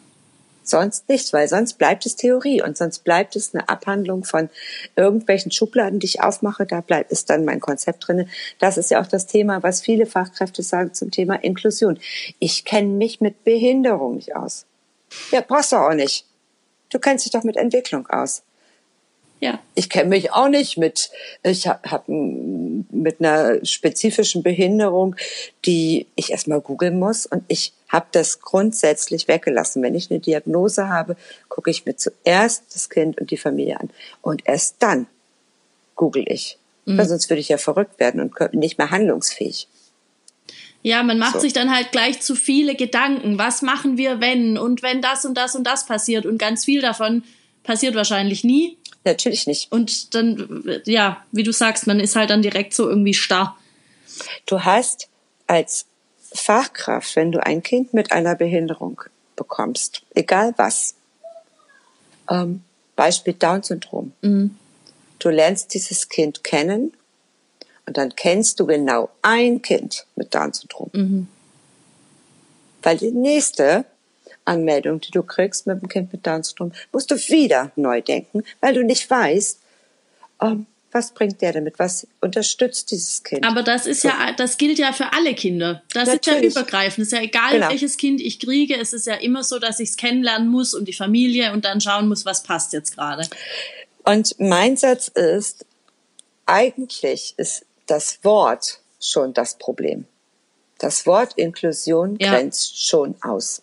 Sonst 0.69 1.09
nichts, 1.09 1.33
weil 1.33 1.49
sonst 1.49 1.75
bleibt 1.75 2.07
es 2.07 2.17
Theorie 2.17 2.63
und 2.63 2.77
sonst 2.77 3.01
bleibt 3.05 3.37
es 3.37 3.55
eine 3.55 3.69
Abhandlung 3.69 4.25
von 4.25 4.51
irgendwelchen 4.97 5.51
Schubladen, 5.51 5.99
die 5.99 6.07
ich 6.07 6.23
aufmache, 6.23 6.67
da 6.67 6.81
bleibt 6.81 7.11
ist 7.11 7.31
dann 7.31 7.45
mein 7.45 7.61
Konzept 7.61 8.07
drinne. 8.07 8.29
Das 8.59 8.77
ist 8.77 8.91
ja 8.91 9.01
auch 9.01 9.07
das 9.07 9.27
Thema, 9.27 9.63
was 9.63 9.81
viele 9.81 10.07
Fachkräfte 10.07 10.63
sagen 10.63 10.95
zum 10.95 11.11
Thema 11.11 11.37
Inklusion. 11.43 11.99
Ich 12.39 12.65
kenne 12.65 12.89
mich 12.89 13.21
mit 13.21 13.45
Behinderung 13.45 14.17
nicht 14.17 14.37
aus. 14.37 14.67
Ja, 15.31 15.41
brauchst 15.41 15.73
du 15.73 15.77
auch 15.77 15.95
nicht. 15.95 16.27
Du 16.91 16.99
kennst 16.99 17.25
dich 17.25 17.33
doch 17.33 17.45
mit 17.45 17.57
Entwicklung 17.57 18.07
aus. 18.09 18.43
Ja. 19.41 19.61
Ich 19.75 19.89
kenne 19.89 20.09
mich 20.09 20.33
auch 20.33 20.49
nicht 20.49 20.79
mit, 20.79 21.11
ich 21.43 21.69
habe 21.69 21.91
hab 21.91 22.09
mit 22.09 23.21
einer 23.21 23.65
spezifischen 23.65 24.43
Behinderung, 24.43 25.15
die 25.65 26.07
ich 26.17 26.31
erstmal 26.33 26.61
googeln 26.61 26.99
muss 26.99 27.25
und 27.27 27.45
ich 27.47 27.73
habe 27.89 28.07
das 28.13 28.41
grundsätzlich 28.41 29.29
weggelassen. 29.29 29.83
Wenn 29.83 29.95
ich 29.95 30.11
eine 30.11 30.21
Diagnose 30.21 30.89
habe, 30.89 31.17
gucke 31.49 31.71
ich 31.71 31.87
mir 31.87 31.97
zuerst 31.97 32.75
das 32.75 32.91
Kind 32.91 33.21
und 33.21 33.31
die 33.31 33.37
Familie 33.37 33.81
an 33.81 33.91
und 34.23 34.43
erst 34.47 34.77
dann 34.81 35.07
google 35.97 36.25
ich. 36.27 36.59
Mhm. 36.85 36.99
Weil 36.99 37.09
sonst 37.09 37.29
würde 37.31 37.41
ich 37.41 37.49
ja 37.49 37.59
verrückt 37.59 37.99
werden 37.99 38.21
und 38.21 38.55
nicht 38.55 38.79
mehr 38.79 38.91
handlungsfähig. 38.91 39.69
Ja, 40.83 41.03
man 41.03 41.19
macht 41.19 41.35
so. 41.35 41.41
sich 41.41 41.53
dann 41.53 41.75
halt 41.75 41.93
gleich 41.93 42.21
zu 42.21 42.35
viele 42.35 42.75
Gedanken. 42.77 43.37
Was 43.37 43.63
machen 43.63 43.99
wir, 43.99 44.21
wenn? 44.21 44.57
Und 44.57 44.83
wenn 44.83 45.03
das 45.03 45.25
und 45.25 45.35
das 45.35 45.57
und 45.57 45.65
das 45.65 45.87
passiert? 45.87 46.25
Und 46.25 46.39
ganz 46.39 46.65
viel 46.65 46.81
davon 46.81 47.25
passiert 47.65 47.95
wahrscheinlich 47.95 48.45
nie. 48.45 48.79
Natürlich 49.05 49.47
nicht. 49.47 49.73
Und 49.73 50.15
dann, 50.15 50.81
ja, 50.85 51.25
wie 51.33 51.43
du 51.43 51.53
sagst, 51.53 51.87
man 51.87 52.01
ist 52.01 52.17
halt 52.17 52.31
dann 52.31 52.43
direkt 52.43 52.75
so 52.75 52.89
irgendwie 52.89 53.15
starr. 53.15 53.59
Du 54.47 54.65
hast 54.65 55.09
als 55.47 55.87
Fachkraft, 56.33 57.17
wenn 57.17 57.33
du 57.33 57.45
ein 57.45 57.63
Kind 57.63 57.95
mit 57.95 58.13
einer 58.13 58.35
Behinderung 58.35 59.03
bekommst, 59.37 60.03
egal 60.15 60.53
was, 60.57 60.95
ähm, 62.31 62.63
Beispiel 62.97 63.35
Down-Syndrom. 63.35 64.13
Mhm. 64.23 64.57
Du 65.19 65.31
lernst 65.31 65.73
dieses 65.75 66.09
Kind 66.09 66.45
kennen 66.45 66.93
Und 67.87 67.97
dann 67.97 68.15
kennst 68.15 68.61
du 68.61 68.67
genau 68.67 69.09
ein 69.23 69.63
Kind 69.63 70.07
mit 70.15 70.35
Down-Syndrom. 70.35 70.91
Mhm. 70.93 71.29
Weil 72.83 72.99
die 72.99 73.11
nächste 73.11 73.87
Anmeldung, 74.45 75.01
die 75.01 75.11
du 75.11 75.23
kriegst 75.23 75.67
mit 75.67 75.81
dem 75.81 75.89
Kind 75.89 76.13
mit 76.13 76.27
Down-Syndrom, 76.27 76.73
musst 76.93 77.11
du 77.11 77.17
wieder 77.17 77.73
neu 77.77 78.03
denken, 78.03 78.45
weil 78.61 78.75
du 78.75 78.85
nicht 78.85 79.09
weißt, 79.09 79.59
ähm, 80.43 80.67
was 80.99 81.13
bringt 81.13 81.41
der 81.41 81.53
damit? 81.53 81.79
Was 81.79 82.09
unterstützt 82.21 82.91
dieses 82.91 83.23
Kind? 83.23 83.47
Aber 83.47 83.63
das 83.63 83.87
ist 83.87 84.03
so. 84.03 84.09
ja, 84.09 84.33
das 84.37 84.59
gilt 84.59 84.79
ja 84.79 84.93
für 84.93 85.13
alle 85.13 85.35
Kinder. 85.35 85.83
Das 85.95 86.09
Natürlich. 86.09 86.47
ist 86.47 86.57
ja 86.57 86.63
übergreifend. 86.63 87.07
Es 87.07 87.13
ist 87.13 87.17
ja 87.17 87.23
egal, 87.23 87.53
genau. 87.53 87.69
welches 87.69 87.97
Kind 87.97 88.21
ich 88.21 88.41
kriege. 88.41 88.77
Es 88.77 88.93
ist 88.93 89.07
ja 89.07 89.15
immer 89.15 89.45
so, 89.45 89.61
dass 89.61 89.79
ich 89.79 89.91
es 89.91 89.97
kennenlernen 89.97 90.49
muss 90.49 90.75
und 90.75 90.89
die 90.89 90.93
Familie 90.93 91.53
und 91.53 91.65
dann 91.65 91.81
schauen 91.81 92.09
muss, 92.09 92.27
was 92.27 92.43
passt 92.43 92.73
jetzt 92.73 92.97
gerade. 92.97 93.29
Und 94.05 94.35
mein 94.41 94.77
Satz 94.77 95.07
ist, 95.07 95.65
eigentlich 96.47 97.35
ist 97.37 97.65
das 97.87 98.19
Wort 98.25 98.81
schon 99.01 99.33
das 99.35 99.57
Problem. 99.57 100.07
Das 100.79 101.07
Wort 101.07 101.35
Inklusion 101.37 102.17
ja. 102.21 102.33
grenzt 102.33 102.85
schon 102.85 103.15
aus. 103.23 103.63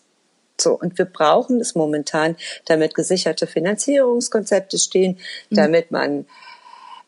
So, 0.58 0.72
und 0.72 0.96
wir 0.96 1.04
brauchen 1.04 1.60
es 1.60 1.74
momentan, 1.74 2.36
damit 2.64 2.94
gesicherte 2.94 3.46
Finanzierungskonzepte 3.46 4.78
stehen, 4.78 5.18
mhm. 5.50 5.56
damit 5.56 5.90
man 5.90 6.26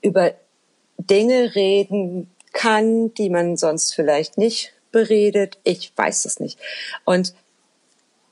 über 0.02 0.32
Dinge 0.98 1.54
reden 1.54 2.30
kann, 2.52 3.14
die 3.14 3.30
man 3.30 3.56
sonst 3.56 3.94
vielleicht 3.94 4.38
nicht 4.38 4.72
beredet. 4.90 5.58
Ich 5.64 5.92
weiß 5.94 6.24
es 6.24 6.40
nicht. 6.40 6.58
Und 7.04 7.34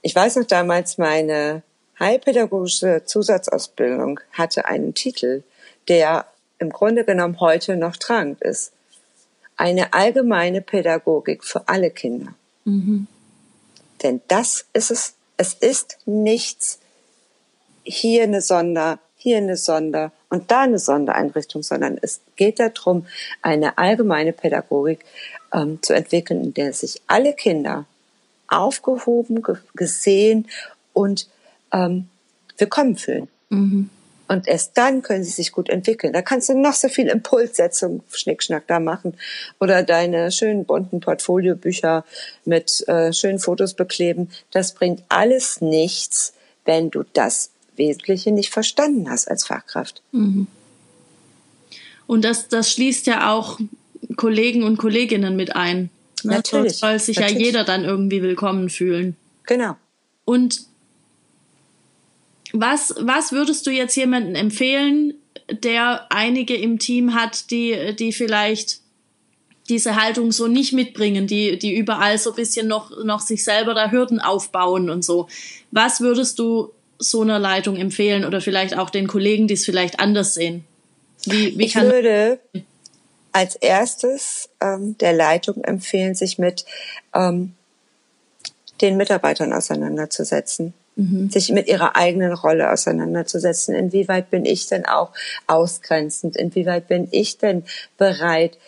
ich 0.02 0.14
weiß 0.14 0.36
noch 0.36 0.46
damals, 0.46 0.98
meine 0.98 1.62
heilpädagogische 1.98 3.02
Zusatzausbildung 3.04 4.20
hatte 4.32 4.66
einen 4.66 4.94
Titel, 4.94 5.42
der 5.88 6.26
im 6.58 6.70
Grunde 6.70 7.04
genommen 7.04 7.40
heute 7.40 7.76
noch 7.76 7.96
tragend 7.96 8.40
ist. 8.42 8.72
Eine 9.56 9.92
allgemeine 9.92 10.60
Pädagogik 10.60 11.44
für 11.44 11.66
alle 11.68 11.90
Kinder. 11.90 12.34
Mhm. 12.64 13.06
Denn 14.02 14.20
das 14.28 14.66
ist 14.72 14.90
es. 14.90 15.14
Es 15.38 15.52
ist 15.52 15.98
nichts 16.06 16.78
hier 17.84 18.22
eine 18.22 18.40
Sonder, 18.40 18.98
hier 19.16 19.36
eine 19.36 19.56
Sonder 19.56 20.12
und 20.36 20.50
da 20.50 20.62
eine 20.62 20.78
Sondereinrichtung, 20.78 21.62
sondern 21.62 21.98
es 22.00 22.20
geht 22.36 22.60
darum, 22.60 23.06
eine 23.42 23.78
allgemeine 23.78 24.32
Pädagogik 24.32 25.04
ähm, 25.52 25.78
zu 25.82 25.94
entwickeln, 25.94 26.44
in 26.44 26.54
der 26.54 26.72
sich 26.72 27.00
alle 27.06 27.32
Kinder 27.32 27.86
aufgehoben, 28.48 29.42
gesehen 29.74 30.46
und 30.92 31.28
ähm, 31.72 32.08
willkommen 32.58 32.96
fühlen. 32.96 33.28
Mhm. 33.48 33.90
Und 34.28 34.48
erst 34.48 34.76
dann 34.76 35.02
können 35.02 35.22
sie 35.22 35.30
sich 35.30 35.52
gut 35.52 35.68
entwickeln. 35.68 36.12
Da 36.12 36.20
kannst 36.20 36.48
du 36.48 36.58
noch 36.58 36.72
so 36.72 36.88
viel 36.88 37.06
Impulssetzung, 37.06 38.02
Schnickschnack 38.10 38.66
da 38.66 38.80
machen 38.80 39.16
oder 39.60 39.84
deine 39.84 40.32
schönen 40.32 40.64
bunten 40.64 41.00
Portfoliobücher 41.00 42.04
mit 42.44 42.86
äh, 42.88 43.12
schönen 43.12 43.38
Fotos 43.38 43.74
bekleben. 43.74 44.30
Das 44.50 44.72
bringt 44.72 45.02
alles 45.08 45.60
nichts, 45.60 46.32
wenn 46.64 46.90
du 46.90 47.04
das 47.12 47.50
Wesentliche 47.78 48.32
nicht 48.32 48.50
verstanden 48.50 49.10
hast 49.10 49.28
als 49.28 49.46
Fachkraft. 49.46 50.02
Mhm. 50.12 50.46
Und 52.06 52.24
das, 52.24 52.48
das 52.48 52.72
schließt 52.72 53.06
ja 53.06 53.32
auch 53.32 53.58
Kollegen 54.16 54.62
und 54.62 54.76
Kolleginnen 54.76 55.36
mit 55.36 55.56
ein. 55.56 55.90
Ne? 56.22 56.34
Natürlich. 56.34 56.78
Soll 56.78 56.98
sich 56.98 57.16
natürlich. 57.16 57.40
ja 57.40 57.46
jeder 57.46 57.64
dann 57.64 57.84
irgendwie 57.84 58.22
willkommen 58.22 58.70
fühlen. 58.70 59.16
Genau. 59.44 59.76
Und 60.24 60.62
was, 62.52 62.94
was 63.00 63.32
würdest 63.32 63.66
du 63.66 63.70
jetzt 63.70 63.96
jemandem 63.96 64.34
empfehlen, 64.34 65.14
der 65.50 66.06
einige 66.10 66.56
im 66.56 66.78
Team 66.78 67.14
hat, 67.14 67.50
die, 67.50 67.94
die 67.98 68.12
vielleicht 68.12 68.80
diese 69.68 70.00
Haltung 70.00 70.32
so 70.32 70.46
nicht 70.46 70.72
mitbringen, 70.72 71.26
die, 71.26 71.58
die 71.58 71.76
überall 71.76 72.18
so 72.18 72.30
ein 72.30 72.36
bisschen 72.36 72.68
noch, 72.68 72.90
noch 73.04 73.20
sich 73.20 73.42
selber 73.42 73.74
da 73.74 73.90
Hürden 73.90 74.20
aufbauen 74.20 74.90
und 74.90 75.04
so. 75.04 75.28
Was 75.72 76.00
würdest 76.00 76.38
du 76.38 76.72
so 76.98 77.22
einer 77.22 77.38
Leitung 77.38 77.76
empfehlen 77.76 78.24
oder 78.24 78.40
vielleicht 78.40 78.76
auch 78.76 78.90
den 78.90 79.06
Kollegen, 79.06 79.48
die 79.48 79.54
es 79.54 79.64
vielleicht 79.64 80.00
anders 80.00 80.34
sehen? 80.34 80.64
Wie, 81.24 81.58
wie 81.58 81.64
ich 81.64 81.74
würde 81.74 82.38
als 83.32 83.56
erstes 83.56 84.48
ähm, 84.60 84.96
der 84.98 85.12
Leitung 85.12 85.62
empfehlen, 85.64 86.14
sich 86.14 86.38
mit 86.38 86.64
ähm, 87.14 87.54
den 88.80 88.96
Mitarbeitern 88.96 89.52
auseinanderzusetzen 89.52 90.72
mhm. 90.96 91.30
sich 91.30 91.52
mit 91.52 91.68
ihrer 91.68 91.96
eigenen 91.96 92.32
Rolle 92.32 92.72
auseinanderzusetzen. 92.72 93.74
Inwieweit 93.74 94.30
bin 94.30 94.44
ich 94.44 94.66
denn 94.66 94.86
auch 94.86 95.12
ausgrenzend? 95.46 96.36
Inwieweit 96.36 96.88
bin 96.88 97.08
ich 97.12 97.38
denn 97.38 97.64
bereit, 97.96 98.58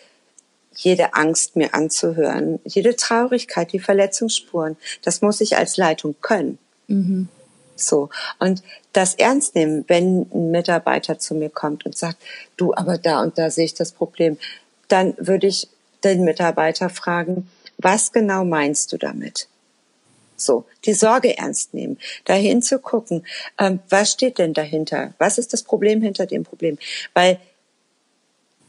jede 0.75 1.13
Angst 1.13 1.57
mir 1.57 1.73
anzuhören, 1.73 2.59
jede 2.63 2.95
Traurigkeit, 2.95 3.73
die 3.73 3.79
Verletzungsspuren? 3.79 4.77
Das 5.03 5.21
muss 5.21 5.41
ich 5.41 5.57
als 5.57 5.75
Leitung 5.75 6.15
können. 6.21 6.57
Mhm. 6.87 7.27
So. 7.79 8.09
Und 8.39 8.63
das 8.93 9.15
ernst 9.15 9.55
nehmen, 9.55 9.85
wenn 9.87 10.29
ein 10.33 10.51
Mitarbeiter 10.51 11.19
zu 11.19 11.35
mir 11.35 11.49
kommt 11.49 11.85
und 11.85 11.97
sagt, 11.97 12.17
du, 12.57 12.73
aber 12.73 12.97
da 12.97 13.21
und 13.21 13.37
da 13.37 13.49
sehe 13.49 13.65
ich 13.65 13.73
das 13.73 13.91
Problem, 13.91 14.37
dann 14.87 15.13
würde 15.17 15.47
ich 15.47 15.67
den 16.03 16.23
Mitarbeiter 16.23 16.89
fragen, 16.89 17.49
was 17.77 18.11
genau 18.11 18.43
meinst 18.43 18.91
du 18.91 18.97
damit? 18.97 19.47
So, 20.35 20.65
die 20.85 20.93
Sorge 20.93 21.37
ernst 21.37 21.73
nehmen, 21.73 21.97
dahin 22.25 22.61
zu 22.61 22.79
gucken, 22.79 23.25
ähm, 23.57 23.79
was 23.89 24.11
steht 24.11 24.37
denn 24.37 24.53
dahinter? 24.53 25.13
Was 25.17 25.37
ist 25.37 25.53
das 25.53 25.63
Problem 25.63 26.01
hinter 26.01 26.25
dem 26.25 26.43
Problem? 26.43 26.77
Weil 27.13 27.39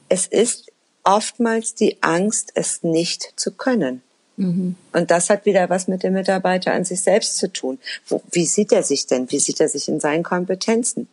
es 0.08 0.26
ist 0.26 0.72
oftmals 1.04 1.74
die 1.74 2.02
Angst, 2.02 2.50
es 2.54 2.82
nicht 2.82 3.32
zu 3.36 3.52
können. 3.52 4.02
Mhm. 4.40 4.74
Und 4.92 5.10
das 5.10 5.28
hat 5.28 5.44
wieder 5.44 5.68
was 5.68 5.86
mit 5.86 6.02
dem 6.02 6.14
Mitarbeiter 6.14 6.72
an 6.72 6.84
sich 6.84 7.02
selbst 7.02 7.36
zu 7.36 7.52
tun. 7.52 7.78
Wo, 8.06 8.22
wie 8.30 8.46
sieht 8.46 8.72
er 8.72 8.82
sich 8.82 9.06
denn? 9.06 9.30
Wie 9.30 9.38
sieht 9.38 9.60
er 9.60 9.68
sich 9.68 9.86
in 9.86 10.00
seinen 10.00 10.22
Kompetenzen? 10.22 11.08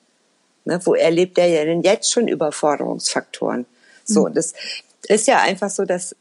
Ne, 0.64 0.80
wo 0.86 0.96
erlebt 0.96 1.38
er 1.38 1.48
ja 1.48 1.66
denn 1.66 1.82
jetzt 1.82 2.12
schon 2.12 2.28
Überforderungsfaktoren? 2.28 3.66
So, 4.06 4.28
mhm. 4.28 4.34
das 4.34 4.54
ist 5.08 5.28
ja 5.28 5.42
einfach 5.42 5.70
so, 5.70 5.84
dass 5.84 6.16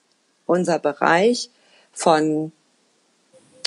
unser 0.47 0.81
Bereich 0.81 1.49
von 1.93 2.51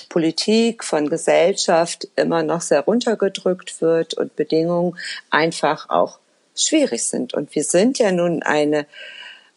Politik, 0.10 0.84
von 0.84 1.10
Gesellschaft 1.10 2.10
immer 2.18 2.44
noch 2.44 2.62
sehr 2.62 2.82
runtergedrückt 2.82 3.82
wird 3.82 4.16
und 4.16 4.36
Bedingungen 4.36 4.98
einfach 5.30 5.90
auch 5.90 6.20
schwierig 6.56 7.04
sind. 7.06 7.34
Und 7.34 7.56
wir 7.56 7.64
sind 7.64 8.00
ja 8.00 8.12
nun 8.12 8.44
eine, 8.44 8.86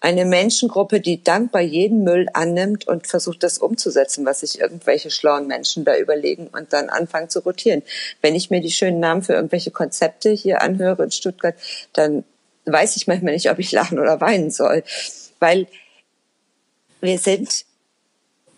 eine 0.03 0.25
Menschengruppe, 0.25 1.01
die 1.01 1.23
dankbar 1.23 1.63
jeden 1.63 2.03
Müll 2.05 2.27
annimmt 2.35 2.87
und 2.89 3.07
versucht, 3.07 3.43
das 3.43 3.59
umzusetzen, 3.59 4.27
was 4.27 4.41
sich 4.41 4.61
irgendwelche 4.61 5.11
schlauen 5.11 5.47
Menschen 5.47 5.85
da 5.85 5.97
überlegen 5.97 6.49
und 6.49 6.73
dann 6.73 6.91
anfangen 6.91 7.31
zu 7.31 7.41
rotieren. 7.41 7.83
Wenn 8.21 8.35
ich 8.35 8.51
mir 8.51 8.61
die 8.61 8.71
schönen 8.71 9.01
Namen 9.01 9.23
für 9.23 9.35
irgendwelche 9.35 9.71
Konzepte 9.71 10.31
hier 10.31 10.61
anhöre 10.61 11.05
in 11.05 11.11
Stuttgart, 11.13 11.55
dann 11.93 12.25
weiß 12.65 12.97
ich 12.97 13.07
manchmal 13.07 13.33
nicht, 13.33 13.51
ob 13.51 13.59
ich 13.59 13.73
lachen 13.73 13.99
oder 13.99 14.21
weinen 14.21 14.51
soll. 14.51 14.83
Weil 15.39 15.67
wir 17.01 17.19
sind, 17.19 17.65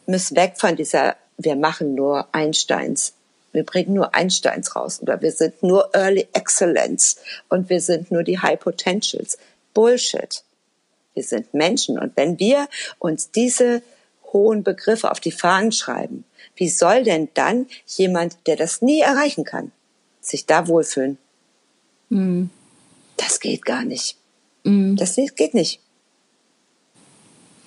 müssen 0.07 0.37
weg 0.37 0.55
von 0.57 0.77
dieser 0.77 1.15
wir 1.37 1.57
machen 1.57 1.95
nur 1.95 2.29
Einsteins. 2.33 3.15
Wir 3.53 3.65
bringen 3.65 3.95
nur 3.95 4.15
Einsteins 4.15 4.75
raus 4.75 5.01
oder 5.01 5.21
wir 5.21 5.33
sind 5.33 5.63
nur 5.63 5.91
Early 5.95 6.29
Excellence 6.33 7.19
und 7.49 7.71
wir 7.71 7.81
sind 7.81 8.11
nur 8.11 8.23
die 8.23 8.39
High 8.39 8.59
Potentials. 8.59 9.39
Bullshit. 9.75 10.43
Wir 11.15 11.23
sind 11.23 11.55
Menschen 11.55 11.99
und 11.99 12.17
wenn 12.17 12.39
wir 12.39 12.69
uns 12.99 13.31
diese 13.31 13.83
hohen 14.33 14.63
Begriffe 14.63 15.11
auf 15.11 15.21
die 15.21 15.33
Fahnen 15.33 15.73
schreiben, 15.73 16.25
wie 16.57 16.69
soll 16.69 17.05
denn 17.05 17.29
dann 17.35 17.67
jemand, 17.87 18.37
der 18.47 18.57
das 18.57 18.83
nie 18.83 19.01
erreichen 19.01 19.45
kann, 19.45 19.73
sich 20.21 20.47
da 20.47 20.69
wohlfühlen? 20.69 21.19
Mhm. 22.11 22.51
Das 23.17 23.41
geht 23.41 23.65
gar 23.65 23.85
nicht. 23.85 24.17
Mhm. 24.65 24.97
Das 24.97 25.17
geht 25.17 25.55
nicht. 25.55 25.81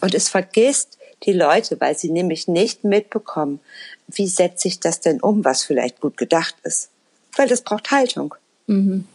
Und 0.01 0.13
es 0.13 0.29
vergisst 0.29 0.97
die 1.23 1.33
Leute, 1.33 1.79
weil 1.79 1.97
sie 1.97 2.11
nämlich 2.11 2.47
nicht 2.47 2.83
mitbekommen, 2.83 3.59
wie 4.07 4.27
setze 4.27 4.67
ich 4.67 4.79
das 4.79 4.99
denn 4.99 5.19
um, 5.19 5.43
was 5.43 5.63
vielleicht 5.63 5.99
gut 5.99 6.17
gedacht 6.17 6.55
ist. 6.63 6.89
Weil 7.35 7.47
das 7.47 7.61
braucht 7.61 7.91
Haltung. 7.91 8.35
Mhm. 8.67 9.07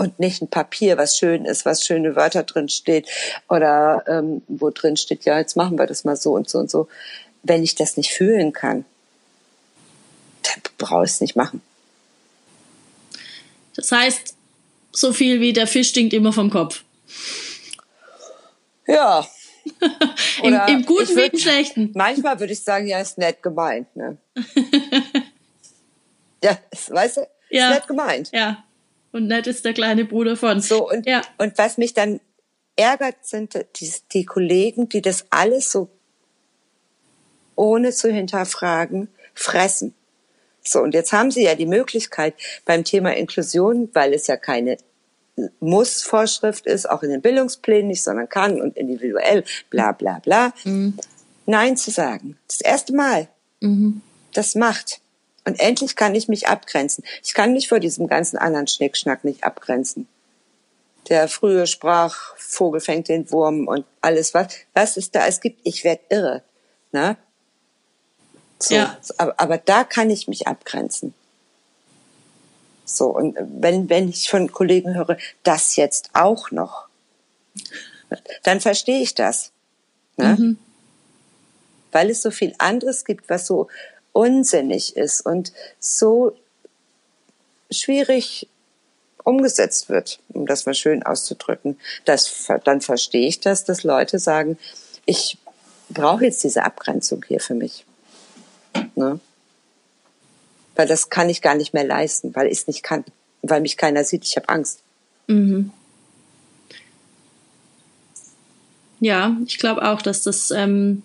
Und 0.00 0.18
nicht 0.18 0.40
ein 0.40 0.48
Papier, 0.48 0.96
was 0.96 1.18
schön 1.18 1.44
ist, 1.44 1.66
was 1.66 1.84
schöne 1.84 2.16
Wörter 2.16 2.42
drin 2.42 2.70
steht 2.70 3.06
oder 3.50 4.02
ähm, 4.06 4.40
wo 4.48 4.70
drin 4.70 4.96
steht, 4.96 5.26
ja, 5.26 5.38
jetzt 5.38 5.56
machen 5.56 5.78
wir 5.78 5.86
das 5.86 6.04
mal 6.04 6.16
so 6.16 6.32
und 6.32 6.48
so 6.48 6.58
und 6.58 6.70
so. 6.70 6.88
Wenn 7.42 7.62
ich 7.62 7.74
das 7.74 7.98
nicht 7.98 8.10
fühlen 8.10 8.54
kann, 8.54 8.86
dann 10.42 10.62
brauche 10.78 11.04
ich 11.04 11.10
es 11.10 11.20
nicht 11.20 11.36
machen. 11.36 11.60
Das 13.76 13.92
heißt, 13.92 14.34
so 14.90 15.12
viel 15.12 15.42
wie 15.42 15.52
der 15.52 15.66
Fisch 15.66 15.90
stinkt 15.90 16.14
immer 16.14 16.32
vom 16.32 16.48
Kopf. 16.48 16.82
Ja, 18.86 19.28
Im, 20.42 20.54
Im, 20.66 20.86
guten 20.86 21.14
wie 21.14 21.26
im 21.26 21.38
schlechten. 21.38 21.90
Manchmal 21.94 22.40
würde 22.40 22.54
ich 22.54 22.64
sagen, 22.64 22.86
ja, 22.86 23.00
ist 23.00 23.18
nett 23.18 23.42
gemeint. 23.42 23.94
Ne? 23.94 24.16
ja, 26.42 26.58
ist, 26.70 26.90
weißt 26.90 27.18
du, 27.18 27.28
ja. 27.50 27.68
ist 27.68 27.74
nett 27.74 27.86
gemeint. 27.86 28.30
Ja. 28.32 28.64
Und 29.12 29.26
nett 29.26 29.46
ist 29.46 29.64
der 29.64 29.74
kleine 29.74 30.04
Bruder 30.04 30.36
von. 30.36 30.60
So, 30.60 30.88
und, 30.88 31.06
ja. 31.06 31.22
und 31.38 31.58
was 31.58 31.78
mich 31.78 31.94
dann 31.94 32.20
ärgert 32.76 33.26
sind 33.26 33.54
die, 33.76 33.92
die 34.12 34.24
Kollegen, 34.24 34.88
die 34.88 35.02
das 35.02 35.26
alles 35.30 35.70
so 35.70 35.88
ohne 37.56 37.90
zu 37.90 38.10
hinterfragen 38.10 39.08
fressen. 39.34 39.94
So, 40.62 40.80
und 40.80 40.94
jetzt 40.94 41.12
haben 41.12 41.30
Sie 41.30 41.44
ja 41.44 41.54
die 41.54 41.66
Möglichkeit 41.66 42.34
beim 42.64 42.84
Thema 42.84 43.16
Inklusion, 43.16 43.90
weil 43.92 44.14
es 44.14 44.26
ja 44.26 44.36
keine 44.36 44.76
Muss-Vorschrift 45.60 46.66
ist, 46.66 46.88
auch 46.88 47.02
in 47.02 47.10
den 47.10 47.22
Bildungsplänen 47.22 47.88
nicht, 47.88 48.02
sondern 48.02 48.28
kann 48.28 48.60
und 48.60 48.76
individuell, 48.76 49.44
bla 49.70 49.92
bla 49.92 50.18
bla, 50.18 50.52
mhm. 50.64 50.98
Nein 51.46 51.76
zu 51.76 51.90
sagen. 51.90 52.38
Das 52.46 52.60
erste 52.60 52.94
Mal. 52.94 53.28
Mhm. 53.60 54.02
Das 54.32 54.54
macht. 54.54 55.00
Und 55.44 55.58
endlich 55.58 55.96
kann 55.96 56.14
ich 56.14 56.28
mich 56.28 56.48
abgrenzen. 56.48 57.04
Ich 57.22 57.34
kann 57.34 57.52
mich 57.52 57.68
vor 57.68 57.80
diesem 57.80 58.06
ganzen 58.08 58.36
anderen 58.36 58.66
Schnickschnack 58.66 59.24
nicht 59.24 59.44
abgrenzen. 59.44 60.06
Der 61.08 61.28
frühe 61.28 61.66
sprach, 61.66 62.36
Vogel 62.36 62.80
fängt 62.80 63.08
den 63.08 63.30
Wurm 63.30 63.66
und 63.66 63.86
alles 64.00 64.34
was, 64.34 64.48
was 64.74 64.96
es 64.96 65.10
da 65.10 65.26
es 65.26 65.40
gibt. 65.40 65.60
Ich 65.64 65.82
werde 65.82 66.02
irre. 66.10 66.42
Ne? 66.92 67.16
So, 68.58 68.74
ja. 68.74 68.98
aber, 69.16 69.34
aber 69.38 69.58
da 69.58 69.84
kann 69.84 70.10
ich 70.10 70.28
mich 70.28 70.46
abgrenzen. 70.46 71.14
So, 72.84 73.06
und 73.06 73.36
wenn, 73.38 73.88
wenn 73.88 74.08
ich 74.08 74.28
von 74.28 74.52
Kollegen 74.52 74.94
höre, 74.94 75.16
das 75.42 75.76
jetzt 75.76 76.10
auch 76.12 76.50
noch, 76.50 76.88
dann 78.42 78.60
verstehe 78.60 79.00
ich 79.00 79.14
das. 79.14 79.52
Ne? 80.16 80.36
Mhm. 80.38 80.58
Weil 81.92 82.10
es 82.10 82.22
so 82.22 82.30
viel 82.30 82.54
anderes 82.58 83.04
gibt, 83.04 83.28
was 83.30 83.46
so 83.46 83.68
unsinnig 84.12 84.96
ist 84.96 85.20
und 85.20 85.52
so 85.78 86.36
schwierig 87.70 88.48
umgesetzt 89.24 89.88
wird, 89.88 90.18
um 90.30 90.46
das 90.46 90.66
mal 90.66 90.74
schön 90.74 91.02
auszudrücken. 91.02 91.78
Das, 92.04 92.48
dann 92.64 92.80
verstehe 92.80 93.28
ich 93.28 93.40
das, 93.40 93.64
dass 93.64 93.84
Leute 93.84 94.18
sagen, 94.18 94.58
ich 95.06 95.38
brauche 95.88 96.24
jetzt 96.24 96.42
diese 96.44 96.64
Abgrenzung 96.64 97.24
hier 97.26 97.40
für 97.40 97.54
mich. 97.54 97.84
Ne? 98.94 99.20
Weil 100.76 100.86
das 100.86 101.10
kann 101.10 101.28
ich 101.28 101.42
gar 101.42 101.54
nicht 101.54 101.74
mehr 101.74 101.84
leisten, 101.84 102.34
weil 102.34 102.46
ich 102.46 102.60
es 102.60 102.66
nicht 102.66 102.82
kann, 102.82 103.04
weil 103.42 103.60
mich 103.60 103.76
keiner 103.76 104.04
sieht. 104.04 104.24
Ich 104.24 104.36
habe 104.36 104.48
Angst. 104.48 104.80
Mhm. 105.26 105.70
Ja, 109.00 109.36
ich 109.46 109.58
glaube 109.58 109.82
auch, 109.88 110.02
dass 110.02 110.22
das 110.22 110.50
ähm, 110.50 111.02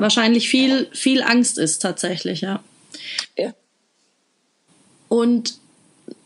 wahrscheinlich 0.00 0.48
viel, 0.48 0.88
viel 0.92 1.22
Angst 1.22 1.58
ist 1.58 1.80
tatsächlich, 1.80 2.40
ja. 2.40 2.62
Ja. 3.36 3.52
Und 5.08 5.58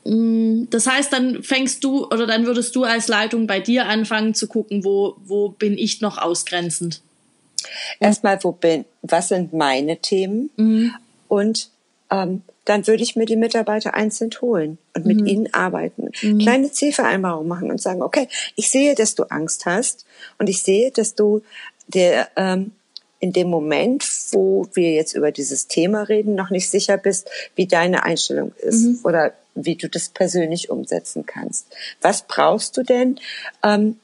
mh, 0.04 0.14
mm, 0.14 0.68
das 0.70 0.86
heißt, 0.86 1.12
dann 1.12 1.42
fängst 1.42 1.84
du 1.84 2.06
oder 2.06 2.26
dann 2.26 2.46
würdest 2.46 2.74
du 2.76 2.84
als 2.84 3.08
Leitung 3.08 3.46
bei 3.46 3.60
dir 3.60 3.86
anfangen 3.86 4.34
zu 4.34 4.46
gucken, 4.46 4.84
wo, 4.84 5.16
wo 5.24 5.48
bin 5.50 5.78
ich 5.78 6.00
noch 6.00 6.18
ausgrenzend? 6.18 7.02
Erstmal, 7.98 8.42
wo 8.42 8.52
bin, 8.52 8.84
was 9.02 9.28
sind 9.28 9.52
meine 9.52 9.96
Themen? 9.98 10.50
Mhm. 10.56 10.94
Und 11.28 11.70
ähm, 12.10 12.42
dann 12.64 12.86
würde 12.86 13.02
ich 13.02 13.16
mir 13.16 13.26
die 13.26 13.36
Mitarbeiter 13.36 13.94
einzeln 13.94 14.30
holen 14.40 14.78
und 14.94 15.06
mit 15.06 15.20
mhm. 15.20 15.26
ihnen 15.26 15.54
arbeiten. 15.54 16.10
Mhm. 16.22 16.38
Kleine 16.38 16.70
Zielvereinbarungen 16.70 17.48
machen 17.48 17.70
und 17.70 17.80
sagen, 17.80 18.02
okay, 18.02 18.28
ich 18.56 18.70
sehe, 18.70 18.94
dass 18.94 19.14
du 19.14 19.24
Angst 19.24 19.66
hast 19.66 20.04
und 20.38 20.48
ich 20.48 20.62
sehe, 20.62 20.90
dass 20.90 21.14
du 21.14 21.42
der 21.86 22.28
ähm, 22.36 22.72
in 23.20 23.32
dem 23.32 23.48
Moment, 23.48 24.04
wo 24.32 24.68
wir 24.74 24.92
jetzt 24.92 25.14
über 25.14 25.32
dieses 25.32 25.66
Thema 25.66 26.02
reden, 26.02 26.34
noch 26.34 26.50
nicht 26.50 26.68
sicher 26.68 26.98
bist, 26.98 27.30
wie 27.54 27.66
deine 27.66 28.02
Einstellung 28.02 28.52
ist 28.58 28.82
mhm. 28.82 29.00
oder 29.04 29.32
wie 29.54 29.76
du 29.76 29.88
das 29.88 30.08
persönlich 30.08 30.70
umsetzen 30.70 31.24
kannst. 31.26 31.68
Was 32.02 32.22
brauchst 32.22 32.76
du 32.76 32.82
denn, 32.82 33.20
ähm, 33.62 33.98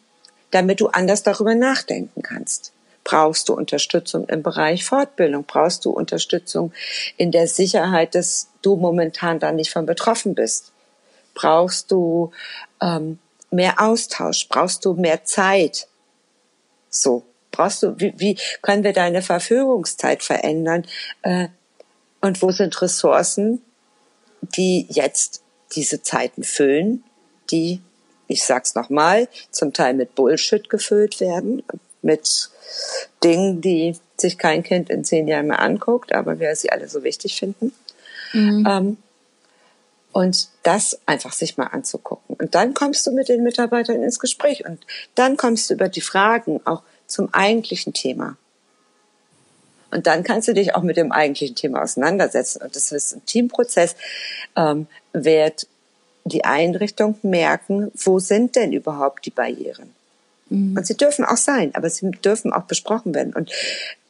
damit 0.53 0.81
du 0.81 0.89
anders 0.89 1.23
darüber 1.23 1.55
nachdenken 1.55 2.23
kannst? 2.23 2.73
Brauchst 3.05 3.49
du 3.49 3.55
Unterstützung 3.55 4.29
im 4.29 4.43
Bereich 4.43 4.85
Fortbildung? 4.85 5.45
Brauchst 5.45 5.85
du 5.85 5.91
Unterstützung 5.91 6.73
in 7.17 7.33
der 7.33 7.49
Sicherheit, 7.49 8.15
dass 8.15 8.49
du 8.63 8.77
momentan 8.77 9.39
da 9.39 9.53
nicht 9.53 9.71
von 9.71 9.87
betroffen 9.87 10.35
bist? 10.35 10.73
Brauchst 11.35 11.91
du 11.91 12.31
ähm, 12.81 13.19
mehr 13.51 13.81
Austausch? 13.81 14.49
Brauchst 14.49 14.85
du 14.85 14.95
mehr 14.95 15.25
Zeit? 15.25 15.89
So, 16.91 17.25
brauchst 17.51 17.83
du, 17.83 17.99
wie, 17.99 18.15
wie 18.17 18.39
können 18.63 18.85
wir 18.85 18.93
deine 18.93 19.23
Verfügungszeit 19.23 20.23
verändern? 20.23 20.87
Äh, 21.23 21.49
und 22.21 22.43
wo 22.43 22.51
sind 22.51 22.81
Ressourcen, 22.83 23.63
die 24.43 24.87
jetzt 24.89 25.43
diese 25.75 26.03
Zeiten 26.03 26.43
füllen, 26.43 27.05
die, 27.51 27.81
ich 28.29 28.45
sag's 28.45 28.75
nochmal, 28.75 29.29
zum 29.51 29.73
Teil 29.73 29.95
mit 29.95 30.15
Bullshit 30.15 30.69
gefüllt 30.69 31.21
werden, 31.21 31.63
mit 32.03 32.51
Dingen, 33.23 33.61
die 33.61 33.97
sich 34.17 34.39
kein 34.39 34.63
Kind 34.63 34.91
in 34.91 35.05
zehn 35.05 35.29
Jahren 35.29 35.49
mehr 35.49 35.61
anguckt, 35.61 36.13
aber 36.13 36.39
wir 36.39 36.55
sie 36.57 36.71
alle 36.71 36.89
so 36.89 37.03
wichtig 37.03 37.39
finden. 37.39 37.73
Mhm. 38.33 38.67
Ähm, 38.69 38.97
und 40.13 40.49
das 40.65 40.99
einfach 41.07 41.33
sich 41.33 41.57
mal 41.57 41.67
anzugucken. 41.67 42.37
Und 42.37 42.55
dann 42.55 42.75
kommst 42.75 43.07
du 43.07 43.13
mit 43.13 43.29
den 43.29 43.43
Mitarbeitern 43.43 44.03
ins 44.03 44.19
Gespräch 44.19 44.65
und 44.67 44.85
dann 45.15 45.37
kommst 45.37 45.71
du 45.71 45.75
über 45.75 45.89
die 45.89 46.01
Fragen 46.01 46.61
auch 46.65 46.83
zum 47.11 47.33
eigentlichen 47.33 47.93
Thema. 47.93 48.37
Und 49.91 50.07
dann 50.07 50.23
kannst 50.23 50.49
du 50.49 50.55
dich 50.55 50.75
auch 50.75 50.83
mit 50.83 50.97
dem 50.97 51.13
eigentlichen 51.13 51.57
Thema 51.57 51.83
auseinandersetzen. 51.83 52.63
Und 52.63 52.77
das 52.77 52.93
ist 52.93 53.13
ein 53.13 53.27
Teamprozess, 53.27 53.97
ähm, 54.57 54.87
wird 55.13 55.67
die 56.25 56.45
Einrichtung 56.45 57.19
merken, 57.23 57.91
wo 57.95 58.19
sind 58.19 58.57
denn 58.57 58.73
überhaupt 58.73 59.27
die 59.27 59.31
Barrieren? 59.31 59.93
Mhm. 60.49 60.77
Und 60.77 60.87
sie 60.87 60.97
dürfen 60.97 61.25
auch 61.25 61.37
sein, 61.37 61.75
aber 61.75 61.91
sie 61.91 62.11
dürfen 62.11 62.53
auch 62.53 62.65
besprochen 62.65 63.15
werden. 63.15 63.33
Und 63.33 63.51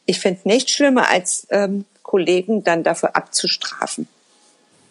ich 0.05 0.19
finde 0.19 0.41
nichts 0.43 0.71
schlimmer, 0.71 1.09
als 1.09 1.47
ähm, 1.49 1.85
Kollegen 2.03 2.63
dann 2.63 2.83
dafür 2.83 3.15
abzustrafen. 3.15 4.07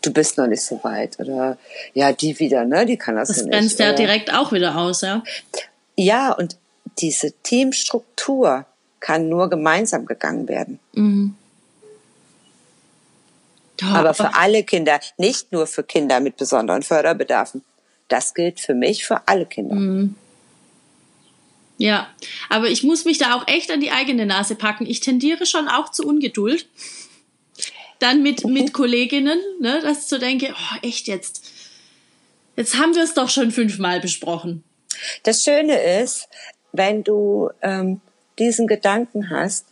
Du 0.03 0.13
bist 0.13 0.39
noch 0.39 0.47
nicht 0.47 0.63
so 0.63 0.83
weit. 0.83 1.21
Oder 1.21 1.59
ja, 1.93 2.13
die 2.13 2.39
wieder, 2.39 2.65
ne? 2.65 2.87
Die 2.87 2.97
kann 2.97 3.17
das, 3.17 3.29
das 3.29 3.39
ja 3.39 3.43
nicht. 3.45 3.53
Das 3.53 3.61
grenzt 3.61 3.79
ja 3.81 3.93
direkt 3.93 4.33
auch 4.33 4.53
wieder 4.53 4.77
aus, 4.77 5.03
ja. 5.03 5.23
Ja, 5.97 6.33
und 6.33 6.57
diese 7.01 7.33
Teamstruktur 7.43 8.67
kann 9.01 9.29
nur 9.29 9.49
gemeinsam 9.49 10.07
gegangen 10.07 10.49
werden. 10.49 10.79
Mhm. 10.93 11.35
Ja, 13.81 13.95
aber 13.95 14.13
für 14.13 14.35
alle 14.35 14.63
Kinder, 14.63 15.01
nicht 15.17 15.53
nur 15.53 15.67
für 15.67 15.83
Kinder 15.83 16.21
mit 16.21 16.37
besonderen 16.37 16.83
Förderbedarfen. 16.83 17.65
Das 18.09 18.35
gilt 18.35 18.61
für 18.61 18.75
mich 18.75 19.07
für 19.07 19.27
alle 19.27 19.47
Kinder. 19.47 19.77
Mhm. 19.77 20.17
Ja, 21.79 22.11
aber 22.51 22.69
ich 22.69 22.83
muss 22.83 23.07
mich 23.07 23.17
da 23.17 23.35
auch 23.35 23.49
echt 23.49 23.71
an 23.71 23.81
die 23.81 23.91
eigene 23.91 24.27
Nase 24.27 24.55
packen. 24.55 24.85
Ich 24.85 25.01
tendiere 25.01 25.47
schon 25.47 25.67
auch 25.67 25.91
zu 25.91 26.07
Ungeduld. 26.07 26.67
Dann 28.01 28.23
mit, 28.23 28.45
mhm. 28.45 28.53
mit 28.53 28.73
Kolleginnen, 28.75 29.39
ne, 29.61 29.81
dass 29.81 30.01
ich 30.01 30.05
so 30.05 30.19
denke, 30.19 30.53
oh, 30.55 30.87
echt 30.87 31.07
jetzt. 31.07 31.51
Jetzt 32.57 32.77
haben 32.77 32.95
wir 32.95 33.03
es 33.03 33.15
doch 33.15 33.31
schon 33.31 33.51
fünfmal 33.51 34.01
besprochen. 34.01 34.63
Das 35.23 35.43
Schöne 35.43 35.81
ist, 36.03 36.29
wenn 36.73 37.03
du 37.05 37.51
ähm, 37.63 38.01
diesen 38.39 38.67
Gedanken 38.67 39.31
hast, 39.31 39.67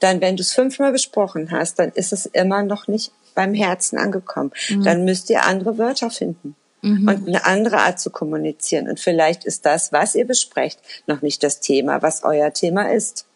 dann, 0.00 0.20
wenn 0.20 0.36
du 0.36 0.42
es 0.42 0.52
fünfmal 0.52 0.92
besprochen 0.92 1.50
hast, 1.50 1.78
dann 1.78 1.90
ist 1.92 2.12
es 2.12 2.26
immer 2.26 2.62
noch 2.62 2.86
nicht 2.86 3.12
beim 3.34 3.54
Herzen 3.54 3.98
angekommen. 3.98 4.52
Mhm. 4.68 4.84
Dann 4.84 5.04
müsst 5.04 5.30
ihr 5.30 5.44
andere 5.44 5.78
Wörter 5.78 6.10
finden 6.10 6.54
mhm. 6.82 7.08
und 7.08 7.28
eine 7.28 7.44
andere 7.44 7.78
Art 7.78 8.00
zu 8.00 8.10
kommunizieren. 8.10 8.88
Und 8.88 9.00
vielleicht 9.00 9.44
ist 9.44 9.66
das, 9.66 9.92
was 9.92 10.14
ihr 10.14 10.26
besprecht, 10.26 10.80
noch 11.06 11.22
nicht 11.22 11.42
das 11.42 11.60
Thema, 11.60 12.02
was 12.02 12.24
euer 12.24 12.52
Thema 12.52 12.92
ist. 12.92 13.26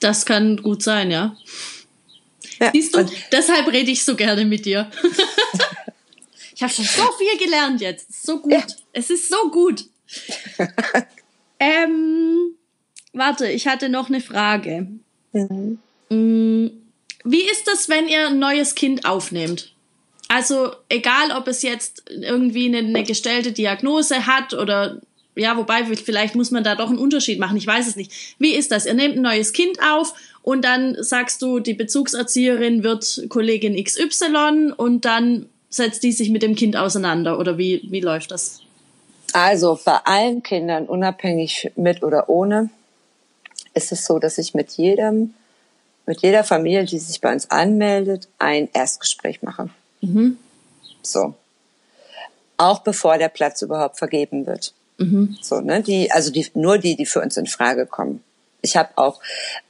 Das 0.00 0.26
kann 0.26 0.58
gut 0.58 0.82
sein, 0.82 1.10
ja. 1.10 1.36
ja 2.60 2.70
Siehst 2.72 2.94
du, 2.94 3.06
deshalb 3.32 3.66
rede 3.68 3.90
ich 3.90 4.04
so 4.04 4.14
gerne 4.14 4.44
mit 4.44 4.66
dir. 4.66 4.90
ich 6.54 6.62
habe 6.62 6.72
schon 6.72 6.84
so 6.84 7.12
viel 7.18 7.38
gelernt 7.38 7.80
jetzt. 7.80 8.24
So 8.24 8.40
gut. 8.40 8.52
Ja. 8.52 8.62
Es 8.92 9.10
ist 9.10 9.28
so 9.28 9.50
gut. 9.50 9.84
ähm, 11.58 12.54
warte, 13.12 13.50
ich 13.50 13.66
hatte 13.66 13.88
noch 13.88 14.08
eine 14.08 14.20
Frage. 14.20 14.88
Mhm. 15.32 15.78
Wie 17.28 17.42
ist 17.50 17.66
das, 17.66 17.88
wenn 17.88 18.08
ihr 18.08 18.28
ein 18.28 18.38
neues 18.38 18.74
Kind 18.74 19.04
aufnehmt? 19.04 19.72
Also 20.28 20.72
egal, 20.88 21.32
ob 21.36 21.48
es 21.48 21.62
jetzt 21.62 22.04
irgendwie 22.08 22.66
eine, 22.66 22.78
eine 22.78 23.04
gestellte 23.04 23.52
Diagnose 23.52 24.26
hat 24.26 24.54
oder 24.54 25.00
ja, 25.36 25.56
wobei 25.56 25.84
vielleicht 25.84 26.34
muss 26.34 26.50
man 26.50 26.64
da 26.64 26.74
doch 26.74 26.88
einen 26.88 26.98
Unterschied 26.98 27.38
machen. 27.38 27.58
Ich 27.58 27.66
weiß 27.66 27.86
es 27.86 27.96
nicht. 27.96 28.10
Wie 28.38 28.54
ist 28.54 28.72
das? 28.72 28.86
Ihr 28.86 28.94
nehmt 28.94 29.16
ein 29.16 29.22
neues 29.22 29.52
Kind 29.52 29.78
auf 29.82 30.14
und 30.42 30.64
dann 30.64 30.96
sagst 31.02 31.42
du, 31.42 31.60
die 31.60 31.74
Bezugserzieherin 31.74 32.82
wird 32.82 33.26
Kollegin 33.28 33.82
XY 33.82 34.72
und 34.76 35.04
dann 35.04 35.46
setzt 35.68 36.02
die 36.02 36.12
sich 36.12 36.30
mit 36.30 36.42
dem 36.42 36.54
Kind 36.54 36.76
auseinander 36.76 37.38
oder 37.38 37.58
wie, 37.58 37.82
wie 37.90 38.00
läuft 38.00 38.30
das? 38.30 38.62
Also 39.36 39.78
bei 39.84 39.98
allen 40.04 40.42
Kindern, 40.42 40.86
unabhängig 40.86 41.70
mit 41.76 42.02
oder 42.02 42.30
ohne, 42.30 42.70
ist 43.74 43.92
es 43.92 44.06
so, 44.06 44.18
dass 44.18 44.38
ich 44.38 44.54
mit 44.54 44.72
jedem, 44.78 45.34
mit 46.06 46.22
jeder 46.22 46.42
Familie, 46.42 46.86
die 46.86 46.98
sich 46.98 47.20
bei 47.20 47.34
uns 47.34 47.50
anmeldet, 47.50 48.28
ein 48.38 48.70
Erstgespräch 48.72 49.42
mache. 49.42 49.68
Mhm. 50.00 50.38
So. 51.02 51.34
Auch 52.56 52.78
bevor 52.78 53.18
der 53.18 53.28
Platz 53.28 53.60
überhaupt 53.60 53.98
vergeben 53.98 54.46
wird. 54.46 54.72
Mhm. 54.96 55.36
So, 55.42 55.60
ne, 55.60 55.82
die, 55.82 56.10
also 56.10 56.32
die, 56.32 56.46
nur 56.54 56.78
die, 56.78 56.96
die 56.96 57.04
für 57.04 57.20
uns 57.20 57.36
in 57.36 57.46
Frage 57.46 57.84
kommen. 57.84 58.24
Ich 58.62 58.74
habe 58.74 58.88
auch 58.96 59.20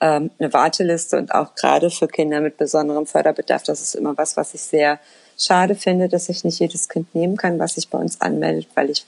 ähm, 0.00 0.30
eine 0.38 0.52
Warteliste 0.52 1.18
und 1.18 1.34
auch 1.34 1.56
gerade 1.56 1.90
für 1.90 2.06
Kinder 2.06 2.40
mit 2.40 2.56
besonderem 2.56 3.06
Förderbedarf, 3.06 3.64
das 3.64 3.82
ist 3.82 3.96
immer 3.96 4.16
was, 4.16 4.36
was 4.36 4.54
ich 4.54 4.60
sehr 4.60 5.00
schade 5.36 5.74
finde, 5.74 6.08
dass 6.08 6.28
ich 6.28 6.44
nicht 6.44 6.60
jedes 6.60 6.88
Kind 6.88 7.12
nehmen 7.16 7.36
kann, 7.36 7.58
was 7.58 7.74
sich 7.74 7.88
bei 7.88 7.98
uns 7.98 8.20
anmeldet, 8.20 8.68
weil 8.76 8.90
ich 8.90 9.04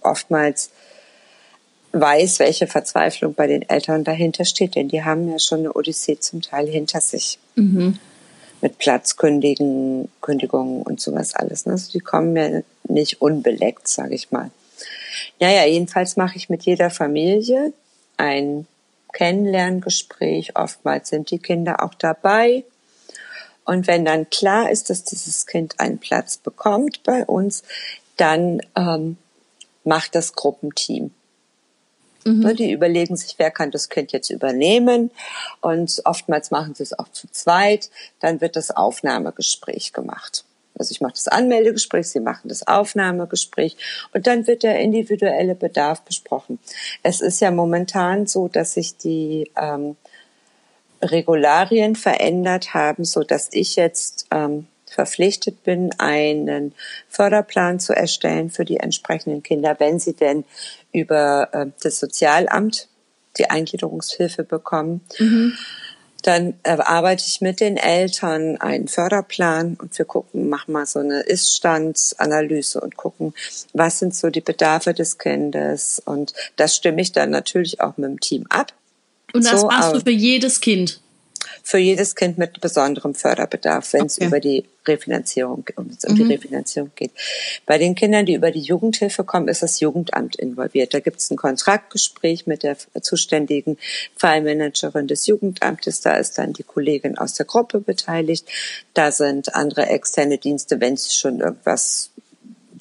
oftmals 0.00 0.70
weiß, 1.92 2.38
welche 2.38 2.66
Verzweiflung 2.66 3.34
bei 3.34 3.46
den 3.46 3.68
Eltern 3.68 4.04
dahinter 4.04 4.44
steht, 4.44 4.74
denn 4.74 4.88
die 4.88 5.04
haben 5.04 5.30
ja 5.30 5.38
schon 5.38 5.60
eine 5.60 5.72
Odyssee 5.74 6.18
zum 6.18 6.40
Teil 6.40 6.66
hinter 6.66 7.00
sich. 7.00 7.38
Mhm. 7.54 7.98
Mit 8.60 8.78
Platzkündigen, 8.78 10.08
Kündigungen 10.20 10.82
und 10.82 11.00
sowas 11.00 11.34
alles. 11.34 11.66
Ne? 11.66 11.72
Also 11.72 11.90
die 11.90 12.00
kommen 12.00 12.36
ja 12.36 12.62
nicht 12.88 13.20
unbeleckt, 13.20 13.88
sage 13.88 14.14
ich 14.14 14.30
mal. 14.30 14.50
Naja, 15.40 15.66
jedenfalls 15.66 16.16
mache 16.16 16.36
ich 16.36 16.48
mit 16.48 16.62
jeder 16.62 16.88
Familie 16.88 17.72
ein 18.16 18.66
Kennenlerngespräch. 19.12 20.56
Oftmals 20.56 21.08
sind 21.08 21.30
die 21.30 21.38
Kinder 21.38 21.82
auch 21.84 21.94
dabei. 21.94 22.64
Und 23.64 23.86
wenn 23.86 24.04
dann 24.04 24.30
klar 24.30 24.70
ist, 24.70 24.90
dass 24.90 25.04
dieses 25.04 25.46
Kind 25.46 25.78
einen 25.78 25.98
Platz 25.98 26.36
bekommt 26.36 27.02
bei 27.04 27.24
uns, 27.24 27.62
dann 28.16 28.60
ähm, 28.76 29.16
macht 29.84 30.14
das 30.14 30.34
Gruppenteam. 30.34 31.10
Mhm. 32.24 32.40
Ne, 32.40 32.54
die 32.54 32.70
überlegen 32.70 33.16
sich, 33.16 33.34
wer 33.38 33.50
kann 33.50 33.70
das 33.70 33.88
Kind 33.88 34.12
jetzt 34.12 34.30
übernehmen. 34.30 35.10
Und 35.60 36.02
oftmals 36.04 36.50
machen 36.50 36.74
sie 36.74 36.84
es 36.84 36.96
auch 36.98 37.08
zu 37.08 37.28
zweit. 37.30 37.90
Dann 38.20 38.40
wird 38.40 38.56
das 38.56 38.70
Aufnahmegespräch 38.70 39.92
gemacht. 39.92 40.44
Also 40.78 40.92
ich 40.92 41.00
mache 41.00 41.12
das 41.12 41.28
Anmeldegespräch, 41.28 42.08
sie 42.08 42.20
machen 42.20 42.48
das 42.48 42.66
Aufnahmegespräch 42.66 43.76
und 44.14 44.26
dann 44.26 44.46
wird 44.46 44.62
der 44.62 44.80
individuelle 44.80 45.54
Bedarf 45.54 46.00
besprochen. 46.00 46.58
Es 47.02 47.20
ist 47.20 47.40
ja 47.40 47.50
momentan 47.50 48.26
so, 48.26 48.48
dass 48.48 48.74
sich 48.74 48.96
die 48.96 49.50
ähm, 49.54 49.96
Regularien 51.02 51.94
verändert 51.94 52.72
haben, 52.72 53.04
so 53.04 53.22
dass 53.22 53.50
ich 53.52 53.76
jetzt 53.76 54.26
ähm, 54.30 54.66
verpflichtet 54.92 55.62
bin, 55.64 55.90
einen 55.98 56.74
Förderplan 57.08 57.80
zu 57.80 57.94
erstellen 57.94 58.50
für 58.50 58.64
die 58.64 58.78
entsprechenden 58.78 59.42
Kinder, 59.42 59.76
wenn 59.78 59.98
sie 59.98 60.14
denn 60.14 60.44
über 60.92 61.48
äh, 61.52 61.66
das 61.82 61.98
Sozialamt 61.98 62.88
die 63.38 63.48
Eingliederungshilfe 63.50 64.44
bekommen. 64.44 65.00
Mhm. 65.18 65.54
Dann 66.22 66.54
erarbeite 66.62 67.24
ich 67.26 67.40
mit 67.40 67.58
den 67.58 67.76
Eltern 67.76 68.56
einen 68.58 68.86
Förderplan 68.86 69.76
und 69.80 69.98
wir 69.98 70.04
gucken, 70.04 70.48
machen 70.48 70.72
mal 70.72 70.86
so 70.86 71.00
eine 71.00 71.20
Iststandsanalyse 71.20 72.80
und 72.80 72.96
gucken, 72.96 73.34
was 73.72 73.98
sind 73.98 74.14
so 74.14 74.30
die 74.30 74.40
Bedarfe 74.40 74.94
des 74.94 75.18
Kindes. 75.18 76.00
Und 76.04 76.32
das 76.56 76.76
stimme 76.76 77.02
ich 77.02 77.10
dann 77.10 77.30
natürlich 77.30 77.80
auch 77.80 77.96
mit 77.96 78.08
dem 78.08 78.20
Team 78.20 78.46
ab. 78.50 78.72
Und 79.32 79.44
das 79.44 79.62
so, 79.62 79.66
machst 79.66 79.94
du 79.94 80.00
für 80.00 80.10
jedes 80.10 80.60
Kind? 80.60 81.00
Für 81.62 81.78
jedes 81.78 82.16
Kind 82.16 82.38
mit 82.38 82.60
besonderem 82.60 83.14
Förderbedarf, 83.14 83.92
wenn 83.92 84.06
es 84.06 84.18
okay. 84.18 84.26
über 84.26 84.40
die 84.40 84.64
Refinanzierung, 84.86 85.64
um, 85.76 85.86
um 85.86 86.12
mhm. 86.12 86.16
die 86.16 86.22
Refinanzierung 86.24 86.90
geht. 86.96 87.12
Bei 87.66 87.78
den 87.78 87.94
Kindern, 87.94 88.26
die 88.26 88.34
über 88.34 88.50
die 88.50 88.60
Jugendhilfe 88.60 89.22
kommen, 89.24 89.48
ist 89.48 89.62
das 89.62 89.78
Jugendamt 89.80 90.36
involviert. 90.36 90.92
Da 90.92 91.00
gibt 91.00 91.18
es 91.18 91.30
ein 91.30 91.36
Kontraktgespräch 91.36 92.46
mit 92.46 92.64
der 92.64 92.76
zuständigen 93.00 93.78
Fallmanagerin 94.16 95.06
des 95.06 95.26
Jugendamtes. 95.26 96.00
Da 96.00 96.16
ist 96.16 96.38
dann 96.38 96.52
die 96.52 96.64
Kollegin 96.64 97.16
aus 97.16 97.34
der 97.34 97.46
Gruppe 97.46 97.80
beteiligt. 97.80 98.46
Da 98.94 99.12
sind 99.12 99.54
andere 99.54 99.86
externe 99.86 100.38
Dienste, 100.38 100.80
wenn 100.80 100.94
es 100.94 101.14
schon 101.14 101.40
irgendwas 101.40 102.10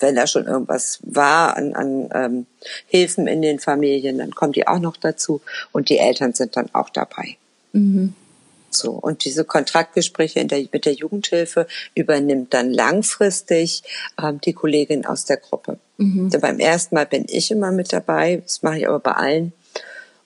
wenn 0.02 0.16
da 0.16 0.26
schon 0.26 0.48
irgendwas 0.48 1.00
war 1.04 1.56
an, 1.56 1.74
an 1.74 2.10
ähm, 2.14 2.46
Hilfen 2.88 3.28
in 3.28 3.44
den 3.44 3.60
Familien, 3.60 4.18
dann 4.18 4.32
kommen 4.32 4.52
die 4.52 4.68
auch 4.68 4.80
noch 4.80 4.98
dazu 4.98 5.42
und 5.72 5.90
die 5.90 6.00
Eltern 6.00 6.34
sind 6.34 6.58
dann 6.58 6.74
auch 6.74 6.90
dabei. 6.90 7.38
Mhm. 7.74 8.16
So. 8.82 8.92
Und 8.92 9.26
diese 9.26 9.46
Kontraktgespräche 9.46 10.46
der, 10.46 10.66
mit 10.72 10.86
der 10.86 10.94
Jugendhilfe 10.94 11.68
übernimmt 11.96 12.54
dann 12.54 12.72
langfristig 12.72 13.84
ähm, 14.22 14.42
die 14.42 14.54
Kollegin 14.54 15.06
aus 15.06 15.26
der 15.26 15.38
Gruppe. 15.38 15.78
Mhm. 15.98 16.26
Also 16.26 16.40
beim 16.40 16.60
ersten 16.60 16.96
Mal 16.96 17.06
bin 17.06 17.26
ich 17.30 17.52
immer 17.52 17.72
mit 17.72 17.94
dabei, 17.94 18.42
das 18.44 18.64
mache 18.64 18.80
ich 18.80 18.88
aber 18.88 19.00
bei 19.00 19.12
allen. 19.12 19.54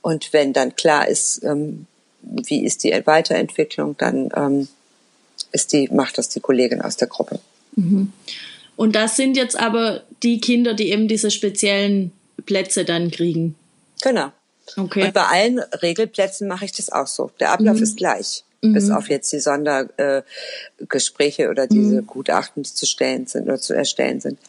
Und 0.01 0.33
wenn 0.33 0.53
dann 0.53 0.75
klar 0.75 1.07
ist, 1.07 1.43
ähm, 1.43 1.87
wie 2.21 2.63
ist 2.63 2.83
die 2.83 2.91
Weiterentwicklung, 3.05 3.97
dann 3.97 4.31
ähm, 4.35 4.67
ist 5.51 5.73
die, 5.73 5.89
macht 5.89 6.17
das 6.17 6.29
die 6.29 6.39
Kollegin 6.39 6.81
aus 6.81 6.97
der 6.97 7.07
Gruppe. 7.07 7.39
Mhm. 7.75 8.13
Und 8.75 8.95
das 8.95 9.15
sind 9.15 9.37
jetzt 9.37 9.59
aber 9.59 10.03
die 10.23 10.39
Kinder, 10.39 10.73
die 10.73 10.91
eben 10.91 11.07
diese 11.07 11.31
speziellen 11.31 12.11
Plätze 12.45 12.85
dann 12.85 13.11
kriegen. 13.11 13.55
Genau. 14.01 14.31
Okay. 14.77 15.05
Und 15.05 15.13
bei 15.13 15.23
allen 15.23 15.59
Regelplätzen 15.59 16.47
mache 16.47 16.65
ich 16.65 16.71
das 16.71 16.91
auch 16.91 17.07
so. 17.07 17.31
Der 17.39 17.51
Ablauf 17.51 17.77
mhm. 17.77 17.83
ist 17.83 17.97
gleich. 17.97 18.43
Mhm. 18.69 18.73
Bis 18.73 18.89
auf 18.89 19.09
jetzt 19.09 19.31
die 19.31 19.39
Sondergespräche 19.39 21.43
äh, 21.43 21.47
oder 21.47 21.67
diese 21.67 22.01
mhm. 22.01 22.07
Gutachten, 22.07 22.63
die 22.63 22.73
zu 22.73 22.85
stellen 22.85 23.27
sind 23.27 23.43
oder 23.43 23.59
zu 23.59 23.73
erstellen 23.73 24.19
sind. 24.19 24.39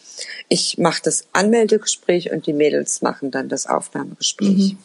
Ich 0.48 0.78
mache 0.78 1.02
das 1.02 1.26
Anmeldegespräch 1.32 2.32
und 2.32 2.46
die 2.46 2.52
Mädels 2.52 3.02
machen 3.02 3.30
dann 3.30 3.48
das 3.48 3.66
Aufnahmegespräch. 3.66 4.74
Mhm. 4.74 4.78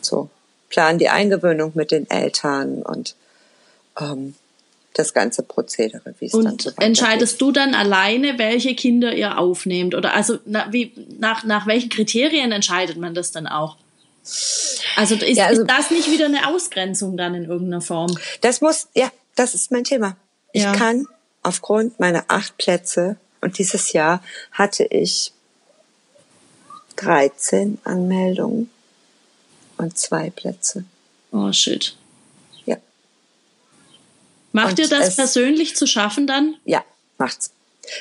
So. 0.00 0.30
Planen 0.68 0.98
die 0.98 1.08
Eingewöhnung 1.08 1.72
mit 1.74 1.92
den 1.92 2.10
Eltern 2.10 2.82
und 2.82 3.14
ähm, 4.00 4.34
das 4.94 5.12
ganze 5.12 5.42
Prozedere, 5.42 6.14
wie 6.18 6.26
es 6.26 6.34
und 6.34 6.44
dann 6.44 6.58
so 6.58 6.70
entscheidest 6.78 7.40
du 7.40 7.52
dann 7.52 7.74
alleine, 7.74 8.38
welche 8.38 8.74
Kinder 8.74 9.14
ihr 9.14 9.38
aufnehmt? 9.38 9.94
Oder 9.94 10.14
also 10.14 10.38
na, 10.46 10.72
wie, 10.72 10.92
nach, 11.18 11.44
nach 11.44 11.66
welchen 11.66 11.90
Kriterien 11.90 12.50
entscheidet 12.52 12.96
man 12.96 13.14
das 13.14 13.30
dann 13.30 13.46
auch? 13.46 13.76
Also 14.96 15.14
ist, 15.14 15.36
ja, 15.36 15.46
also 15.46 15.62
ist, 15.62 15.70
das 15.70 15.90
nicht 15.90 16.10
wieder 16.10 16.24
eine 16.24 16.48
Ausgrenzung 16.48 17.16
dann 17.16 17.34
in 17.34 17.44
irgendeiner 17.44 17.82
Form? 17.82 18.18
Das 18.40 18.62
muss, 18.62 18.88
ja, 18.94 19.12
das 19.34 19.54
ist 19.54 19.70
mein 19.70 19.84
Thema. 19.84 20.16
Ich 20.52 20.62
ja. 20.62 20.72
kann 20.72 21.06
aufgrund 21.42 22.00
meiner 22.00 22.24
acht 22.28 22.56
Plätze 22.56 23.16
und 23.42 23.58
dieses 23.58 23.92
Jahr 23.92 24.22
hatte 24.52 24.84
ich 24.84 25.32
13 26.96 27.78
Anmeldungen 27.84 28.70
und 29.76 29.98
zwei 29.98 30.30
Plätze. 30.30 30.84
Oh 31.30 31.52
shit. 31.52 31.94
Ja. 32.64 32.78
Macht 34.52 34.70
und 34.70 34.78
dir 34.78 34.88
das 34.88 35.08
es, 35.08 35.16
persönlich 35.16 35.76
zu 35.76 35.86
schaffen 35.86 36.26
dann? 36.26 36.56
Ja, 36.64 36.82
macht's. 37.18 37.50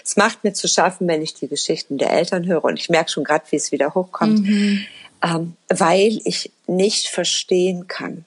Es 0.04 0.16
macht 0.16 0.46
mir 0.46 0.54
zu 0.54 0.70
schaffen, 0.70 1.08
wenn 1.10 1.22
ich 1.22 1.34
die 1.34 1.50
Geschichten 1.50 1.98
der 1.98 2.12
Eltern 2.12 2.46
höre 2.48 2.64
und 2.64 2.80
ich 2.80 2.90
merke 2.90 3.12
schon 3.12 3.26
gerade, 3.26 3.46
wie 3.52 3.58
es 3.58 3.74
wieder 3.74 3.94
hochkommt. 3.94 4.40
Mhm 4.40 4.86
ähm, 5.26 5.56
weil 5.70 6.20
ich 6.24 6.52
nicht 6.68 7.08
verstehen 7.08 7.88
kann, 7.88 8.26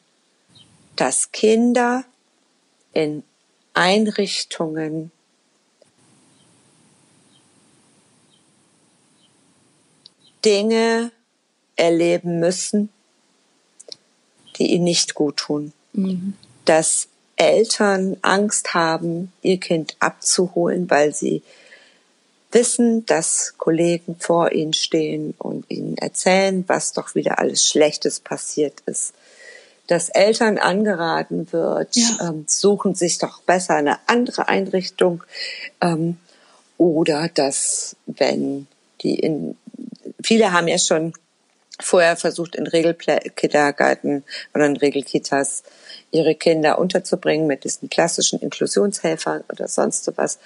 dass 0.97 1.33
Kinder 1.33 2.05
in 2.93 3.23
Einrichtungen 3.75 5.13
Dinge 10.45 11.13
erleben 11.77 12.41
müssen, 12.41 12.91
die 14.57 14.73
ihnen 14.73 14.85
nicht 14.85 15.15
gut 15.15 15.37
tun. 15.37 15.73
Mhm. 15.93 16.35
Dass 16.65 17.09
Eltern 17.37 18.17
Angst 18.23 18.75
haben, 18.75 19.33
ihr 19.43 19.59
Kind 19.59 19.97
abzuholen, 20.01 20.91
weil 20.91 21.15
sie 21.15 21.43
wissen, 22.51 23.05
dass 23.07 23.55
Kollegen 23.59 24.17
vor 24.19 24.53
ihnen 24.53 24.73
stehen 24.73 25.35
und 25.39 25.71
ihnen 25.71 25.99
erzählen, 25.99 26.65
was 26.67 26.93
doch 26.93 27.15
wieder 27.15 27.39
alles 27.39 27.67
Schlechtes 27.67 28.21
passiert 28.21 28.81
ist. 28.87 29.15
Dass 29.87 30.11
Eltern 30.11 30.59
angeraten 30.59 31.53
wird, 31.53 31.97
ja. 31.97 32.29
ähm, 32.29 32.45
suchen 32.47 32.95
sich 32.95 33.19
doch 33.19 33.43
besser 33.43 33.75
eine 33.75 33.99
andere 34.07 34.49
Einrichtung 34.49 35.25
ähm, 35.81 36.19
oder 36.77 37.29
dass 37.29 37.97
wenn 38.07 38.67
die 39.03 39.19
in 39.19 39.57
viele 40.23 40.53
haben 40.53 40.69
ja 40.69 40.79
schon 40.79 41.13
vorher 41.81 42.17
versucht 42.17 42.57
in 42.57 42.67
Regelkindergarten 42.67 44.25
oder 44.55 44.67
in 44.67 44.77
Regelkitas 44.77 45.63
ihre 46.11 46.35
Kinder 46.35 46.79
unterzubringen 46.79 47.47
mit 47.47 47.65
diesen 47.65 47.89
klassischen 47.89 48.41
Inklusionshelfern 48.41 49.45
oder 49.51 49.69
sonst 49.69 50.11
was 50.17 50.39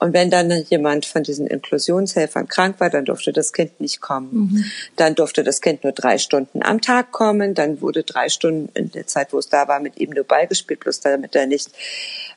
und 0.00 0.14
wenn 0.14 0.30
dann 0.30 0.50
jemand 0.70 1.04
von 1.04 1.22
diesen 1.22 1.46
Inklusionshelfern 1.46 2.48
krank 2.48 2.80
war, 2.80 2.88
dann 2.88 3.04
durfte 3.04 3.34
das 3.34 3.52
Kind 3.52 3.80
nicht 3.80 4.00
kommen. 4.00 4.30
Mhm. 4.32 4.64
Dann 4.96 5.14
durfte 5.14 5.44
das 5.44 5.60
Kind 5.60 5.84
nur 5.84 5.92
drei 5.92 6.16
Stunden 6.16 6.62
am 6.62 6.80
Tag 6.80 7.12
kommen. 7.12 7.54
Dann 7.54 7.82
wurde 7.82 8.02
drei 8.02 8.30
Stunden 8.30 8.70
in 8.74 8.90
der 8.90 9.06
Zeit, 9.06 9.34
wo 9.34 9.38
es 9.38 9.50
da 9.50 9.68
war, 9.68 9.78
mit 9.78 9.98
ihm 9.98 10.10
nur 10.10 10.24
Ball 10.24 10.46
gespielt, 10.46 10.80
bloß 10.80 11.00
damit 11.00 11.36
er 11.36 11.46
nicht 11.46 11.68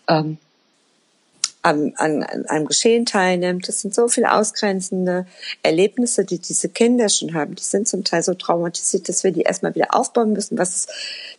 ähm, 0.09 0.37
an, 1.61 1.93
an, 1.95 2.23
an 2.23 2.45
einem 2.47 2.65
Geschehen 2.65 3.05
teilnimmt. 3.05 3.65
Das 3.69 3.79
sind 3.79 3.95
so 3.95 4.09
viele 4.09 4.33
ausgrenzende 4.33 5.25
Erlebnisse, 5.63 6.25
die 6.25 6.39
diese 6.39 6.67
Kinder 6.67 7.07
schon 7.07 7.33
haben. 7.33 7.55
Die 7.55 7.63
sind 7.63 7.87
zum 7.87 8.03
Teil 8.03 8.23
so 8.23 8.33
traumatisiert, 8.33 9.07
dass 9.07 9.23
wir 9.23 9.31
die 9.31 9.43
erstmal 9.43 9.73
wieder 9.73 9.95
aufbauen 9.95 10.33
müssen, 10.33 10.57
was 10.57 10.71
das 10.71 10.87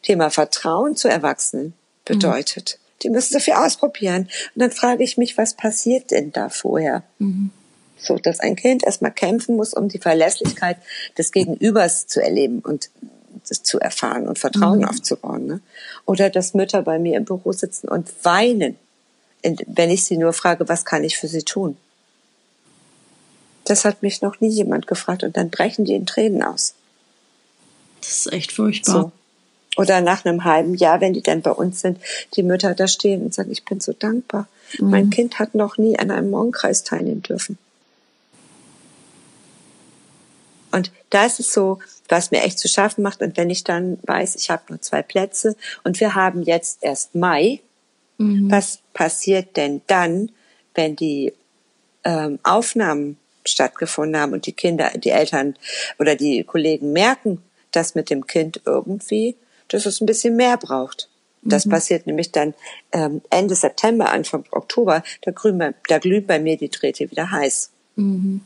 Thema 0.01 0.31
Vertrauen 0.31 0.97
zu 0.97 1.09
Erwachsenen 1.09 1.75
bedeutet. 2.07 2.79
Mhm. 2.79 2.84
Die 3.05 3.11
müssen 3.11 3.35
so 3.35 3.39
viel 3.39 3.55
ausprobieren. 3.55 4.23
Und 4.55 4.61
dann 4.61 4.71
frage 4.71 5.05
ich 5.05 5.17
mich, 5.17 5.39
was 5.39 5.55
passiert 5.55 6.11
denn 6.11 6.33
da 6.33 6.49
vorher? 6.49 7.03
Mhm. 7.19 7.51
So, 7.97 8.17
dass 8.17 8.41
ein 8.41 8.57
Kind 8.57 8.85
erstmal 8.85 9.13
kämpfen 9.13 9.57
muss, 9.57 9.73
um 9.73 9.89
die 9.89 9.99
Verlässlichkeit 9.99 10.79
des 11.17 11.33
Gegenübers 11.33 12.07
zu 12.07 12.23
erleben 12.23 12.61
und 12.61 12.91
das 13.49 13.63
zu 13.63 13.79
erfahren 13.79 14.27
und 14.27 14.39
Vertrauen 14.39 14.81
mhm. 14.81 14.87
aufzubauen. 14.87 15.47
Ne? 15.47 15.61
Oder 16.07 16.31
dass 16.31 16.55
Mütter 16.55 16.83
bei 16.83 16.99
mir 16.99 17.17
im 17.17 17.25
Büro 17.25 17.53
sitzen 17.53 17.89
und 17.89 18.09
weinen, 18.25 18.77
wenn 19.43 19.91
ich 19.91 20.05
sie 20.05 20.17
nur 20.17 20.33
frage, 20.33 20.69
was 20.69 20.85
kann 20.85 21.05
ich 21.05 21.19
für 21.19 21.29
sie 21.29 21.43
tun? 21.43 21.77
Das 23.65 23.85
hat 23.85 24.03
mich 24.03 24.23
noch 24.23 24.41
nie 24.41 24.49
jemand 24.49 24.87
gefragt 24.87 25.23
und 25.23 25.37
dann 25.37 25.51
brechen 25.51 25.85
die 25.85 25.95
in 25.95 26.07
Tränen 26.07 26.43
aus. 26.43 26.75
Das 28.01 28.11
ist 28.11 28.33
echt 28.33 28.53
furchtbar. 28.53 29.03
So. 29.03 29.13
Oder 29.77 30.01
nach 30.01 30.25
einem 30.25 30.45
halben 30.45 30.75
Jahr, 30.75 31.01
wenn 31.01 31.14
die 31.14 31.22
dann 31.22 31.43
bei 31.43 31.51
uns 31.51 31.81
sind, 31.81 31.99
die 32.37 32.43
Mütter 32.43 32.75
da 32.75 32.87
stehen 32.87 33.22
und 33.22 33.35
sagen, 33.35 33.51
ich 33.51 33.64
bin 33.64 33.81
so 33.81 33.93
dankbar. 33.93 34.49
Mhm. 34.79 34.91
Mein 34.91 35.11
Kind 35.11 35.39
hat 35.39 35.55
noch 35.55 35.79
nie 35.79 35.99
an 35.99 36.11
einem 36.11 36.31
Morgenkreis 36.31 36.85
teilnehmen 36.85 37.22
dürfen. 37.22 37.59
Und 40.70 40.91
da 41.11 41.25
ist 41.25 41.39
es 41.39 41.53
so, 41.53 41.79
was 42.09 42.31
mir 42.31 42.43
echt 42.43 42.59
zu 42.59 42.68
schaffen 42.68 43.03
macht. 43.03 43.22
Und 43.22 43.37
wenn 43.37 43.51
ich 43.51 43.64
dann 43.64 43.99
weiß, 44.03 44.35
ich 44.37 44.51
habe 44.51 44.62
nur 44.68 44.81
zwei 44.81 45.03
Plätze 45.03 45.57
und 45.85 46.01
wir 46.01 46.14
haben 46.14 46.43
jetzt 46.43 46.79
erst 46.83 47.14
Mai, 47.14 47.61
mhm. 48.18 48.51
was 48.51 48.81
passiert 48.93 49.57
denn 49.57 49.83
dann, 49.87 50.33
wenn 50.75 50.97
die 50.97 51.33
ähm, 52.03 52.39
Aufnahmen 52.43 53.16
stattgefunden 53.45 54.20
haben 54.20 54.33
und 54.33 54.47
die 54.47 54.53
Kinder, 54.53 54.91
die 54.97 55.11
Eltern 55.11 55.55
oder 55.99 56.16
die 56.16 56.45
Kollegen 56.45 56.93
merken, 56.93 57.43
dass 57.70 57.95
mit 57.95 58.11
dem 58.11 58.27
Kind 58.27 58.61
irgendwie, 58.64 59.37
dass 59.75 59.87
es 59.87 60.01
ein 60.01 60.07
bisschen 60.07 60.37
mehr 60.37 60.57
braucht. 60.57 61.09
Das 61.43 61.66
mhm. 61.66 61.70
passiert 61.70 62.07
nämlich 62.07 62.33
dann 62.33 62.55
ähm, 62.93 63.20
Ende 63.29 63.55
September, 63.55 64.11
Anfang 64.11 64.45
Oktober, 64.51 65.03
da, 65.22 65.31
grün, 65.31 65.75
da 65.89 65.99
glühen 65.99 66.27
bei 66.27 66.39
mir 66.39 66.57
die 66.57 66.70
Drähte 66.70 67.11
wieder 67.11 67.31
heiß. 67.31 67.70
Mhm. 67.97 68.41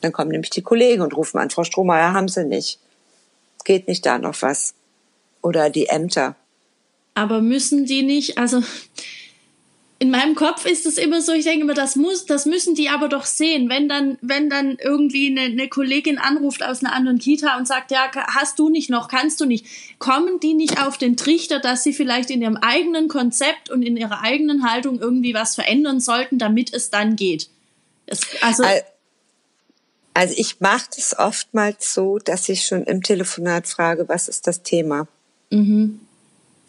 Dann 0.00 0.12
kommen 0.12 0.30
nämlich 0.30 0.50
die 0.50 0.62
Kollegen 0.62 1.02
und 1.02 1.16
rufen 1.16 1.38
an, 1.38 1.50
Frau 1.50 1.64
Strohmeier, 1.64 2.12
haben 2.12 2.28
Sie 2.28 2.44
nicht. 2.44 2.78
Geht 3.64 3.88
nicht 3.88 4.06
da 4.06 4.18
noch 4.18 4.40
was? 4.42 4.74
Oder 5.42 5.70
die 5.70 5.86
Ämter. 5.86 6.36
Aber 7.14 7.40
müssen 7.40 7.84
die 7.84 8.02
nicht, 8.02 8.38
also 8.38 8.62
in 10.02 10.10
meinem 10.10 10.34
Kopf 10.34 10.64
ist 10.64 10.86
es 10.86 10.96
immer 10.96 11.20
so, 11.20 11.32
ich 11.32 11.44
denke 11.44 11.60
immer, 11.60 11.74
das 11.74 11.94
muss, 11.94 12.24
das 12.24 12.46
müssen 12.46 12.74
die 12.74 12.88
aber 12.88 13.10
doch 13.10 13.26
sehen. 13.26 13.68
Wenn 13.68 13.86
dann, 13.86 14.16
wenn 14.22 14.48
dann 14.48 14.78
irgendwie 14.82 15.26
eine, 15.26 15.52
eine 15.52 15.68
Kollegin 15.68 16.16
anruft 16.16 16.62
aus 16.62 16.82
einer 16.82 16.94
anderen 16.94 17.18
Kita 17.18 17.58
und 17.58 17.68
sagt, 17.68 17.90
ja, 17.90 18.10
hast 18.34 18.58
du 18.58 18.70
nicht 18.70 18.88
noch, 18.88 19.08
kannst 19.08 19.42
du 19.42 19.44
nicht, 19.44 19.66
kommen 19.98 20.40
die 20.40 20.54
nicht 20.54 20.82
auf 20.82 20.96
den 20.96 21.18
Trichter, 21.18 21.60
dass 21.60 21.82
sie 21.82 21.92
vielleicht 21.92 22.30
in 22.30 22.40
ihrem 22.40 22.56
eigenen 22.56 23.08
Konzept 23.08 23.68
und 23.68 23.82
in 23.82 23.98
ihrer 23.98 24.22
eigenen 24.22 24.68
Haltung 24.68 24.98
irgendwie 24.98 25.34
was 25.34 25.54
verändern 25.54 26.00
sollten, 26.00 26.38
damit 26.38 26.72
es 26.72 26.88
dann 26.88 27.14
geht? 27.14 27.50
Es, 28.06 28.22
also, 28.40 28.64
also 30.14 30.34
ich 30.34 30.60
mache 30.60 30.88
das 30.96 31.18
oftmals 31.18 31.92
so, 31.92 32.18
dass 32.18 32.48
ich 32.48 32.66
schon 32.66 32.84
im 32.84 33.02
Telefonat 33.02 33.68
frage, 33.68 34.08
was 34.08 34.28
ist 34.28 34.46
das 34.46 34.62
Thema? 34.62 35.08
Mhm. 35.50 36.00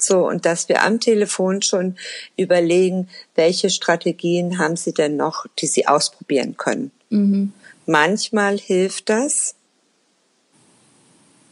So, 0.01 0.27
und 0.27 0.45
dass 0.45 0.67
wir 0.67 0.83
am 0.83 0.99
Telefon 0.99 1.61
schon 1.61 1.95
überlegen, 2.35 3.09
welche 3.35 3.69
Strategien 3.69 4.57
haben 4.57 4.75
Sie 4.75 4.93
denn 4.93 5.15
noch, 5.15 5.45
die 5.59 5.67
Sie 5.67 5.87
ausprobieren 5.87 6.57
können. 6.57 6.91
Mhm. 7.09 7.53
Manchmal 7.85 8.57
hilft 8.57 9.09
das, 9.09 9.55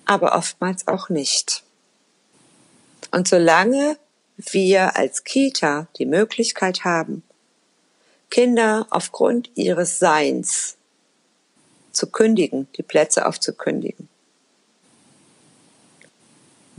aber 0.05 0.35
oftmals 0.35 0.87
auch 0.87 1.09
nicht. 1.09 1.63
Und 3.11 3.27
solange 3.27 3.97
wir 4.37 4.95
als 4.95 5.23
Kita 5.23 5.87
die 5.97 6.05
Möglichkeit 6.05 6.83
haben, 6.83 7.23
Kinder 8.29 8.87
aufgrund 8.89 9.49
ihres 9.55 9.99
Seins 9.99 10.77
zu 11.91 12.07
kündigen, 12.07 12.67
die 12.77 12.83
Plätze 12.83 13.25
aufzukündigen, 13.25 14.07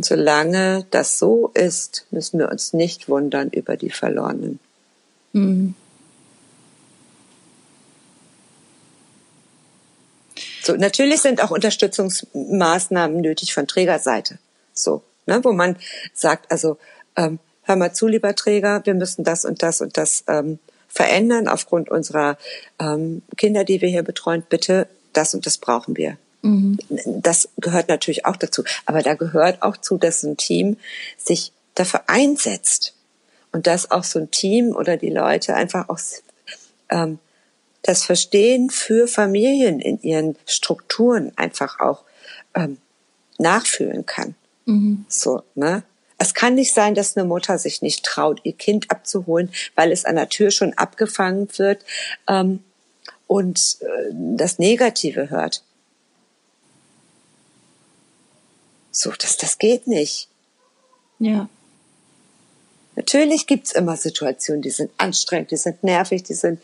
und 0.01 0.07
solange 0.07 0.87
das 0.91 1.19
so 1.19 1.51
ist, 1.53 2.07
müssen 2.11 2.39
wir 2.39 2.51
uns 2.51 2.73
nicht 2.73 3.11
wundern 3.11 3.51
über 3.51 3.77
die 3.77 3.91
Verlorenen. 3.91 4.59
Mhm. 5.35 5.75
So, 10.63 10.73
natürlich 10.73 11.21
sind 11.21 11.45
auch 11.45 11.51
Unterstützungsmaßnahmen 11.51 13.21
nötig 13.21 13.53
von 13.53 13.67
Trägerseite. 13.67 14.39
So, 14.73 15.03
ne, 15.27 15.45
wo 15.45 15.53
man 15.53 15.77
sagt, 16.15 16.51
also 16.51 16.79
ähm, 17.17 17.39
hör 17.65 17.77
mal 17.77 17.93
zu, 17.93 18.07
lieber 18.07 18.35
Träger, 18.35 18.81
wir 18.87 18.95
müssen 18.95 19.23
das 19.23 19.45
und 19.45 19.63
das 19.63 19.83
und 19.83 19.99
das 19.99 20.25
ähm, 20.29 20.61
verändern 20.89 21.47
aufgrund 21.47 21.91
unserer 21.91 22.39
ähm, 22.79 23.21
Kinder, 23.37 23.65
die 23.65 23.83
wir 23.83 23.91
hier 23.91 24.03
betreuen. 24.03 24.45
Bitte, 24.49 24.87
das 25.13 25.35
und 25.35 25.45
das 25.45 25.59
brauchen 25.59 25.95
wir. 25.99 26.17
Mhm. 26.43 26.79
Das 27.07 27.49
gehört 27.59 27.89
natürlich 27.89 28.27
auch 28.27 28.37
dazu. 28.37 28.65
Aber 28.87 29.03
da 29.03 29.15
gehört 29.15 29.63
auch 29.63 29.77
zu, 29.77 29.99
dass 29.99 30.23
ein 30.23 30.37
Team 30.37 30.77
sich 31.17 31.53
dafür 31.75 32.03
einsetzt. 32.07 32.95
Und 33.53 33.67
dass 33.67 33.91
auch 33.91 34.05
so 34.05 34.21
ein 34.21 34.31
Team 34.31 34.77
oder 34.77 34.97
die 34.97 35.11
Leute 35.11 35.55
einfach 35.55 35.89
auch 35.89 35.99
ähm, 36.89 37.19
das 37.83 38.05
Verstehen 38.05 38.71
für 38.71 39.09
Familien 39.09 39.81
in 39.81 40.01
ihren 40.03 40.37
Strukturen 40.47 41.33
einfach 41.37 41.81
auch 41.81 42.05
ähm, 42.55 42.79
nachfühlen 43.39 44.07
kann. 44.07 44.35
Mhm. 44.67 45.05
So, 45.09 45.43
ne? 45.55 45.83
Es 46.19 46.35
kann 46.35 46.55
nicht 46.55 46.75
sein, 46.75 46.95
dass 46.95 47.17
eine 47.17 47.27
Mutter 47.27 47.57
sich 47.59 47.81
nicht 47.81 48.05
traut, 48.05 48.41
ihr 48.45 48.53
Kind 48.53 48.91
abzuholen, 48.91 49.51
weil 49.75 49.91
es 49.91 50.05
an 50.05 50.17
der 50.17 50.29
Tür 50.29 50.51
schon 50.51 50.75
abgefangen 50.75 51.49
wird 51.57 51.83
ähm, 52.29 52.63
und 53.27 53.79
äh, 53.81 54.13
das 54.13 54.59
Negative 54.59 55.31
hört. 55.31 55.63
So, 58.93 59.13
das, 59.13 59.37
das 59.37 59.59
geht 59.59 59.87
nicht. 59.87 60.29
Ja. 61.19 61.49
Natürlich 62.97 63.47
gibt's 63.47 63.73
immer 63.73 63.97
Situationen, 63.97 64.63
die 64.63 64.71
sind 64.71 64.91
anstrengend, 64.99 65.53
die 65.53 65.57
sind 65.57 65.83
nervig, 65.85 66.23
die 66.23 66.35
sind 66.35 66.61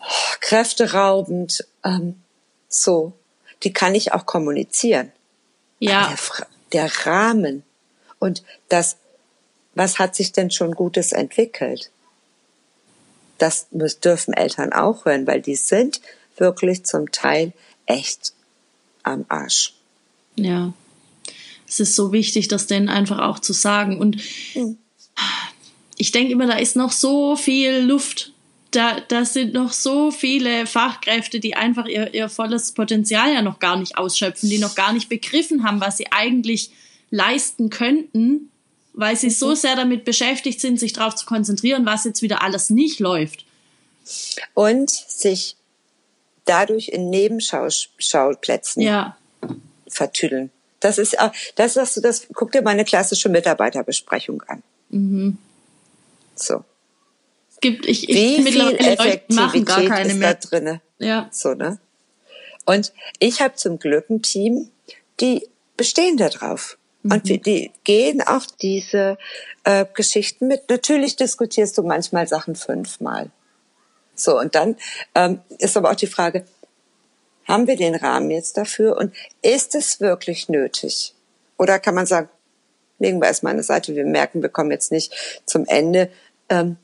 oh, 0.00 0.34
kräfteraubend. 0.40 1.66
Ähm, 1.84 2.20
so, 2.68 3.12
die 3.62 3.72
kann 3.72 3.94
ich 3.94 4.12
auch 4.12 4.26
kommunizieren. 4.26 5.12
Ja. 5.78 6.08
Der, 6.08 6.46
der 6.72 7.06
Rahmen 7.06 7.62
und 8.18 8.42
das, 8.68 8.96
was 9.74 9.98
hat 9.98 10.16
sich 10.16 10.32
denn 10.32 10.50
schon 10.50 10.74
Gutes 10.74 11.12
entwickelt? 11.12 11.90
Das 13.38 13.66
dürfen 13.70 14.32
Eltern 14.32 14.72
auch 14.72 15.04
hören, 15.04 15.26
weil 15.26 15.42
die 15.42 15.56
sind 15.56 16.00
wirklich 16.38 16.84
zum 16.84 17.12
Teil 17.12 17.52
echt 17.84 18.32
am 19.02 19.26
Arsch. 19.28 19.74
Ja 20.36 20.72
es 21.68 21.80
ist 21.80 21.94
so 21.94 22.12
wichtig, 22.12 22.48
das 22.48 22.66
denen 22.66 22.88
einfach 22.88 23.18
auch 23.18 23.38
zu 23.38 23.52
sagen. 23.52 23.98
Und 23.98 24.16
mhm. 24.54 24.78
ich 25.96 26.12
denke 26.12 26.32
immer, 26.32 26.46
da 26.46 26.56
ist 26.56 26.76
noch 26.76 26.92
so 26.92 27.36
viel 27.36 27.78
Luft. 27.78 28.32
Da, 28.70 29.00
da 29.08 29.24
sind 29.24 29.54
noch 29.54 29.72
so 29.72 30.10
viele 30.10 30.66
Fachkräfte, 30.66 31.40
die 31.40 31.56
einfach 31.56 31.86
ihr, 31.86 32.12
ihr 32.14 32.28
volles 32.28 32.72
Potenzial 32.72 33.32
ja 33.32 33.42
noch 33.42 33.58
gar 33.58 33.76
nicht 33.76 33.96
ausschöpfen, 33.96 34.50
die 34.50 34.58
noch 34.58 34.74
gar 34.74 34.92
nicht 34.92 35.08
begriffen 35.08 35.62
haben, 35.62 35.80
was 35.80 35.96
sie 35.96 36.10
eigentlich 36.12 36.70
leisten 37.10 37.70
könnten, 37.70 38.50
weil 38.92 39.16
sie 39.16 39.28
mhm. 39.28 39.32
so 39.32 39.54
sehr 39.54 39.76
damit 39.76 40.04
beschäftigt 40.04 40.60
sind, 40.60 40.78
sich 40.78 40.92
darauf 40.92 41.14
zu 41.14 41.26
konzentrieren, 41.26 41.86
was 41.86 42.04
jetzt 42.04 42.22
wieder 42.22 42.42
alles 42.42 42.70
nicht 42.70 43.00
läuft. 43.00 43.44
Und 44.54 44.90
sich 44.90 45.56
dadurch 46.44 46.88
in 46.88 47.10
Nebenschauplätzen 47.10 48.82
ja. 48.82 49.16
vertüdeln. 49.88 50.50
Das 50.80 50.98
ist, 50.98 51.16
das 51.56 51.74
sagst 51.74 51.96
du, 51.96 52.00
das, 52.00 52.26
guck 52.34 52.52
dir 52.52 52.62
meine 52.62 52.84
klassische 52.84 53.28
Mitarbeiterbesprechung 53.28 54.42
an. 54.42 54.62
Mhm. 54.90 55.38
So. 56.34 56.64
Es 57.50 57.60
gibt, 57.60 57.86
ich, 57.86 58.08
ich 58.08 58.16
Wie 58.16 58.52
viel 58.52 58.76
Effektivität 58.76 60.06
ist 60.06 60.16
mehr. 60.16 60.34
da 60.34 60.48
drinne? 60.48 60.80
Ja. 60.98 61.28
So, 61.32 61.54
ne? 61.54 61.78
Und 62.66 62.92
ich 63.18 63.40
habe 63.40 63.54
zum 63.54 63.78
Glück 63.78 64.10
ein 64.10 64.22
Team, 64.22 64.70
die 65.20 65.48
bestehen 65.76 66.16
da 66.16 66.28
drauf. 66.28 66.76
Mhm. 67.02 67.12
Und 67.12 67.28
die 67.28 67.72
gehen 67.84 68.20
auch 68.20 68.44
diese 68.60 69.16
äh, 69.64 69.86
Geschichten 69.94 70.48
mit. 70.48 70.68
Natürlich 70.68 71.16
diskutierst 71.16 71.78
du 71.78 71.82
manchmal 71.82 72.28
Sachen 72.28 72.56
fünfmal. 72.56 73.30
So, 74.14 74.38
und 74.38 74.54
dann 74.54 74.76
ähm, 75.14 75.40
ist 75.58 75.76
aber 75.76 75.90
auch 75.90 75.96
die 75.96 76.06
Frage, 76.06 76.46
haben 77.46 77.66
wir 77.66 77.76
den 77.76 77.94
Rahmen 77.94 78.30
jetzt 78.30 78.56
dafür 78.56 78.96
und 78.96 79.14
ist 79.42 79.74
es 79.74 80.00
wirklich 80.00 80.48
nötig? 80.48 81.14
Oder 81.56 81.78
kann 81.78 81.94
man 81.94 82.06
sagen, 82.06 82.28
legen 82.98 83.20
wir 83.20 83.28
erstmal 83.28 83.52
eine 83.52 83.62
Seite, 83.62 83.94
wir 83.94 84.04
merken, 84.04 84.42
wir 84.42 84.48
kommen 84.48 84.70
jetzt 84.70 84.92
nicht 84.92 85.12
zum 85.46 85.66
Ende, 85.66 86.10
ähm, 86.48 86.76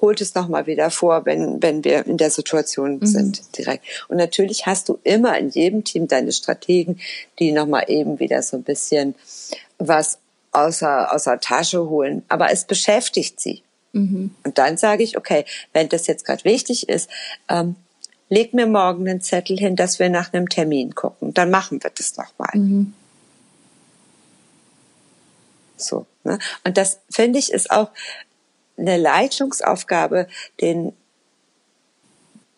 holt 0.00 0.20
es 0.20 0.34
nochmal 0.34 0.66
wieder 0.66 0.90
vor, 0.90 1.24
wenn, 1.26 1.62
wenn 1.62 1.84
wir 1.84 2.06
in 2.06 2.16
der 2.16 2.30
Situation 2.30 2.98
mhm. 2.98 3.06
sind 3.06 3.56
direkt. 3.56 3.84
Und 4.08 4.16
natürlich 4.16 4.66
hast 4.66 4.88
du 4.88 4.98
immer 5.04 5.38
in 5.38 5.48
jedem 5.48 5.84
Team 5.84 6.08
deine 6.08 6.32
Strategen, 6.32 7.00
die 7.38 7.52
nochmal 7.52 7.84
eben 7.88 8.18
wieder 8.18 8.42
so 8.42 8.56
ein 8.56 8.64
bisschen 8.64 9.14
was 9.78 10.18
außer, 10.50 11.12
außer 11.12 11.40
Tasche 11.40 11.88
holen. 11.88 12.24
Aber 12.28 12.50
es 12.50 12.64
beschäftigt 12.64 13.40
sie. 13.40 13.62
Mhm. 13.92 14.34
Und 14.44 14.58
dann 14.58 14.76
sage 14.76 15.04
ich, 15.04 15.16
okay, 15.16 15.44
wenn 15.72 15.88
das 15.88 16.08
jetzt 16.08 16.24
gerade 16.24 16.44
wichtig 16.44 16.88
ist, 16.88 17.08
ähm, 17.48 17.76
leg 18.32 18.54
mir 18.54 18.66
morgen 18.66 19.06
einen 19.06 19.20
Zettel 19.20 19.58
hin, 19.58 19.76
dass 19.76 19.98
wir 19.98 20.08
nach 20.08 20.32
einem 20.32 20.48
Termin 20.48 20.94
gucken. 20.94 21.34
Dann 21.34 21.50
machen 21.50 21.82
wir 21.82 21.90
das 21.90 22.14
doch 22.14 22.32
mal. 22.38 22.50
Mhm. 22.54 22.94
So. 25.76 26.06
Ne? 26.24 26.38
Und 26.64 26.78
das 26.78 27.00
finde 27.10 27.38
ich 27.38 27.52
ist 27.52 27.70
auch 27.70 27.90
eine 28.78 28.96
Leitungsaufgabe, 28.96 30.28
den 30.62 30.94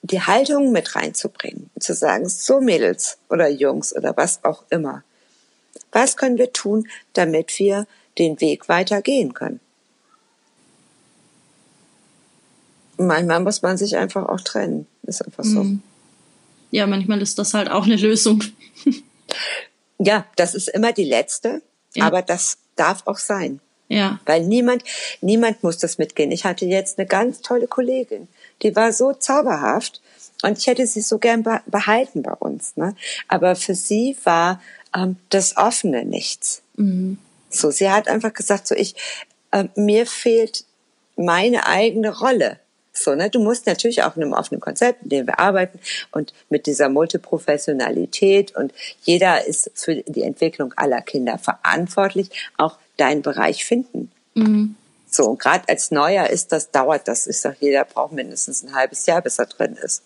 die 0.02 0.20
Haltung 0.20 0.70
mit 0.70 0.94
reinzubringen, 0.94 1.70
zu 1.80 1.94
sagen, 1.94 2.28
so 2.28 2.60
Mädels 2.60 3.18
oder 3.28 3.48
Jungs 3.48 3.96
oder 3.96 4.16
was 4.16 4.44
auch 4.44 4.62
immer. 4.70 5.02
Was 5.90 6.16
können 6.16 6.38
wir 6.38 6.52
tun, 6.52 6.86
damit 7.14 7.58
wir 7.58 7.88
den 8.18 8.40
Weg 8.40 8.68
weitergehen 8.68 9.34
können? 9.34 9.58
Manchmal 12.96 13.40
muss 13.40 13.62
man 13.62 13.76
sich 13.76 13.96
einfach 13.96 14.28
auch 14.28 14.40
trennen. 14.40 14.86
Ist 15.02 15.24
einfach 15.24 15.44
so. 15.44 15.64
Mhm. 15.64 15.82
Ja, 16.70 16.86
manchmal 16.86 17.22
ist 17.22 17.38
das 17.38 17.54
halt 17.54 17.70
auch 17.70 17.84
eine 17.84 17.96
Lösung. 17.96 18.42
ja, 19.98 20.26
das 20.36 20.54
ist 20.54 20.68
immer 20.68 20.92
die 20.92 21.04
letzte, 21.04 21.62
ja. 21.94 22.04
aber 22.04 22.22
das 22.22 22.58
darf 22.76 23.02
auch 23.06 23.18
sein. 23.18 23.60
Ja. 23.88 24.18
Weil 24.26 24.44
niemand, 24.44 24.82
niemand 25.20 25.62
muss 25.62 25.78
das 25.78 25.98
mitgehen. 25.98 26.32
Ich 26.32 26.44
hatte 26.44 26.66
jetzt 26.66 26.98
eine 26.98 27.06
ganz 27.06 27.42
tolle 27.42 27.66
Kollegin, 27.66 28.28
die 28.62 28.74
war 28.74 28.92
so 28.92 29.12
zauberhaft 29.12 30.00
und 30.42 30.58
ich 30.58 30.66
hätte 30.66 30.86
sie 30.86 31.00
so 31.00 31.18
gern 31.18 31.44
behalten 31.66 32.22
bei 32.22 32.32
uns. 32.32 32.76
Ne? 32.76 32.96
Aber 33.28 33.56
für 33.56 33.74
sie 33.74 34.16
war 34.24 34.60
ähm, 34.96 35.16
das 35.28 35.56
Offene 35.56 36.04
nichts. 36.04 36.62
Mhm. 36.76 37.18
So, 37.50 37.70
sie 37.70 37.90
hat 37.90 38.08
einfach 38.08 38.32
gesagt, 38.32 38.66
so 38.66 38.74
ich, 38.74 38.94
äh, 39.52 39.64
mir 39.76 40.06
fehlt 40.06 40.64
meine 41.16 41.66
eigene 41.66 42.18
Rolle. 42.18 42.58
So, 42.96 43.14
ne? 43.14 43.28
Du 43.28 43.40
musst 43.40 43.66
natürlich 43.66 44.04
auch 44.04 44.16
in 44.16 44.22
einem 44.22 44.32
offenen 44.32 44.60
Konzept, 44.60 45.02
in 45.02 45.08
dem 45.08 45.26
wir 45.26 45.40
arbeiten 45.40 45.80
und 46.12 46.32
mit 46.48 46.66
dieser 46.66 46.88
Multiprofessionalität 46.88 48.54
und 48.54 48.72
jeder 49.02 49.44
ist 49.44 49.70
für 49.74 49.96
die 49.96 50.22
Entwicklung 50.22 50.72
aller 50.76 51.02
Kinder 51.02 51.38
verantwortlich, 51.38 52.30
auch 52.56 52.78
deinen 52.96 53.22
Bereich 53.22 53.64
finden. 53.64 54.12
Mhm. 54.34 54.76
So, 55.10 55.24
und 55.24 55.40
gerade 55.40 55.68
als 55.68 55.90
Neuer 55.90 56.28
ist 56.28 56.52
das, 56.52 56.70
dauert 56.70 57.08
das, 57.08 57.26
ich 57.26 57.38
sag, 57.38 57.56
jeder 57.60 57.84
braucht 57.84 58.12
mindestens 58.12 58.62
ein 58.62 58.74
halbes 58.74 59.06
Jahr, 59.06 59.22
bis 59.22 59.38
er 59.38 59.46
drin 59.46 59.76
ist. 59.76 60.02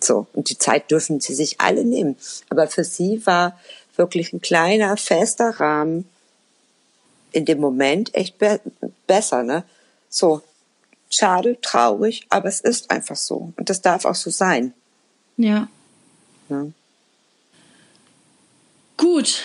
So, 0.00 0.26
und 0.32 0.50
die 0.50 0.58
Zeit 0.58 0.90
dürfen 0.90 1.20
sie 1.20 1.34
sich 1.34 1.60
alle 1.60 1.84
nehmen. 1.84 2.16
Aber 2.48 2.68
für 2.68 2.84
sie 2.84 3.24
war 3.26 3.58
wirklich 3.96 4.32
ein 4.32 4.40
kleiner, 4.40 4.96
fester 4.96 5.58
Rahmen 5.58 6.08
in 7.32 7.44
dem 7.44 7.60
Moment 7.60 8.14
echt 8.14 8.38
be 8.38 8.60
besser, 9.06 9.42
ne? 9.42 9.64
So, 10.08 10.42
schade, 11.10 11.58
traurig, 11.60 12.26
aber 12.28 12.48
es 12.48 12.60
ist 12.60 12.90
einfach 12.90 13.16
so. 13.16 13.52
Und 13.56 13.70
das 13.70 13.82
darf 13.82 14.04
auch 14.04 14.14
so 14.14 14.30
sein. 14.30 14.74
Ja. 15.36 15.68
ja. 16.48 16.66
Gut, 18.96 19.42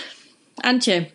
Antje. 0.57 1.11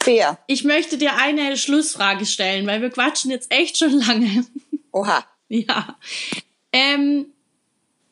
Fair. 0.00 0.38
Ich 0.46 0.64
möchte 0.64 0.98
dir 0.98 1.16
eine 1.16 1.56
Schlussfrage 1.56 2.26
stellen, 2.26 2.66
weil 2.66 2.80
wir 2.80 2.90
quatschen 2.90 3.30
jetzt 3.30 3.50
echt 3.50 3.78
schon 3.78 3.92
lange. 3.92 4.44
Oha. 4.92 5.24
Ja. 5.48 5.96
Ähm, 6.72 7.26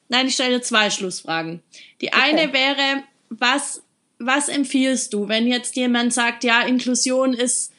nein, 0.09 0.27
ich 0.27 0.35
stelle 0.35 0.61
zwei 0.61 0.91
Schlussfragen. 0.91 1.63
Die 2.01 2.09
okay. 2.09 2.21
eine 2.21 2.53
wäre, 2.53 3.05
was, 3.29 3.83
was 4.19 4.49
empfiehlst 4.49 5.13
du, 5.13 5.29
wenn 5.29 5.47
jetzt 5.47 5.77
jemand 5.77 6.13
sagt, 6.13 6.45
ja, 6.45 6.63
Inklusion 6.63 7.35
ist 7.35 7.73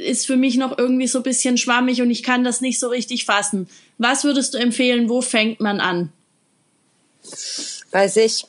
ist 0.00 0.26
für 0.26 0.36
mich 0.36 0.56
noch 0.56 0.76
irgendwie 0.78 1.06
so 1.06 1.18
ein 1.18 1.24
bisschen 1.24 1.56
schwammig 1.58 2.02
und 2.02 2.10
ich 2.10 2.22
kann 2.22 2.44
das 2.44 2.60
nicht 2.60 2.78
so 2.80 2.88
richtig 2.88 3.24
fassen. 3.24 3.68
Was 3.98 4.24
würdest 4.24 4.54
du 4.54 4.58
empfehlen? 4.58 5.08
Wo 5.08 5.20
fängt 5.20 5.60
man 5.60 5.80
an? 5.80 6.12
Bei 7.90 8.08
sich. 8.08 8.46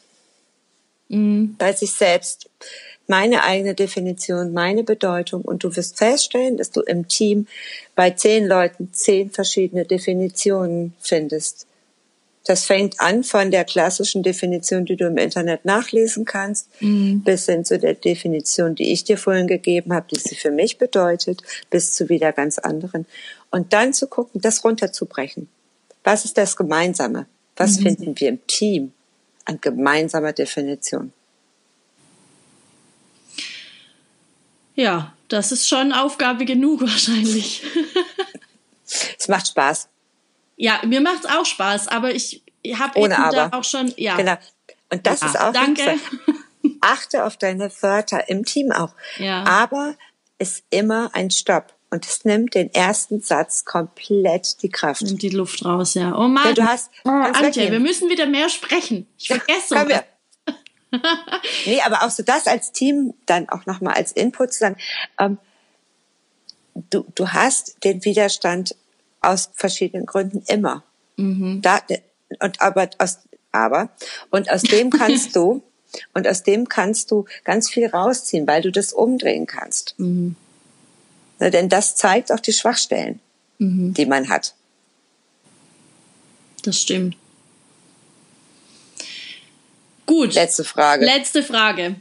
Mhm. 1.10 1.56
Bei 1.58 1.74
sich 1.74 1.91
selbst. 1.91 2.49
Meine 3.08 3.43
eigene 3.43 3.76
Definition, 3.76 4.54
meine 4.54 4.84
Bedeutung. 4.84 5.41
Und 5.41 5.64
du 5.64 5.76
wirst 5.76 5.97
feststellen, 5.97 6.58
dass 6.58 6.72
du 6.72 6.82
im 6.82 7.08
Team 7.08 7.47
bei 7.95 8.12
zehn 8.12 8.47
Leuten 8.47 8.93
zehn 8.93 9.30
verschiedene 9.30 9.86
Definitionen 9.86 10.93
findest. 10.99 11.68
Das 12.45 12.65
fängt 12.65 12.99
an 12.99 13.23
von 13.23 13.51
der 13.51 13.65
klassischen 13.65 14.23
Definition, 14.23 14.85
die 14.85 14.95
du 14.95 15.05
im 15.05 15.17
Internet 15.17 15.63
nachlesen 15.63 16.25
kannst, 16.25 16.69
mhm. 16.81 17.21
bis 17.21 17.45
hin 17.45 17.63
zu 17.63 17.77
der 17.77 17.93
Definition, 17.93 18.73
die 18.73 18.91
ich 18.91 19.03
dir 19.03 19.17
vorhin 19.17 19.47
gegeben 19.47 19.93
habe, 19.93 20.07
die 20.11 20.19
sie 20.19 20.35
für 20.35 20.49
mich 20.49 20.79
bedeutet, 20.79 21.43
bis 21.69 21.93
zu 21.93 22.09
wieder 22.09 22.31
ganz 22.31 22.57
anderen. 22.57 23.05
Und 23.51 23.73
dann 23.73 23.93
zu 23.93 24.07
gucken, 24.07 24.41
das 24.41 24.63
runterzubrechen. 24.63 25.49
Was 26.03 26.25
ist 26.25 26.37
das 26.37 26.57
Gemeinsame? 26.57 27.27
Was 27.55 27.77
mhm. 27.77 27.83
finden 27.83 28.19
wir 28.19 28.29
im 28.29 28.47
Team 28.47 28.91
an 29.45 29.59
gemeinsamer 29.61 30.33
Definition? 30.33 31.13
Ja, 34.73 35.13
das 35.27 35.51
ist 35.51 35.67
schon 35.67 35.91
Aufgabe 35.91 36.45
genug 36.45 36.81
wahrscheinlich. 36.81 37.61
es 39.19 39.27
macht 39.27 39.49
Spaß. 39.49 39.89
Ja, 40.62 40.80
mir 40.86 41.01
macht's 41.01 41.26
auch 41.26 41.43
Spaß, 41.43 41.88
aber 41.88 42.14
ich 42.14 42.43
habe 42.76 42.99
eben 42.99 43.09
da 43.09 43.49
auch 43.51 43.64
schon, 43.64 43.91
ja. 43.97 44.16
Genau. 44.16 44.36
Und 44.91 45.07
das 45.07 45.22
ja, 45.22 45.28
ist 45.28 45.39
auch 45.39 45.51
danke. 45.51 45.95
Achte 46.82 47.26
auf 47.26 47.36
deine 47.36 47.72
Wörter 47.82 48.30
im 48.30 48.45
Team 48.45 48.72
auch. 48.72 48.93
Ja. 49.18 49.43
Aber 49.43 49.95
ist 50.38 50.64
immer 50.70 51.09
ein 51.14 51.32
Stopp. 51.32 51.74
Und 51.89 52.05
es 52.05 52.26
nimmt 52.26 52.53
den 52.53 52.72
ersten 52.72 53.22
Satz 53.22 53.66
komplett 53.66 54.62
die 54.62 54.70
Kraft. 54.70 55.01
Nimmt 55.01 55.24
die 55.24 55.30
Luft 55.30 55.66
raus, 55.66 55.95
ja. 55.95 56.16
Oh 56.16 56.28
Mann. 56.28 56.45
Ja, 56.45 56.53
du 56.53 56.64
hast, 56.64 56.91
oh, 57.05 57.09
Antje, 57.09 57.72
wir 57.72 57.80
müssen 57.80 58.07
wieder 58.12 58.28
mehr 58.28 58.49
sprechen. 58.49 59.07
Ich 59.18 59.30
vergesse 59.30 59.74
ja, 59.74 59.89
wir. 59.89 60.03
nee, 61.66 61.82
aber 61.82 62.03
auch 62.03 62.12
so 62.12 62.22
das 62.22 62.45
als 62.45 62.72
Team 62.72 63.16
dann 63.26 63.49
auch 63.49 63.66
nochmal 63.66 63.95
als 63.95 64.12
Input 64.12 64.53
zu 64.53 64.59
sagen, 64.59 64.78
ähm, 65.18 65.39
du, 66.91 67.03
du 67.16 67.30
hast 67.30 67.84
den 67.84 68.05
Widerstand 68.05 68.76
aus 69.22 69.49
verschiedenen 69.53 70.05
Gründen 70.05 70.43
immer. 70.47 70.84
Mhm. 71.15 71.61
Da, 71.61 71.82
und 72.39 72.61
aber 72.61 72.89
aus, 72.97 73.19
aber, 73.51 73.89
und 74.30 74.49
aus 74.49 74.63
dem 74.63 74.89
kannst 74.89 75.36
du, 75.36 75.63
und 76.13 76.28
aus 76.28 76.43
dem 76.43 76.69
kannst 76.69 77.11
du 77.11 77.26
ganz 77.43 77.69
viel 77.69 77.88
rausziehen, 77.88 78.47
weil 78.47 78.61
du 78.61 78.72
das 78.72 78.93
umdrehen 78.93 79.45
kannst. 79.45 79.95
Mhm. 79.97 80.36
Na, 81.39 81.49
denn 81.49 81.69
das 81.69 81.95
zeigt 81.95 82.32
auch 82.32 82.39
die 82.39 82.53
Schwachstellen, 82.53 83.19
mhm. 83.57 83.93
die 83.93 84.05
man 84.05 84.30
hat. 84.30 84.55
Das 86.63 86.80
stimmt. 86.80 87.17
Gut. 90.05 90.34
Letzte 90.34 90.63
Frage. 90.63 91.05
Letzte 91.05 91.41
Frage 91.41 91.95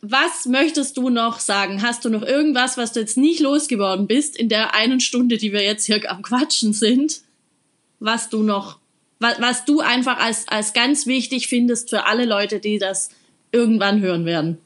was 0.00 0.46
möchtest 0.46 0.96
du 0.96 1.08
noch 1.08 1.40
sagen? 1.40 1.82
Hast 1.82 2.04
du 2.04 2.08
noch 2.08 2.22
irgendwas, 2.22 2.76
was 2.76 2.92
du 2.92 3.00
jetzt 3.00 3.16
nicht 3.16 3.40
losgeworden 3.40 4.06
bist 4.06 4.36
in 4.36 4.48
der 4.48 4.74
einen 4.74 5.00
Stunde, 5.00 5.38
die 5.38 5.52
wir 5.52 5.62
jetzt 5.62 5.86
hier 5.86 6.10
am 6.10 6.22
Quatschen 6.22 6.72
sind? 6.72 7.22
Was 7.98 8.28
du 8.28 8.42
noch, 8.42 8.78
was, 9.18 9.40
was 9.40 9.64
du 9.64 9.80
einfach 9.80 10.18
als, 10.18 10.46
als 10.48 10.72
ganz 10.72 11.06
wichtig 11.06 11.48
findest 11.48 11.90
für 11.90 12.06
alle 12.06 12.26
Leute, 12.26 12.60
die 12.60 12.78
das 12.78 13.10
irgendwann 13.50 14.00
hören 14.00 14.24
werden? 14.24 14.58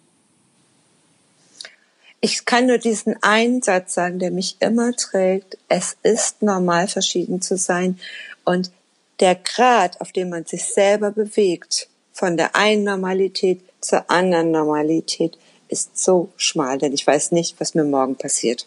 Ich 2.21 2.45
kann 2.45 2.67
nur 2.67 2.79
diesen 2.79 3.21
einen 3.23 3.63
Satz 3.63 3.95
sagen, 3.95 4.19
der 4.19 4.31
mich 4.31 4.57
immer 4.61 4.93
trägt. 4.93 5.59
Es 5.69 5.97
ist 6.03 6.43
normal, 6.43 6.87
verschieden 6.89 7.41
zu 7.41 7.57
sein. 7.57 7.99
Und 8.45 8.71
der 9.19 9.35
Grad, 9.35 10.01
auf 10.01 10.13
dem 10.13 10.29
man 10.29 10.45
sich 10.45 10.65
selber 10.65 11.11
bewegt, 11.11 11.89
von 12.13 12.37
der 12.37 12.55
einen 12.55 12.85
Normalität 12.85 13.61
zur 13.83 14.11
anderen 14.11 14.51
Normalität 14.51 15.37
ist 15.69 15.99
so 15.99 16.33
schmal, 16.37 16.79
denn 16.79 16.93
ich 16.93 17.07
weiß 17.07 17.33
nicht, 17.33 17.59
was 17.59 17.75
mir 17.75 17.85
morgen 17.85 18.17
passiert. 18.17 18.67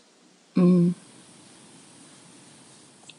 Mhm. 0.55 0.95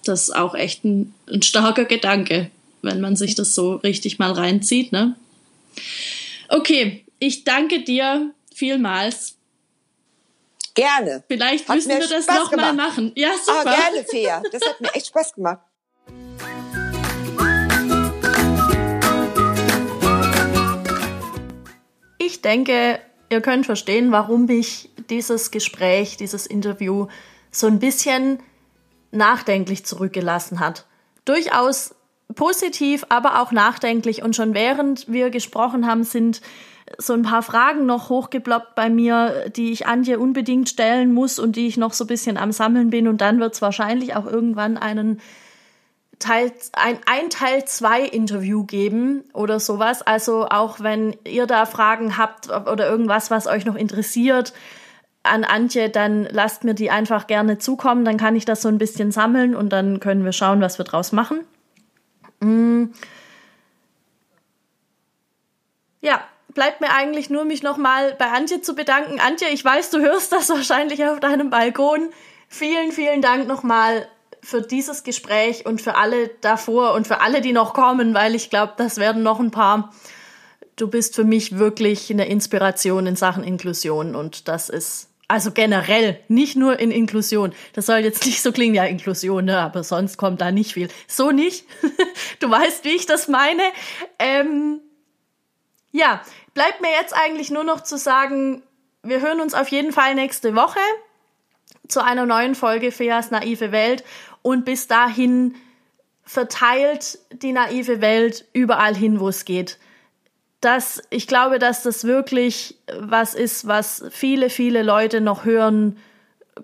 Das 0.05 0.23
ist 0.23 0.37
auch 0.37 0.55
echt 0.55 0.85
ein, 0.85 1.15
ein 1.29 1.43
starker 1.43 1.85
Gedanke, 1.85 2.51
wenn 2.83 3.01
man 3.01 3.17
sich 3.17 3.35
das 3.35 3.55
so 3.55 3.77
richtig 3.77 4.19
mal 4.19 4.33
reinzieht. 4.33 4.93
Ne? 4.93 5.17
Okay, 6.49 7.05
ich 7.19 7.45
danke 7.45 7.83
dir 7.83 8.31
vielmals. 8.55 9.35
Gerne. 10.75 11.25
Vielleicht 11.27 11.69
hat 11.69 11.77
müssen 11.77 11.89
wir 11.89 12.07
das 12.07 12.27
nochmal 12.27 12.75
machen. 12.75 13.13
Ja, 13.17 13.31
ah, 13.31 13.39
super. 13.45 13.71
Ah, 13.71 13.91
gerne, 13.91 14.05
Fea. 14.05 14.43
Das 14.53 14.63
hat 14.63 14.81
mir 14.81 14.95
echt 14.95 15.07
Spaß 15.07 15.35
gemacht. 15.35 15.61
Denke, 22.47 23.01
ihr 23.29 23.41
könnt 23.41 23.67
verstehen, 23.67 24.13
warum 24.13 24.47
mich 24.47 24.91
dieses 25.11 25.51
Gespräch, 25.51 26.17
dieses 26.17 26.47
Interview 26.47 27.09
so 27.51 27.67
ein 27.67 27.79
bisschen 27.79 28.39
nachdenklich 29.11 29.85
zurückgelassen 29.85 30.61
hat. 30.61 30.87
Durchaus 31.25 31.95
positiv, 32.35 33.05
aber 33.09 33.43
auch 33.43 33.53
nachdenklich. 33.53 34.23
Und 34.23 34.37
schon 34.37 34.55
während 34.55 35.11
wir 35.11 35.31
gesprochen 35.31 35.87
haben, 35.87 36.05
sind 36.05 36.41
so 36.99 37.15
ein 37.15 37.23
paar 37.23 37.43
Fragen 37.43 37.85
noch 37.87 38.11
hochgeploppt 38.11 38.77
bei 38.77 38.91
mir, 38.91 39.51
die 39.51 39.73
ich 39.73 39.87
Antje 39.87 40.21
unbedingt 40.21 40.69
stellen 40.69 41.13
muss 41.13 41.39
und 41.39 41.57
die 41.57 41.67
ich 41.67 41.77
noch 41.77 41.93
so 41.93 42.05
ein 42.05 42.09
bisschen 42.09 42.37
am 42.37 42.53
Sammeln 42.53 42.91
bin. 42.91 43.09
Und 43.09 43.21
dann 43.21 43.41
wird 43.41 43.55
es 43.55 43.63
wahrscheinlich 43.63 44.15
auch 44.15 44.27
irgendwann 44.27 44.77
einen 44.77 45.21
Teil, 46.19 46.53
ein, 46.73 46.99
ein 47.07 47.31
Teil 47.31 47.65
2 47.65 48.03
Interview 48.03 48.65
geben 48.65 49.25
oder 49.33 49.61
sowas. 49.61 50.03
Also 50.03 50.47
auch 50.49 50.81
wenn 50.81 51.17
ihr 51.25 51.47
da 51.47 51.67
Fragen 51.67 52.17
habt 52.17 52.49
oder 52.49 52.89
irgendwas, 52.89 53.31
was 53.31 53.47
euch 53.47 53.65
noch 53.65 53.77
interessiert 53.77 54.53
an 55.23 55.45
Antje, 55.45 55.91
dann 55.91 56.27
lasst 56.31 56.65
mir 56.65 56.75
die 56.75 56.91
einfach 56.91 57.27
gerne 57.27 57.59
zukommen. 57.59 58.05
Dann 58.05 58.17
kann 58.17 58.37
ich 58.37 58.45
das 58.45 58.63
so 58.63 58.69
ein 58.69 58.79
bisschen 58.79 59.13
sammeln 59.13 59.55
und 59.55 59.71
dann 59.71 60.01
können 60.01 60.25
wir 60.25 60.33
schauen, 60.33 60.61
was 60.61 60.79
wir 60.79 60.85
draus 60.85 61.13
machen. 61.13 61.41
Mm. 62.41 62.87
Ja, 66.01 66.23
bleibt 66.55 66.81
mir 66.81 66.91
eigentlich 66.91 67.31
nur, 67.31 67.45
mich 67.45 67.63
nochmal 67.63 68.15
bei 68.15 68.27
Antje 68.27 68.61
zu 68.61 68.75
bedanken. 68.75 69.21
Antje, 69.21 69.49
ich 69.49 69.65
weiß, 69.65 69.91
du 69.91 69.99
hörst 69.99 70.33
das 70.33 70.49
wahrscheinlich 70.49 71.05
auf 71.05 71.21
deinem 71.21 71.51
Balkon. 71.51 72.11
Vielen, 72.49 72.93
vielen 72.93 73.23
Dank 73.23 73.49
nochmal 73.49 74.09
für 74.47 74.63
dieses 74.63 75.03
Gespräch 75.03 75.67
und 75.67 75.83
für 75.83 75.97
alle 75.97 76.29
davor 76.41 76.95
und 76.95 77.09
für 77.09 77.21
alle, 77.21 77.41
die 77.41 77.53
noch 77.53 77.75
kommen, 77.75 78.15
weil 78.15 78.37
ich 78.37 78.49
glaube, 78.49 78.75
das 78.77 78.99
werden 78.99 79.25
noch 79.25 79.41
ein 79.41 79.51
paar. 79.51 79.93
Du 80.77 80.87
bist 80.89 81.17
für 81.17 81.25
mich 81.25 81.59
wirklich 81.59 82.13
eine 82.13 82.29
Inspiration 82.29 83.09
in 83.09 83.17
Sachen 83.17 83.43
Inklusion 83.43 84.15
und 84.15 84.47
das 84.47 84.69
ist 84.69 85.09
also 85.27 85.51
generell, 85.51 86.21
nicht 86.29 86.55
nur 86.55 86.79
in 86.79 86.93
Inklusion. 86.93 87.53
Das 87.73 87.87
soll 87.87 87.99
jetzt 87.99 88.25
nicht 88.25 88.41
so 88.41 88.53
klingen, 88.53 88.77
ja, 88.77 88.85
Inklusion, 88.85 89.47
ne, 89.47 89.59
aber 89.59 89.83
sonst 89.83 90.17
kommt 90.17 90.41
da 90.41 90.53
nicht 90.53 90.75
viel. 90.75 90.89
So 91.09 91.33
nicht. 91.33 91.65
du 92.39 92.49
weißt, 92.49 92.85
wie 92.85 92.95
ich 92.95 93.07
das 93.07 93.27
meine. 93.27 93.63
Ähm, 94.21 94.81
ja, 95.91 96.23
bleibt 96.55 96.81
mir 96.83 96.93
jetzt 96.93 97.17
eigentlich 97.17 97.51
nur 97.51 97.65
noch 97.65 97.83
zu 97.83 97.99
sagen, 97.99 98.63
wir 99.03 99.21
hören 99.21 99.41
uns 99.41 99.55
auf 99.55 99.67
jeden 99.69 99.91
Fall 99.91 100.15
nächste 100.15 100.55
Woche 100.55 100.79
zu 101.89 102.03
einer 102.03 102.27
neuen 102.27 102.55
Folge 102.55 102.93
Feas 102.93 103.31
naive 103.31 103.73
Welt 103.73 104.05
und 104.47 104.65
bis 104.65 104.87
dahin 104.87 105.57
verteilt 106.23 107.19
die 107.33 107.51
naive 107.51 108.01
Welt 108.01 108.45
überall 108.53 108.95
hin, 108.95 109.19
wo 109.19 109.29
es 109.29 109.45
geht. 109.45 109.79
Das, 110.61 111.03
ich 111.11 111.27
glaube, 111.27 111.59
dass 111.59 111.83
das 111.83 112.05
wirklich 112.05 112.77
was 112.97 113.35
ist, 113.35 113.67
was 113.67 114.05
viele, 114.11 114.49
viele 114.49 114.85
Leute 114.85 115.21
noch 115.21 115.45
hören 115.45 115.99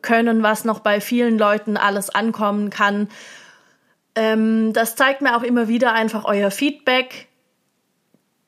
können, 0.01 0.45
was 0.45 0.65
noch 0.65 0.79
bei 0.79 1.01
vielen 1.01 1.39
Leuten 1.39 1.77
alles 1.77 2.09
ankommen 2.09 2.71
kann. 2.71 3.09
Ähm, 4.15 4.73
das 4.73 4.95
zeigt 4.95 5.21
mir 5.21 5.37
auch 5.37 5.43
immer 5.43 5.67
wieder 5.67 5.93
einfach 5.93 6.25
euer 6.25 6.53
Feedback 6.53 7.27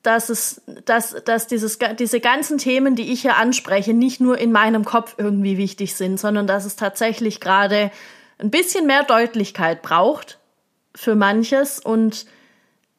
dass 0.01 0.29
es, 0.29 0.61
dass, 0.85 1.15
dass 1.25 1.47
dieses, 1.47 1.79
diese 1.97 2.19
ganzen 2.19 2.59
Themen, 2.59 2.95
die 2.95 3.11
ich 3.11 3.21
hier 3.23 3.37
anspreche, 3.37 3.91
nicht 3.91 4.21
nur 4.21 4.37
in 4.37 4.51
meinem 4.51 4.85
Kopf 4.85 5.15
irgendwie 5.17 5.57
wichtig 5.57 5.95
sind, 5.95 6.19
sondern 6.19 6.45
dass 6.45 6.63
es 6.65 6.75
tatsächlich 6.75 7.39
gerade 7.39 7.89
ein 8.37 8.51
bisschen 8.51 8.87
mehr 8.87 9.03
Deutlichkeit 9.03 9.81
braucht 9.81 10.39
für 10.95 11.15
manches 11.15 11.79
und 11.79 12.25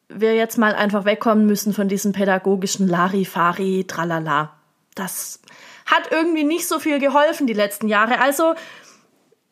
wir 0.09 0.35
jetzt 0.35 0.57
mal 0.57 0.75
einfach 0.75 1.05
wegkommen 1.05 1.47
müssen 1.47 1.73
von 1.73 1.89
diesem 1.89 2.13
pädagogischen 2.13 2.89
Larifari, 2.89 3.85
tralala. 3.87 4.55
Das 4.95 5.41
hat 5.85 6.11
irgendwie 6.11 6.45
nicht 6.45 6.69
so 6.69 6.79
viel 6.79 6.99
geholfen 6.99 7.47
die 7.47 7.53
letzten 7.53 7.89
Jahre. 7.89 8.21
Also, 8.21 8.55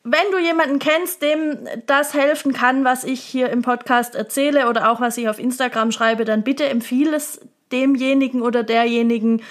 wenn 0.03 0.31
du 0.31 0.37
jemanden 0.37 0.79
kennst, 0.79 1.21
dem 1.21 1.67
das 1.87 2.13
helfen 2.13 2.53
kann, 2.53 2.85
was 2.85 3.03
ich 3.03 3.21
hier 3.21 3.49
im 3.49 3.63
Podcast 3.63 4.15
erzähle 4.15 4.69
oder 4.69 4.91
auch 4.91 5.01
was 5.01 5.17
ich 5.17 5.27
auf 5.29 5.39
Instagram 5.39 5.91
schreibe, 5.91 6.25
dann 6.25 6.43
bitte 6.43 6.65
empfiehl 6.65 7.13
es 7.13 7.41
demjenigen 7.71 8.41
oder 8.41 8.63
derjenigen 8.63 9.41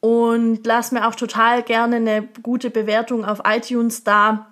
und 0.00 0.64
lass 0.64 0.92
mir 0.92 1.08
auch 1.08 1.16
total 1.16 1.62
gerne 1.62 1.96
eine 1.96 2.28
gute 2.42 2.70
Bewertung 2.70 3.24
auf 3.24 3.40
iTunes 3.44 4.04
da. 4.04 4.46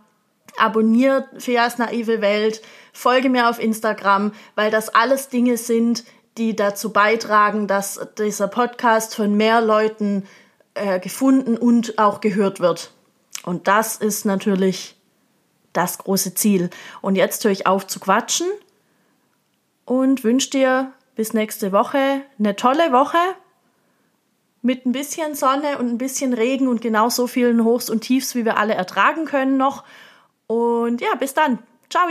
Abonniert 0.59 1.27
Feas 1.39 1.79
naive 1.79 2.21
Welt, 2.21 2.63
folge 2.93 3.29
mir 3.29 3.49
auf 3.49 3.59
Instagram, 3.59 4.33
weil 4.55 4.71
das 4.71 4.89
alles 4.89 5.29
Dinge 5.29 5.57
sind, 5.57 6.05
die 6.39 6.57
dazu 6.57 6.93
beitragen, 6.93 7.67
dass 7.67 8.01
dieser 8.19 8.49
Podcast 8.49 9.15
von 9.15 9.37
mehr 9.37 9.61
Leuten 9.61 10.27
äh, 10.75 10.99
gefunden 11.01 11.57
und 11.57 11.99
auch 11.99 12.21
gehört 12.21 12.61
wird. 12.61 12.93
Und 13.45 13.69
das 13.69 13.97
ist 13.97 14.25
natürlich 14.25 14.97
das 15.73 15.99
große 15.99 16.35
Ziel. 16.35 16.71
Und 17.01 17.17
jetzt 17.17 17.45
höre 17.45 17.53
ich 17.53 17.67
auf 17.67 17.87
zu 17.87 18.01
quatschen 18.01 18.47
und 19.85 20.25
wünsche 20.25 20.51
dir 20.51 20.93
bis 21.15 21.33
nächste 21.33 21.73
Woche 21.73 22.23
eine 22.39 22.57
tolle 22.57 22.93
Woche 22.93 23.19
mit 24.63 24.87
ein 24.87 24.93
bisschen 24.93 25.35
Sonne 25.35 25.79
und 25.79 25.89
ein 25.89 25.99
bisschen 25.99 26.33
Regen 26.33 26.69
und 26.69 26.81
genau 26.81 27.11
so 27.11 27.27
vielen 27.27 27.65
Hochs 27.65 27.91
und 27.91 28.01
Tiefs, 28.01 28.35
wie 28.35 28.47
wir 28.47 28.57
alle 28.57 28.75
ertragen 28.75 29.27
können 29.27 29.59
noch. 29.59 29.85
Und 30.47 31.01
ja, 31.01 31.15
bis 31.15 31.35
dann. 31.35 31.59
Ciao. 31.89 32.09